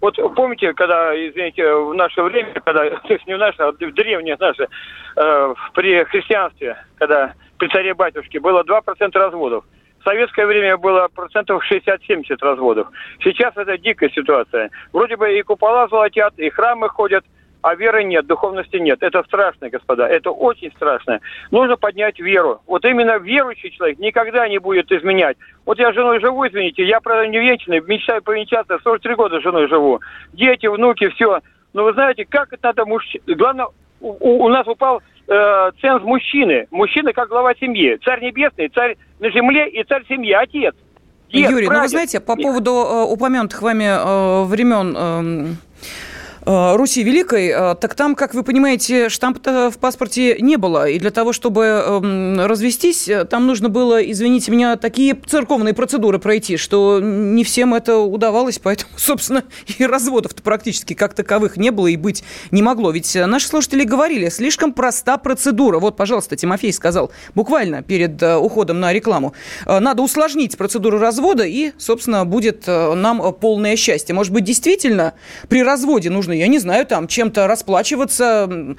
Вот 0.00 0.16
помните, 0.34 0.72
когда, 0.74 1.14
извините, 1.14 1.74
в 1.74 1.94
наше 1.94 2.22
время, 2.22 2.52
когда, 2.64 2.88
то 2.90 3.12
есть 3.12 3.26
не 3.26 3.34
в 3.34 3.38
наше, 3.38 3.62
а 3.62 3.72
в 3.72 3.76
древнее 3.76 4.36
наше, 4.38 4.68
э, 5.16 5.54
при 5.74 6.04
христианстве, 6.04 6.76
когда 6.96 7.34
при 7.58 7.68
царе-батюшке 7.68 8.40
было 8.40 8.62
2% 8.62 9.18
разводов. 9.18 9.64
В 10.00 10.04
советское 10.04 10.46
время 10.46 10.76
было 10.76 11.08
процентов 11.12 11.64
60-70 11.68 12.36
разводов. 12.40 12.88
Сейчас 13.24 13.56
это 13.56 13.76
дикая 13.76 14.10
ситуация. 14.10 14.70
Вроде 14.92 15.16
бы 15.16 15.36
и 15.36 15.42
купола 15.42 15.88
золотят, 15.88 16.38
и 16.38 16.48
храмы 16.50 16.88
ходят, 16.88 17.24
а 17.66 17.74
веры 17.74 18.04
нет, 18.04 18.26
духовности 18.26 18.76
нет. 18.76 19.02
Это 19.02 19.24
страшно, 19.24 19.68
господа, 19.68 20.06
это 20.06 20.30
очень 20.30 20.70
страшно. 20.70 21.18
Нужно 21.50 21.76
поднять 21.76 22.20
веру. 22.20 22.60
Вот 22.64 22.84
именно 22.84 23.18
верующий 23.18 23.72
человек 23.72 23.98
никогда 23.98 24.48
не 24.48 24.58
будет 24.58 24.92
изменять. 24.92 25.36
Вот 25.64 25.76
я 25.80 25.90
с 25.90 25.94
женой 25.96 26.20
живу, 26.20 26.46
извините, 26.46 26.86
я, 26.86 27.00
правда, 27.00 27.26
не 27.26 27.40
вечный, 27.40 27.80
мечтаю 27.80 28.22
повенчаться, 28.22 28.78
43 28.84 29.14
года 29.16 29.40
с 29.40 29.42
женой 29.42 29.66
живу. 29.66 30.00
Дети, 30.32 30.66
внуки, 30.66 31.08
все. 31.08 31.40
Но 31.72 31.82
вы 31.82 31.92
знаете, 31.92 32.24
как 32.24 32.52
это 32.52 32.68
надо 32.68 32.86
мужчине... 32.86 33.24
Главное, 33.26 33.66
у, 34.00 34.44
у 34.44 34.48
нас 34.48 34.64
упал 34.68 35.02
э, 35.26 35.70
ценз 35.80 36.04
мужчины. 36.04 36.68
Мужчина 36.70 37.12
как 37.12 37.28
глава 37.28 37.52
семьи. 37.56 37.98
Царь 38.04 38.22
небесный, 38.22 38.68
царь 38.68 38.96
на 39.18 39.28
земле 39.32 39.68
и 39.70 39.82
царь 39.82 40.04
семьи, 40.06 40.30
отец. 40.30 40.76
Дед, 41.32 41.50
Юрий, 41.50 41.66
прадед. 41.66 41.72
ну 41.72 41.80
вы 41.80 41.88
знаете, 41.88 42.20
по 42.20 42.36
поводу 42.36 42.70
э, 42.70 43.12
упомянутых 43.12 43.60
вами 43.60 43.86
э, 43.86 44.44
времен... 44.44 44.94
Э, 44.96 45.56
Э, 45.76 46.15
Руси 46.46 47.02
Великой, 47.02 47.48
э, 47.48 47.74
так 47.74 47.96
там, 47.96 48.14
как 48.14 48.32
вы 48.32 48.44
понимаете, 48.44 49.08
штампа 49.08 49.68
в 49.68 49.78
паспорте 49.78 50.36
не 50.38 50.56
было. 50.56 50.88
И 50.88 51.00
для 51.00 51.10
того, 51.10 51.32
чтобы 51.32 51.64
эм, 51.64 52.38
развестись, 52.38 53.08
э, 53.08 53.24
там 53.24 53.48
нужно 53.48 53.68
было, 53.68 54.00
извините 54.00 54.52
меня, 54.52 54.76
такие 54.76 55.20
церковные 55.26 55.74
процедуры 55.74 56.20
пройти, 56.20 56.56
что 56.56 57.00
не 57.02 57.42
всем 57.42 57.74
это 57.74 57.98
удавалось, 57.98 58.60
поэтому, 58.60 58.92
собственно, 58.96 59.42
и 59.76 59.84
разводов-то 59.84 60.40
практически 60.40 60.94
как 60.94 61.14
таковых 61.14 61.56
не 61.56 61.70
было 61.72 61.88
и 61.88 61.96
быть 61.96 62.22
не 62.52 62.62
могло. 62.62 62.92
Ведь 62.92 63.12
наши 63.16 63.48
слушатели 63.48 63.82
говорили, 63.82 64.28
слишком 64.28 64.72
проста 64.72 65.16
процедура. 65.16 65.80
Вот, 65.80 65.96
пожалуйста, 65.96 66.36
Тимофей 66.36 66.72
сказал 66.72 67.10
буквально 67.34 67.82
перед 67.82 68.22
уходом 68.22 68.78
на 68.78 68.92
рекламу. 68.92 69.34
Надо 69.66 70.02
усложнить 70.02 70.56
процедуру 70.56 70.98
развода, 70.98 71.42
и, 71.44 71.72
собственно, 71.76 72.24
будет 72.24 72.68
нам 72.68 73.34
полное 73.34 73.74
счастье. 73.74 74.14
Может 74.14 74.32
быть, 74.32 74.44
действительно 74.44 75.14
при 75.48 75.64
разводе 75.64 76.08
нужно 76.08 76.35
я 76.38 76.48
не 76.48 76.58
знаю, 76.58 76.86
там 76.86 77.08
чем-то 77.08 77.46
расплачиваться 77.46 78.76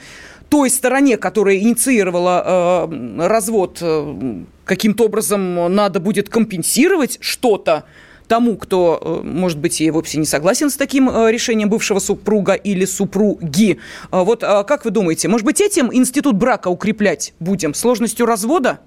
той 0.50 0.70
стороне, 0.70 1.18
которая 1.18 1.58
инициировала 1.58 2.88
э, 2.90 3.28
развод, 3.28 3.80
э, 3.82 4.44
каким-то 4.66 5.06
образом 5.06 5.74
надо 5.74 6.00
будет 6.00 6.30
компенсировать 6.30 7.18
что-то 7.22 7.86
тому, 8.28 8.58
кто, 8.58 9.22
э, 9.24 9.28
может 9.28 9.60
быть, 9.60 9.82
и 9.82 9.90
вовсе 9.90 10.20
не 10.20 10.26
согласен 10.26 10.70
с 10.70 10.76
таким 10.76 11.10
э, 11.10 11.32
решением 11.32 11.70
бывшего 11.70 12.00
супруга 12.00 12.54
или 12.54 12.86
супруги. 12.86 13.80
А 14.12 14.24
вот 14.24 14.44
а 14.44 14.64
как 14.64 14.86
вы 14.86 14.92
думаете, 14.92 15.28
может 15.28 15.46
быть, 15.46 15.62
этим 15.62 15.94
институт 15.94 16.36
брака 16.36 16.68
укреплять 16.68 17.34
будем? 17.40 17.74
Сложностью 17.74 18.26
развода? 18.26 18.80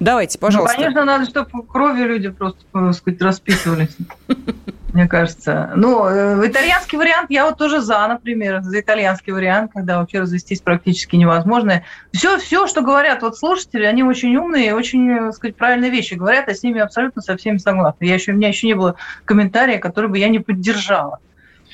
Давайте, 0.00 0.38
ну, 0.40 0.46
пожалуйста. 0.46 0.76
Ну, 0.76 0.82
конечно, 0.82 1.04
надо, 1.04 1.26
чтобы 1.26 1.64
кровью 1.64 2.08
люди 2.08 2.28
просто, 2.30 2.60
так 2.72 2.94
сказать, 2.94 3.22
расписывались. 3.22 3.96
мне 4.92 5.08
кажется. 5.08 5.72
Ну, 5.74 6.06
э, 6.06 6.46
итальянский 6.46 6.98
вариант, 6.98 7.30
я 7.30 7.46
вот 7.46 7.56
тоже 7.56 7.80
за, 7.80 8.06
например, 8.06 8.62
за 8.62 8.80
итальянский 8.80 9.32
вариант, 9.32 9.72
когда 9.72 9.98
вообще 9.98 10.20
развестись 10.20 10.60
практически 10.60 11.16
невозможно. 11.16 11.82
Все, 12.12 12.38
все, 12.38 12.66
что 12.66 12.82
говорят 12.82 13.22
вот 13.22 13.38
слушатели, 13.38 13.84
они 13.84 14.02
очень 14.02 14.36
умные 14.36 14.68
и 14.68 14.72
очень, 14.72 15.08
так 15.08 15.28
э, 15.28 15.32
сказать, 15.32 15.56
правильные 15.56 15.90
вещи 15.90 16.14
говорят, 16.14 16.48
я 16.48 16.54
с 16.54 16.62
ними 16.62 16.80
абсолютно 16.80 17.22
со 17.22 17.36
всеми 17.36 17.56
согласна. 17.58 18.04
Я 18.04 18.14
еще, 18.14 18.32
у 18.32 18.34
меня 18.34 18.48
еще 18.48 18.66
не 18.66 18.74
было 18.74 18.96
комментария, 19.24 19.78
который 19.78 20.10
бы 20.10 20.18
я 20.18 20.28
не 20.28 20.40
поддержала. 20.40 21.20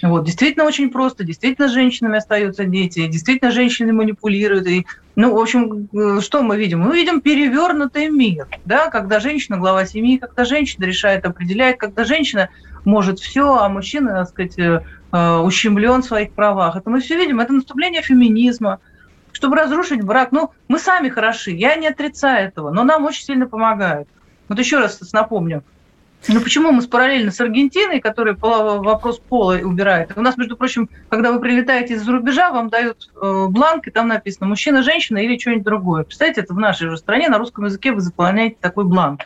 Вот, 0.03 0.25
действительно 0.25 0.64
очень 0.64 0.91
просто, 0.91 1.25
действительно 1.25 1.69
женщинами 1.69 2.19
остаются 2.19 2.64
дети, 2.64 3.07
действительно 3.09 3.51
женщины 3.51 3.93
манипулируют. 3.93 4.66
И, 4.69 4.87
ну, 5.16 5.35
в 5.35 5.39
общем, 5.39 5.89
э, 5.93 6.21
что 6.21 6.43
мы 6.43 6.57
видим? 6.57 6.81
Мы 6.81 6.95
видим 6.95 7.21
перевернутый 7.21 8.09
мир, 8.09 8.47
да, 8.64 8.91
когда 8.91 9.19
женщина 9.19 9.57
глава 9.57 9.87
семьи, 9.87 10.19
когда 10.19 10.45
женщина 10.45 10.85
решает, 10.85 11.25
определяет, 11.27 11.79
когда 11.79 12.05
женщина 12.05 12.49
может 12.89 13.20
все, 13.20 13.59
а 13.59 13.68
мужчина, 13.68 14.12
так 14.14 14.28
сказать, 14.30 14.59
э, 14.59 14.82
э, 15.12 15.36
ущемлен 15.36 16.03
в 16.03 16.07
своих 16.07 16.32
правах. 16.32 16.74
Это 16.74 16.89
мы 16.89 17.01
все 17.01 17.16
видим, 17.16 17.39
это 17.39 17.53
наступление 17.53 18.03
феминизма, 18.03 18.80
чтобы 19.32 19.57
разрушить 19.57 20.03
брак. 20.03 20.32
Ну, 20.32 20.53
мы 20.68 20.78
сами 20.78 21.11
хороши, 21.11 21.51
я 21.51 21.76
не 21.76 21.86
отрицаю 21.86 22.49
этого, 22.49 22.70
но 22.70 22.84
нам 22.84 23.05
очень 23.05 23.24
сильно 23.24 23.47
помогают. 23.47 24.09
Вот 24.49 24.59
еще 24.59 24.78
раз 24.78 25.01
напомню, 25.12 25.62
Ну 26.28 26.41
почему 26.41 26.72
мы 26.72 26.80
с 26.80 26.86
параллельно 26.86 27.30
с 27.30 27.41
Аргентиной, 27.41 28.01
которая 28.01 28.34
вопрос 28.34 29.18
пола 29.18 29.59
убирает? 29.62 30.12
У 30.16 30.22
нас, 30.22 30.39
между 30.39 30.57
прочим, 30.57 30.89
когда 31.11 31.30
вы 31.30 31.41
прилетаете 31.41 31.95
из-за 31.95 32.11
рубежа, 32.11 32.51
вам 32.51 32.70
дают 32.70 33.11
э, 33.22 33.47
бланк, 33.51 33.86
и 33.86 33.91
там 33.91 34.09
написано 34.09 34.47
мужчина, 34.49 34.82
женщина 34.82 35.18
или 35.18 35.39
что-нибудь 35.39 35.64
другое. 35.64 36.05
Представляете, 36.05 36.41
это 36.41 36.55
в 36.55 36.59
нашей 36.59 36.89
же 36.89 36.97
стране 36.97 37.28
на 37.28 37.36
русском 37.36 37.66
языке 37.66 37.93
вы 37.93 38.01
заполняете 38.01 38.57
такой 38.61 38.84
бланк. 38.84 39.20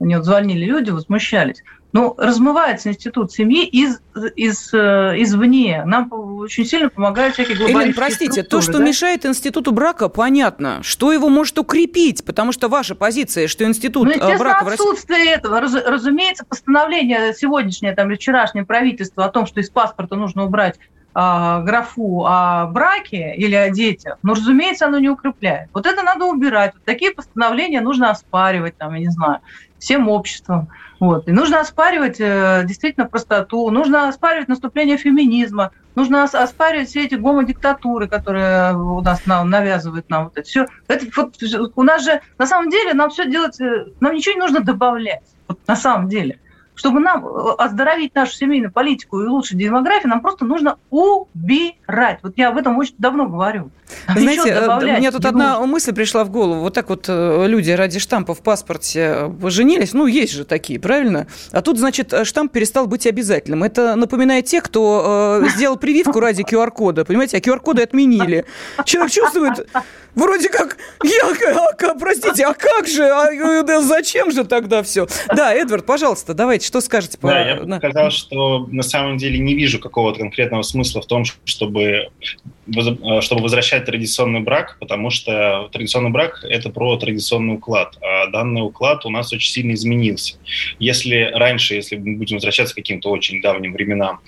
Мне 0.00 0.16
вот 0.16 0.26
звонили 0.26 0.64
люди, 0.64 0.90
возмущались. 0.90 1.62
Ну, 1.94 2.12
размывается 2.18 2.88
институт 2.88 3.30
семьи 3.30 3.64
из, 3.64 4.00
из, 4.34 4.74
э, 4.74 5.14
извне. 5.18 5.84
Нам 5.86 6.12
очень 6.12 6.66
сильно 6.66 6.88
помогают 6.88 7.34
всякие 7.34 7.56
глобальные 7.56 7.84
Элен, 7.84 7.94
простите, 7.94 8.42
то, 8.42 8.60
что 8.60 8.78
да? 8.78 8.84
мешает 8.84 9.24
институту 9.24 9.70
брака, 9.70 10.08
понятно. 10.08 10.82
Что 10.82 11.12
его 11.12 11.28
может 11.28 11.56
укрепить? 11.56 12.24
Потому 12.24 12.50
что 12.50 12.68
ваша 12.68 12.96
позиция, 12.96 13.46
что 13.46 13.62
институт 13.62 14.08
ну, 14.08 14.12
э, 14.12 14.38
брака 14.38 14.64
в 14.64 14.68
России... 14.68 14.84
отсутствие 14.84 15.30
этого. 15.34 15.60
Раз, 15.60 15.72
разумеется, 15.72 16.44
постановление 16.44 17.32
сегодняшнее 17.32 17.94
там, 17.94 18.08
или 18.10 18.16
вчерашнее 18.16 18.64
правительство 18.64 19.24
о 19.24 19.28
том, 19.28 19.46
что 19.46 19.60
из 19.60 19.70
паспорта 19.70 20.16
нужно 20.16 20.46
убрать 20.46 20.80
а, 21.16 21.60
графу 21.60 22.24
о 22.26 22.66
браке 22.66 23.36
или 23.36 23.54
о 23.54 23.70
детях, 23.70 24.18
но, 24.24 24.34
разумеется, 24.34 24.86
оно 24.86 24.98
не 24.98 25.08
укрепляет. 25.08 25.70
Вот 25.72 25.86
это 25.86 26.02
надо 26.02 26.24
убирать. 26.24 26.72
Вот 26.74 26.82
такие 26.82 27.12
постановления 27.12 27.80
нужно 27.80 28.10
оспаривать, 28.10 28.76
там, 28.76 28.94
я 28.94 29.00
не 29.00 29.10
знаю, 29.10 29.38
всем 29.84 30.08
обществом. 30.08 30.68
Вот. 30.98 31.28
И 31.28 31.32
нужно 31.32 31.60
оспаривать 31.60 32.16
э, 32.18 32.62
действительно 32.64 33.06
простоту, 33.06 33.70
нужно 33.70 34.08
оспаривать 34.08 34.48
наступление 34.48 34.96
феминизма, 34.96 35.72
нужно 35.94 36.24
оспаривать 36.24 36.88
все 36.88 37.04
эти 37.04 37.16
гомодиктатуры, 37.16 38.08
которые 38.08 38.74
у 38.74 39.02
нас 39.02 39.26
нам 39.26 39.50
навязывают 39.50 40.08
нам 40.08 40.24
вот 40.24 40.38
это 40.38 40.48
все. 40.48 40.66
Это, 40.88 41.06
вот, 41.14 41.36
у 41.76 41.82
нас 41.82 42.02
же 42.02 42.22
на 42.38 42.46
самом 42.46 42.70
деле 42.70 42.94
нам 42.94 43.10
все 43.10 43.30
делать, 43.30 43.60
э, 43.60 43.86
нам 44.00 44.14
ничего 44.14 44.34
не 44.34 44.40
нужно 44.40 44.60
добавлять. 44.60 45.24
Вот, 45.48 45.58
на 45.66 45.76
самом 45.76 46.08
деле. 46.08 46.40
Чтобы 46.74 47.00
нам 47.00 47.24
э, 47.24 47.54
оздоровить 47.58 48.14
нашу 48.14 48.32
семейную 48.32 48.72
политику 48.72 49.20
и 49.20 49.26
улучшить 49.26 49.58
демографию, 49.58 50.10
нам 50.10 50.20
просто 50.20 50.44
нужно 50.44 50.76
убирать. 50.90 52.18
Вот 52.22 52.34
я 52.36 52.48
об 52.48 52.56
этом 52.56 52.76
очень 52.76 52.94
давно 52.98 53.26
говорю. 53.26 53.70
Знаете, 54.08 54.50
э, 54.50 54.98
мне 54.98 55.10
тут 55.12 55.24
одна 55.24 55.54
нужно. 55.54 55.66
мысль 55.66 55.92
пришла 55.92 56.24
в 56.24 56.30
голову. 56.30 56.62
Вот 56.62 56.74
так 56.74 56.88
вот 56.88 57.06
э, 57.08 57.46
люди 57.46 57.70
ради 57.70 58.00
штампа 58.00 58.34
в 58.34 58.42
паспорте 58.42 59.30
поженились. 59.40 59.92
Ну, 59.92 60.06
есть 60.06 60.32
же 60.32 60.44
такие, 60.44 60.80
правильно? 60.80 61.28
А 61.52 61.62
тут, 61.62 61.78
значит, 61.78 62.12
штамп 62.24 62.50
перестал 62.50 62.86
быть 62.86 63.06
обязательным. 63.06 63.62
Это 63.62 63.94
напоминает 63.94 64.46
тех, 64.46 64.64
кто 64.64 65.44
сделал 65.54 65.76
прививку 65.76 66.18
ради 66.18 66.42
QR-кода. 66.42 67.04
Понимаете, 67.04 67.36
а 67.36 67.40
QR-коды 67.40 67.82
отменили. 67.82 68.44
Человек 68.84 69.12
чувствует, 69.12 69.68
вроде 70.14 70.48
как, 70.48 70.78
я, 71.02 71.32
а, 71.56 71.94
простите, 71.98 72.44
а 72.44 72.54
как 72.54 72.86
же, 72.86 73.04
а, 73.04 73.62
да 73.62 73.82
зачем 73.82 74.30
же 74.30 74.44
тогда 74.44 74.82
все? 74.82 75.06
Да, 75.34 75.54
Эдвард, 75.54 75.86
пожалуйста, 75.86 76.34
давайте, 76.34 76.66
что 76.66 76.80
скажете? 76.80 77.18
По... 77.18 77.28
Да, 77.28 77.48
я 77.48 77.56
бы 77.56 77.76
сказал, 77.76 78.10
что 78.10 78.66
на 78.70 78.82
самом 78.82 79.16
деле 79.18 79.38
не 79.38 79.54
вижу 79.54 79.78
какого-то 79.78 80.20
конкретного 80.20 80.62
смысла 80.62 81.02
в 81.02 81.06
том, 81.06 81.24
чтобы, 81.44 82.10
чтобы 83.20 83.42
возвращать 83.42 83.84
традиционный 83.84 84.40
брак, 84.40 84.76
потому 84.80 85.10
что 85.10 85.68
традиционный 85.72 86.10
брак– 86.10 86.44
это 86.48 86.70
про 86.70 86.96
традиционный 86.96 87.54
уклад, 87.54 87.96
а 88.00 88.26
данный 88.28 88.62
уклад 88.62 89.04
у 89.06 89.10
нас 89.10 89.32
очень 89.32 89.52
сильно 89.52 89.72
изменился. 89.74 90.36
Если 90.78 91.30
раньше, 91.34 91.74
если 91.74 91.96
мы 91.96 92.16
будем 92.16 92.36
возвращаться 92.36 92.74
к 92.74 92.76
каким-то 92.76 93.10
очень 93.10 93.40
давним 93.40 93.72
временам, 93.72 94.20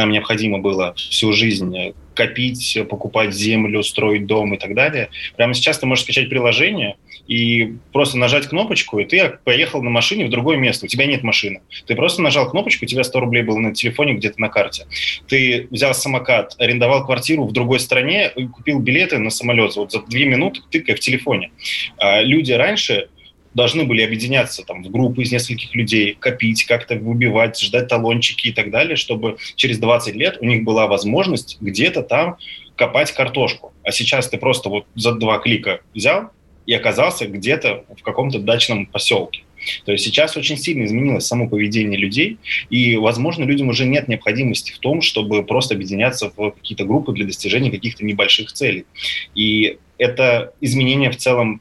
нам 0.00 0.12
необходимо 0.12 0.58
было 0.58 0.94
всю 0.94 1.32
жизнь 1.32 1.92
копить, 2.14 2.78
покупать 2.88 3.34
землю, 3.34 3.82
строить 3.82 4.26
дом 4.26 4.54
и 4.54 4.58
так 4.58 4.74
далее. 4.74 5.10
Прямо 5.36 5.52
сейчас 5.54 5.78
ты 5.78 5.86
можешь 5.86 6.04
скачать 6.04 6.30
приложение 6.30 6.96
и 7.28 7.74
просто 7.92 8.16
нажать 8.16 8.46
кнопочку, 8.46 8.98
и 8.98 9.04
ты 9.04 9.38
поехал 9.44 9.82
на 9.82 9.90
машине 9.90 10.24
в 10.26 10.30
другое 10.30 10.56
место. 10.56 10.86
У 10.86 10.88
тебя 10.88 11.04
нет 11.04 11.22
машины. 11.22 11.60
Ты 11.86 11.94
просто 11.94 12.22
нажал 12.22 12.50
кнопочку, 12.50 12.86
у 12.86 12.88
тебя 12.88 13.04
100 13.04 13.20
рублей 13.20 13.42
было 13.42 13.58
на 13.58 13.74
телефоне 13.74 14.14
где-то 14.14 14.40
на 14.40 14.48
карте. 14.48 14.86
Ты 15.28 15.68
взял 15.70 15.94
самокат, 15.94 16.56
арендовал 16.58 17.04
квартиру 17.04 17.44
в 17.44 17.52
другой 17.52 17.78
стране 17.78 18.30
и 18.34 18.46
купил 18.46 18.80
билеты 18.80 19.18
на 19.18 19.30
самолет. 19.30 19.76
Вот 19.76 19.92
за 19.92 20.00
две 20.02 20.24
минуты 20.24 20.60
ты 20.70 20.80
как 20.80 20.96
в 20.96 21.00
телефоне. 21.00 21.52
А 21.98 22.22
люди 22.22 22.52
раньше 22.52 23.08
должны 23.54 23.84
были 23.84 24.02
объединяться 24.02 24.64
там, 24.64 24.82
в 24.82 24.90
группы 24.90 25.22
из 25.22 25.32
нескольких 25.32 25.74
людей, 25.74 26.16
копить, 26.18 26.64
как-то 26.64 26.96
выбивать, 26.96 27.60
ждать 27.60 27.88
талончики 27.88 28.48
и 28.48 28.52
так 28.52 28.70
далее, 28.70 28.96
чтобы 28.96 29.36
через 29.56 29.78
20 29.78 30.14
лет 30.14 30.38
у 30.40 30.44
них 30.44 30.64
была 30.64 30.86
возможность 30.86 31.58
где-то 31.60 32.02
там 32.02 32.36
копать 32.76 33.12
картошку. 33.12 33.72
А 33.82 33.92
сейчас 33.92 34.28
ты 34.28 34.38
просто 34.38 34.68
вот 34.68 34.86
за 34.94 35.12
два 35.12 35.38
клика 35.38 35.80
взял 35.94 36.30
и 36.66 36.72
оказался 36.72 37.26
где-то 37.26 37.84
в 37.98 38.02
каком-то 38.02 38.38
дачном 38.38 38.86
поселке. 38.86 39.42
То 39.84 39.92
есть 39.92 40.04
сейчас 40.04 40.36
очень 40.36 40.56
сильно 40.56 40.84
изменилось 40.84 41.26
само 41.26 41.48
поведение 41.48 41.98
людей, 41.98 42.38
и, 42.70 42.96
возможно, 42.96 43.44
людям 43.44 43.68
уже 43.68 43.86
нет 43.86 44.08
необходимости 44.08 44.72
в 44.72 44.78
том, 44.78 45.02
чтобы 45.02 45.42
просто 45.42 45.74
объединяться 45.74 46.32
в 46.34 46.52
какие-то 46.52 46.84
группы 46.84 47.12
для 47.12 47.26
достижения 47.26 47.70
каких-то 47.70 48.04
небольших 48.04 48.52
целей. 48.52 48.86
И 49.34 49.78
это 49.98 50.54
изменение 50.60 51.10
в 51.10 51.16
целом 51.16 51.60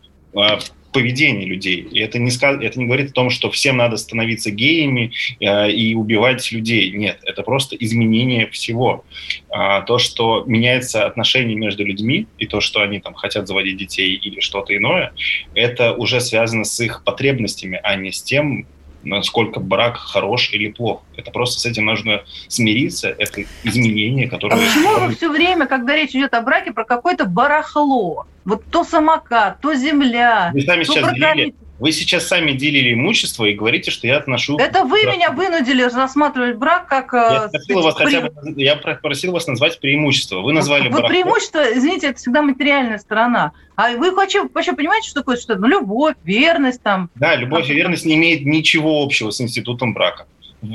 поведение 0.91 1.45
людей. 1.45 1.81
И 1.81 1.99
это 1.99 2.19
не, 2.19 2.31
сказ... 2.31 2.61
это 2.61 2.79
не 2.79 2.85
говорит 2.85 3.11
о 3.11 3.13
том, 3.13 3.29
что 3.29 3.49
всем 3.51 3.77
надо 3.77 3.97
становиться 3.97 4.51
геями 4.51 5.11
э, 5.39 5.71
и 5.71 5.93
убивать 5.93 6.51
людей. 6.51 6.91
Нет, 6.91 7.19
это 7.23 7.43
просто 7.43 7.75
изменение 7.75 8.47
всего. 8.47 9.05
А, 9.49 9.81
то, 9.81 9.97
что 9.97 10.43
меняется 10.47 11.05
отношение 11.05 11.55
между 11.55 11.85
людьми, 11.85 12.27
и 12.37 12.45
то, 12.45 12.61
что 12.61 12.81
они 12.81 12.99
там 12.99 13.13
хотят 13.13 13.47
заводить 13.47 13.77
детей 13.77 14.15
или 14.15 14.39
что-то 14.39 14.75
иное, 14.75 15.13
это 15.53 15.93
уже 15.93 16.21
связано 16.21 16.63
с 16.63 16.79
их 16.79 17.03
потребностями, 17.03 17.79
а 17.83 17.95
не 17.95 18.11
с 18.11 18.21
тем, 18.21 18.65
насколько 19.03 19.59
брак 19.59 19.97
хорош 19.97 20.51
или 20.51 20.71
плох. 20.71 21.03
Это 21.15 21.31
просто 21.31 21.59
с 21.59 21.65
этим 21.65 21.85
нужно 21.85 22.23
смириться, 22.47 23.09
это 23.09 23.43
изменение, 23.63 24.29
которое... 24.29 24.55
А 24.55 24.57
почему 24.57 25.07
вы 25.07 25.15
все 25.15 25.29
время, 25.29 25.67
когда 25.67 25.95
речь 25.95 26.11
идет 26.11 26.33
о 26.33 26.41
браке, 26.41 26.71
про 26.71 26.85
какое-то 26.85 27.25
барахло? 27.25 28.25
Вот 28.45 28.63
то 28.65 28.83
самокат, 28.83 29.61
то 29.61 29.73
земля, 29.73 30.51
Вы 30.53 30.61
сами 30.61 30.83
то 30.83 30.93
сейчас 30.93 31.13
делили, 31.13 31.53
вы 31.79 31.91
сейчас 31.91 32.27
сами 32.27 32.51
делили 32.51 32.93
имущество 32.93 33.45
и 33.45 33.53
говорите, 33.53 33.89
что 33.89 34.05
я 34.05 34.17
отношу... 34.17 34.57
Это 34.57 34.83
вы 34.83 35.03
брак. 35.03 35.15
меня 35.15 35.31
вынудили 35.31 35.83
рассматривать 35.83 36.57
брак 36.57 36.87
как... 36.87 37.13
Я 37.13 37.45
э, 37.45 37.49
просил, 37.49 37.81
вас, 37.81 37.95
хотя 37.95 38.21
бы, 38.21 38.31
я 38.57 38.75
просил 38.75 39.31
вас 39.31 39.47
назвать 39.47 39.79
преимущество. 39.79 40.41
Вы 40.41 40.53
назвали 40.53 40.89
вы 40.89 41.01
преимущество, 41.03 41.63
извините, 41.73 42.07
это 42.07 42.19
всегда 42.19 42.41
материальная 42.41 42.97
сторона. 42.97 43.53
А 43.75 43.91
вы 43.91 44.11
вообще, 44.11 44.47
вообще 44.53 44.73
понимаете, 44.73 45.09
что 45.09 45.21
такое? 45.21 45.37
Что, 45.37 45.55
ну, 45.55 45.67
любовь, 45.67 46.15
верность 46.23 46.83
там. 46.83 47.09
Да, 47.15 47.35
любовь 47.35 47.69
и 47.69 47.73
верность 47.73 48.05
не 48.05 48.15
имеет 48.15 48.45
ничего 48.45 49.01
общего 49.01 49.31
с 49.31 49.39
институтом 49.39 49.93
брака 49.93 50.25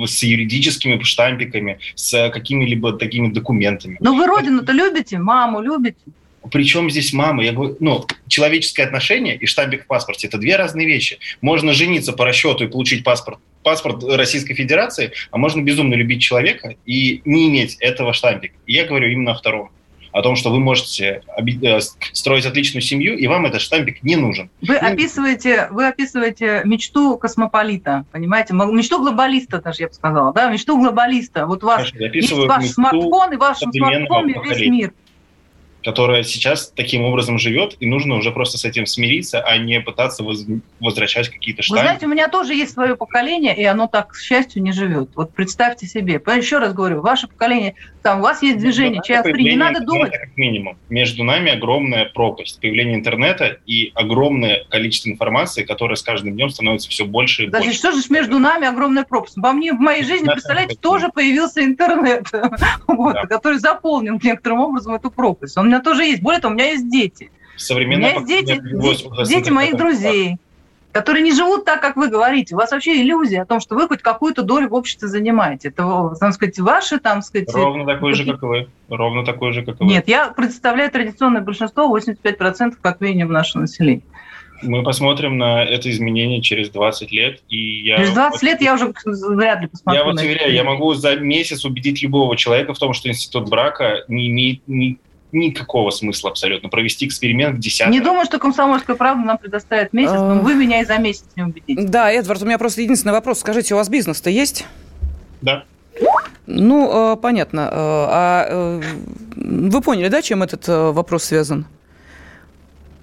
с 0.07 0.23
юридическими 0.23 0.99
штампиками, 1.03 1.79
с 1.95 2.31
какими-либо 2.31 2.95
такими 2.95 3.29
документами. 3.29 3.99
Но 4.01 4.15
вы 4.15 4.27
родину-то 4.27 4.73
любите, 4.73 5.19
маму 5.19 5.61
любите? 5.61 5.99
Причем 6.51 6.91
здесь 6.91 7.13
мама? 7.13 7.45
Я 7.45 7.53
говорю, 7.53 7.77
ну, 7.81 8.05
человеческое 8.29 8.85
отношение 8.85 9.37
и 9.37 9.47
штампик 9.47 9.85
в 9.85 9.87
паспорте– 9.87 10.27
это 10.29 10.39
две 10.39 10.57
разные 10.57 10.87
вещи. 10.87 11.19
Можно 11.41 11.73
жениться 11.73 12.13
по 12.13 12.25
расчету 12.25 12.65
и 12.65 12.69
получить 12.69 13.05
паспорт, 13.05 13.39
паспорт 13.63 14.05
Российской 14.05 14.55
Федерации, 14.55 15.13
а 15.31 15.39
можно 15.39 15.63
безумно 15.63 15.95
любить 15.95 16.23
человека 16.23 16.77
и 16.85 17.23
не 17.25 17.49
иметь 17.49 17.77
этого 17.81 18.13
штампика. 18.13 18.55
И 18.67 18.75
я 18.75 18.85
говорю 18.85 19.09
именно 19.09 19.33
о 19.33 19.35
втором 19.35 19.71
о 20.15 20.23
том, 20.23 20.37
что 20.37 20.53
вы 20.53 20.61
можете 20.61 21.23
э, 21.37 21.81
строить 22.13 22.47
отличную 22.47 22.83
семью, 22.83 23.19
и 23.19 23.27
вам 23.27 23.47
этот 23.47 23.61
штампик 23.61 24.01
не 24.05 24.15
нужен. 24.15 24.49
Вы 24.63 24.79
ну, 24.81 24.89
описываете, 24.93 25.67
вы 25.73 25.89
описываете 25.89 26.63
мечту 26.65 27.19
космополита, 27.19 28.05
понимаете? 28.13 28.55
Мечту 28.55 29.01
глобалиста, 29.01 29.61
даже 29.61 29.83
я 29.83 29.89
бы 29.89 29.95
сказала, 29.95 30.33
да? 30.33 30.49
Мечту 30.51 30.79
глобалиста. 30.79 31.47
Вот 31.47 31.65
у 31.65 31.67
вас 31.67 31.93
есть 31.93 32.31
ваш 32.31 32.67
смартфон, 32.67 33.33
и 33.33 33.37
в 33.37 33.41
вашем 33.41 33.73
смартфоне 33.73 34.41
весь 34.45 34.71
мир 34.71 34.93
которая 35.85 36.23
сейчас 36.23 36.73
таким 36.75 37.03
образом 37.03 37.39
живет, 37.39 37.77
и 37.81 37.87
нужно 37.87 38.17
уже 38.17 38.33
просто 38.33 38.59
с 38.59 38.65
этим 38.65 38.87
смириться, 38.87 39.41
а 39.41 39.57
не 39.59 39.81
пытаться 39.81 40.23
воз... 40.23 40.45
возвращать 40.81 41.29
какие-то 41.29 41.63
штампы. 41.63 41.81
Вы 41.81 41.87
знаете, 41.87 42.07
у 42.07 42.09
меня 42.09 42.29
тоже 42.29 42.55
есть 42.55 42.73
свое 42.73 42.97
поколение, 42.97 43.57
и 43.57 43.65
оно 43.65 43.87
так, 43.87 44.13
к 44.13 44.17
счастью, 44.17 44.63
не 44.63 44.73
живет. 44.73 45.11
Вот 45.15 45.33
представьте 45.33 45.87
себе. 45.87 46.15
Еще 46.15 46.59
раз 46.59 46.73
говорю, 46.73 47.01
ваше 47.01 47.29
поколение, 47.29 47.75
там 48.05 48.19
у 48.19 48.23
вас 48.23 48.43
есть 48.43 48.59
движение, 48.59 49.01
час 49.03 49.25
три, 49.25 49.45
не 49.45 49.57
надо 49.57 49.81
думать. 49.81 50.13
Как 50.13 50.37
минимум. 50.37 50.77
Между 50.91 51.25
нами 51.25 51.51
огромная 51.51 52.05
пропасть. 52.05 52.61
Появление 52.61 52.97
интернета 52.97 53.57
и 53.65 53.93
огромное 53.95 54.65
количество 54.69 55.09
информации, 55.09 55.63
которое 55.63 55.97
с 55.97 56.03
каждым 56.03 56.35
днем 56.35 56.51
становится 56.51 56.91
все 56.91 57.07
больше 57.07 57.45
и 57.45 57.47
Даже 57.47 57.65
больше. 57.65 57.79
что 57.79 57.93
же 57.93 58.03
между 58.11 58.39
нами 58.39 58.67
огромная 58.67 59.05
пропасть? 59.05 59.39
Во 59.39 59.55
мне 59.55 59.73
в 59.73 59.81
моей 59.81 60.05
жизни, 60.05 60.27
представляете, 60.27 60.77
тоже 60.77 61.09
появился 61.09 61.65
интернет, 61.65 62.29
который 63.31 63.59
заполнил 63.59 64.21
некоторым 64.23 64.61
образом 64.61 64.95
эту 64.95 65.11
пропасть. 65.11 65.57
Он 65.57 65.69
меня 65.69 65.81
тоже 65.81 66.05
есть. 66.05 66.21
Более 66.21 66.43
того, 66.43 66.53
у 66.53 66.57
меня 66.59 66.73
есть 66.73 66.91
дети. 66.91 67.31
У 67.71 67.75
меня 67.75 68.17
есть 68.17 68.27
дети, 68.27 68.61
дети 69.27 69.49
моих 69.49 69.79
друзей, 69.79 70.37
которые 70.95 71.25
не 71.25 71.35
живут 71.35 71.65
так, 71.65 71.83
как 71.83 71.97
вы 71.97 72.09
говорите. 72.09 72.55
У 72.55 72.59
вас 72.59 72.71
вообще 72.71 73.03
иллюзия 73.03 73.43
о 73.43 73.47
том, 73.47 73.59
что 73.59 73.75
вы 73.75 73.89
хоть 73.89 74.01
какую-то 74.01 74.43
долю 74.43 74.69
в 74.69 74.75
обществе 74.75 75.09
занимаете. 75.09 75.69
Это, 75.71 76.15
там 76.21 76.31
сказать, 76.31 76.57
ваши, 76.61 77.01
там 77.01 77.21
сказать... 77.21 77.53
Ровно 77.53 77.85
такой 77.85 78.15
же, 78.15 78.25
как 78.25 78.41
и 78.45 78.47
вы. 78.47 78.69
Ровно 78.89 79.25
такой 79.25 79.53
же, 79.53 79.65
как 79.65 79.81
и 79.81 79.85
вы. 79.85 79.91
Нет, 79.91 80.07
я 80.07 80.29
представляю 80.29 80.93
традиционное 80.93 81.43
большинство, 81.43 81.95
85% 81.99 82.75
как 82.81 83.01
минимум 83.01 83.33
нашего 83.33 83.63
населения. 83.63 84.03
Мы 84.63 84.85
посмотрим 84.85 85.37
на 85.37 85.65
это 85.65 85.91
изменение 85.91 86.41
через 86.41 86.71
20 86.71 87.11
лет. 87.11 87.43
И 87.49 87.83
я 87.83 87.97
через 87.97 88.13
20 88.13 88.43
лет 88.45 88.63
я 88.63 88.75
уже 88.75 88.95
вряд 89.05 89.63
ли 89.63 89.67
посмотрю. 89.67 90.01
Я 90.01 90.05
вот 90.05 90.21
уверяю, 90.21 90.55
я 90.55 90.63
могу 90.63 90.95
за 90.95 91.17
месяц 91.17 91.65
убедить 91.65 92.05
любого 92.05 92.37
человека 92.37 92.73
в 92.73 92.79
том, 92.79 92.93
что 92.93 93.09
институт 93.09 93.49
брака 93.49 94.05
не 94.07 94.29
имеет 94.29 94.61
ни, 94.69 94.99
никакого 95.35 95.91
смысла 95.91 96.31
абсолютно 96.31 96.69
провести 96.69 97.07
эксперимент 97.07 97.57
в 97.57 97.61
10 97.61 97.89
Не 97.89 98.01
думаю, 98.01 98.25
что 98.25 98.39
комсомольская 98.39 98.97
правда 98.97 99.25
нам 99.25 99.39
предоставит 99.39 99.93
месяц, 99.93 100.15
но 100.15 100.41
вы 100.41 100.55
меня 100.55 100.81
и 100.81 100.85
за 100.85 100.99
месяц 100.99 101.25
не 101.37 101.43
убедите. 101.43 101.83
Да, 101.83 102.11
Эдвард, 102.11 102.43
у 102.43 102.47
меня 102.47 102.59
просто 102.59 102.83
единственный 102.83 103.13
вопрос. 103.13 103.41
Скажите, 103.41 103.75
у 103.75 103.77
вас 103.77 103.89
бизнес-то 103.89 104.31
есть? 104.31 104.67
Да. 105.43 105.65
Ну, 106.47 107.13
э, 107.13 107.17
понятно. 107.17 107.61
Э, 107.61 107.67
а 107.73 108.47
э, 108.49 108.81
вы 109.37 109.81
поняли, 109.81 110.09
да, 110.09 110.23
чем 110.23 110.43
этот 110.43 110.67
вопрос 110.69 111.25
связан? 111.25 111.67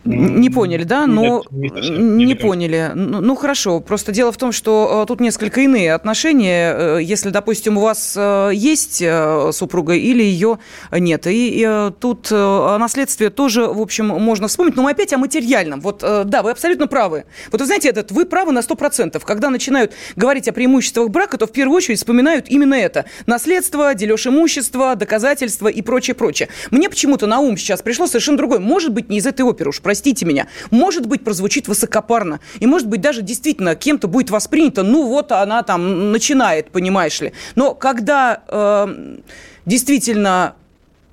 Не 0.04 0.50
поняли, 0.50 0.84
да? 0.84 1.06
Но 1.06 1.44
нет, 1.52 1.74
нет, 1.74 2.00
не, 2.00 2.26
не 2.26 2.36
поняли. 2.36 2.92
Ну, 2.96 3.22
ну 3.22 3.36
хорошо. 3.36 3.80
Просто 3.80 4.12
дело 4.12 4.32
в 4.32 4.38
том, 4.38 4.52
что 4.52 5.04
э, 5.04 5.08
тут 5.08 5.20
несколько 5.20 5.62
иные 5.62 5.94
отношения. 5.94 6.74
Э, 6.76 7.00
если, 7.02 7.30
допустим, 7.30 7.78
у 7.78 7.82
вас 7.82 8.16
э, 8.18 8.52
есть 8.54 9.04
супруга 9.52 9.94
или 9.94 10.24
ее 10.24 10.60
нет. 10.92 11.28
И, 11.28 11.62
и 11.62 11.92
тут 12.00 12.32
о 12.32 12.78
наследстве 12.80 13.30
тоже, 13.30 13.68
в 13.68 13.80
общем, 13.80 14.08
можно 14.08 14.48
вспомнить. 14.48 14.76
Но 14.76 14.84
мы 14.84 14.92
опять 14.92 15.14
о 15.14 15.18
материальном. 15.18 15.82
Вот 15.82 16.00
да, 16.00 16.42
вы 16.42 16.52
абсолютно 16.52 16.88
правы. 16.88 17.26
Вот 17.52 17.62
вы 17.62 17.68
знаете, 17.68 17.90
этот, 17.90 18.12
вы 18.12 18.26
правы 18.26 18.52
на 18.52 18.60
100%. 18.60 19.22
Когда 19.24 19.50
начинают 19.50 19.94
говорить 20.16 20.48
о 20.48 20.54
преимуществах 20.54 21.10
брака, 21.10 21.38
то 21.38 21.46
в 21.46 21.52
первую 21.52 21.78
очередь 21.78 22.00
вспоминают 22.00 22.50
именно 22.50 22.76
это. 22.76 23.06
Наследство, 23.28 23.94
дележ 23.94 24.26
имущества, 24.28 24.96
доказательства 24.96 25.68
и 25.68 25.82
прочее, 25.82 26.16
прочее. 26.16 26.50
Мне 26.72 26.90
почему-то 26.90 27.28
на 27.28 27.40
ум 27.40 27.58
сейчас 27.58 27.82
пришло 27.82 28.08
совершенно 28.08 28.38
другое. 28.38 28.60
Может 28.60 28.94
быть, 28.94 29.10
не 29.10 29.18
из 29.18 29.26
этой 29.26 29.42
оперы 29.42 29.70
уж, 29.70 29.82
простите 29.92 30.26
меня, 30.26 30.48
может 30.70 31.06
быть, 31.06 31.22
прозвучит 31.22 31.68
высокопарно, 31.68 32.40
и, 32.62 32.66
может 32.66 32.88
быть, 32.88 33.02
даже 33.02 33.22
действительно 33.22 33.76
кем-то 33.76 34.08
будет 34.08 34.30
воспринято, 34.30 34.84
ну, 34.84 35.06
вот 35.06 35.34
она 35.34 35.64
там 35.64 36.14
начинает, 36.14 36.72
понимаешь 36.72 37.20
ли. 37.20 37.34
Но 37.56 37.76
когда 37.76 38.42
э, 38.48 39.18
действительно 39.66 40.56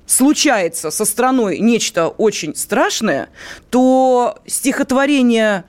случается 0.07 0.93
со 0.93 1.05
страной 1.05 1.59
нечто 1.59 2.07
очень 2.07 2.55
страшное, 2.55 3.31
то 3.69 4.39
стихотворение 4.47 5.65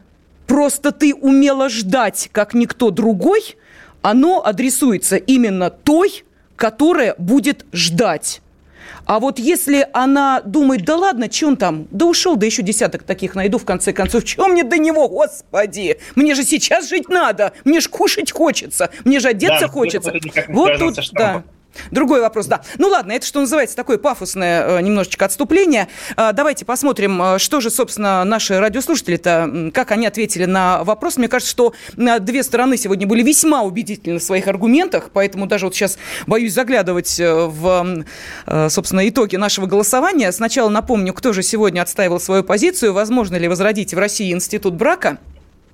«Просто 0.45 0.91
ты 0.91 1.15
умела 1.15 1.67
ждать, 1.67 2.29
как 2.31 2.53
никто 2.53 2.91
другой», 2.91 3.57
оно 4.03 4.45
адресуется 4.45 5.15
именно 5.15 5.71
той, 5.71 6.23
которая 6.55 7.15
будет 7.17 7.65
ждать. 7.73 8.41
А 9.05 9.19
вот 9.19 9.39
если 9.39 9.87
она 9.93 10.41
думает, 10.41 10.85
да 10.85 10.95
ладно, 10.95 11.31
что 11.31 11.47
он 11.47 11.57
там, 11.57 11.87
да 11.91 12.05
ушел, 12.05 12.35
да 12.35 12.45
еще 12.45 12.61
десяток 12.61 13.03
таких 13.03 13.35
найду, 13.35 13.57
в 13.57 13.65
конце 13.65 13.93
концов, 13.93 14.23
чем 14.23 14.51
мне 14.51 14.63
до 14.63 14.77
него, 14.77 15.07
господи, 15.09 15.99
мне 16.15 16.35
же 16.35 16.43
сейчас 16.43 16.89
жить 16.89 17.09
надо, 17.09 17.53
мне 17.65 17.79
же 17.79 17.89
кушать 17.89 18.31
хочется, 18.31 18.89
мне 19.05 19.19
же 19.19 19.29
одеться 19.29 19.67
да, 19.67 19.67
хочется. 19.67 20.13
Вот 20.49 20.77
тут, 20.77 20.95
да. 21.13 21.43
Другой 21.91 22.21
вопрос, 22.21 22.47
да. 22.47 22.61
Ну 22.77 22.87
ладно, 22.87 23.11
это 23.13 23.25
что 23.25 23.39
называется 23.39 23.75
такое 23.75 23.97
пафосное 23.97 24.79
э, 24.79 24.81
немножечко 24.81 25.25
отступление. 25.25 25.87
Э, 26.17 26.31
давайте 26.33 26.65
посмотрим, 26.65 27.21
э, 27.21 27.39
что 27.39 27.61
же, 27.61 27.69
собственно, 27.69 28.23
наши 28.23 28.59
радиослушатели-то, 28.59 29.71
как 29.73 29.91
они 29.91 30.05
ответили 30.07 30.45
на 30.45 30.83
вопрос. 30.83 31.17
Мне 31.17 31.27
кажется, 31.27 31.51
что 31.51 31.73
две 31.95 32.43
стороны 32.43 32.77
сегодня 32.77 33.07
были 33.07 33.23
весьма 33.23 33.63
убедительны 33.63 34.19
в 34.19 34.23
своих 34.23 34.47
аргументах, 34.47 35.09
поэтому 35.13 35.45
даже 35.45 35.65
вот 35.65 35.75
сейчас 35.75 35.97
боюсь 36.27 36.53
заглядывать 36.53 37.19
в, 37.19 38.05
собственно, 38.69 39.07
итоги 39.07 39.35
нашего 39.35 39.65
голосования. 39.65 40.31
Сначала 40.31 40.69
напомню, 40.69 41.13
кто 41.13 41.33
же 41.33 41.43
сегодня 41.43 41.81
отстаивал 41.81 42.19
свою 42.19 42.43
позицию, 42.43 42.93
возможно 42.93 43.35
ли 43.35 43.47
возродить 43.47 43.93
в 43.93 43.97
России 43.97 44.31
институт 44.31 44.75
брака 44.75 45.17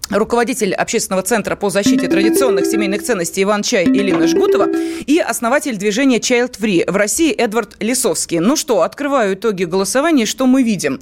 руководитель 0.10 0.74
общественного 0.74 1.24
центра 1.24 1.56
по 1.56 1.70
защите 1.70 2.08
традиционных 2.08 2.66
семейных 2.66 3.04
ценностей 3.04 3.44
Иван 3.44 3.64
Чай 3.64 3.86
Элина 3.86 4.28
Жгутова 4.28 4.68
и 4.72 5.20
основатель 5.20 5.78
движения 5.78 6.20
Child 6.20 6.60
Free 6.60 6.92
в 6.92 6.96
России 6.96 7.32
Эдвард 7.32 7.76
Лисовский. 7.80 8.40
Ну 8.40 8.56
что, 8.56 8.82
открываю 8.82 9.36
итоги 9.36 9.64
голосования, 9.64 10.26
что 10.26 10.46
мы 10.46 10.64
видим? 10.64 11.00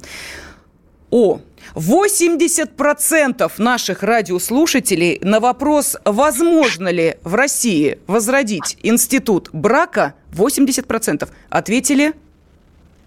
О, 1.10 1.40
80% 1.74 3.52
наших 3.58 4.02
радиослушателей 4.02 5.18
на 5.22 5.40
вопрос, 5.40 5.96
возможно 6.04 6.88
ли 6.88 7.16
в 7.22 7.34
России 7.34 7.98
возродить 8.06 8.78
институт 8.82 9.50
брака, 9.52 10.14
80% 10.32 11.28
ответили 11.50 12.14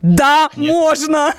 «Да, 0.01 0.49
Нет. 0.55 0.69
можно!» 0.69 1.33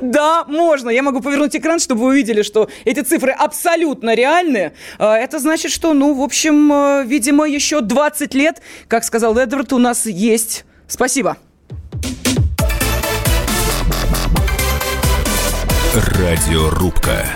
Да, 0.00 0.44
можно. 0.46 0.90
Я 0.90 1.02
могу 1.02 1.20
повернуть 1.20 1.54
экран, 1.56 1.78
чтобы 1.78 2.02
вы 2.02 2.08
увидели, 2.08 2.42
что 2.42 2.68
эти 2.84 3.00
цифры 3.00 3.32
абсолютно 3.32 4.14
реальные. 4.14 4.72
А, 4.98 5.16
это 5.16 5.38
значит, 5.38 5.70
что, 5.70 5.94
ну, 5.94 6.14
в 6.14 6.22
общем, 6.22 6.72
э, 6.72 7.04
видимо, 7.06 7.46
еще 7.46 7.80
20 7.80 8.34
лет, 8.34 8.62
как 8.88 9.04
сказал 9.04 9.36
Эдвард, 9.38 9.72
у 9.72 9.78
нас 9.78 10.06
есть. 10.06 10.64
Спасибо. 10.88 11.36
Радиорубка. 15.94 17.26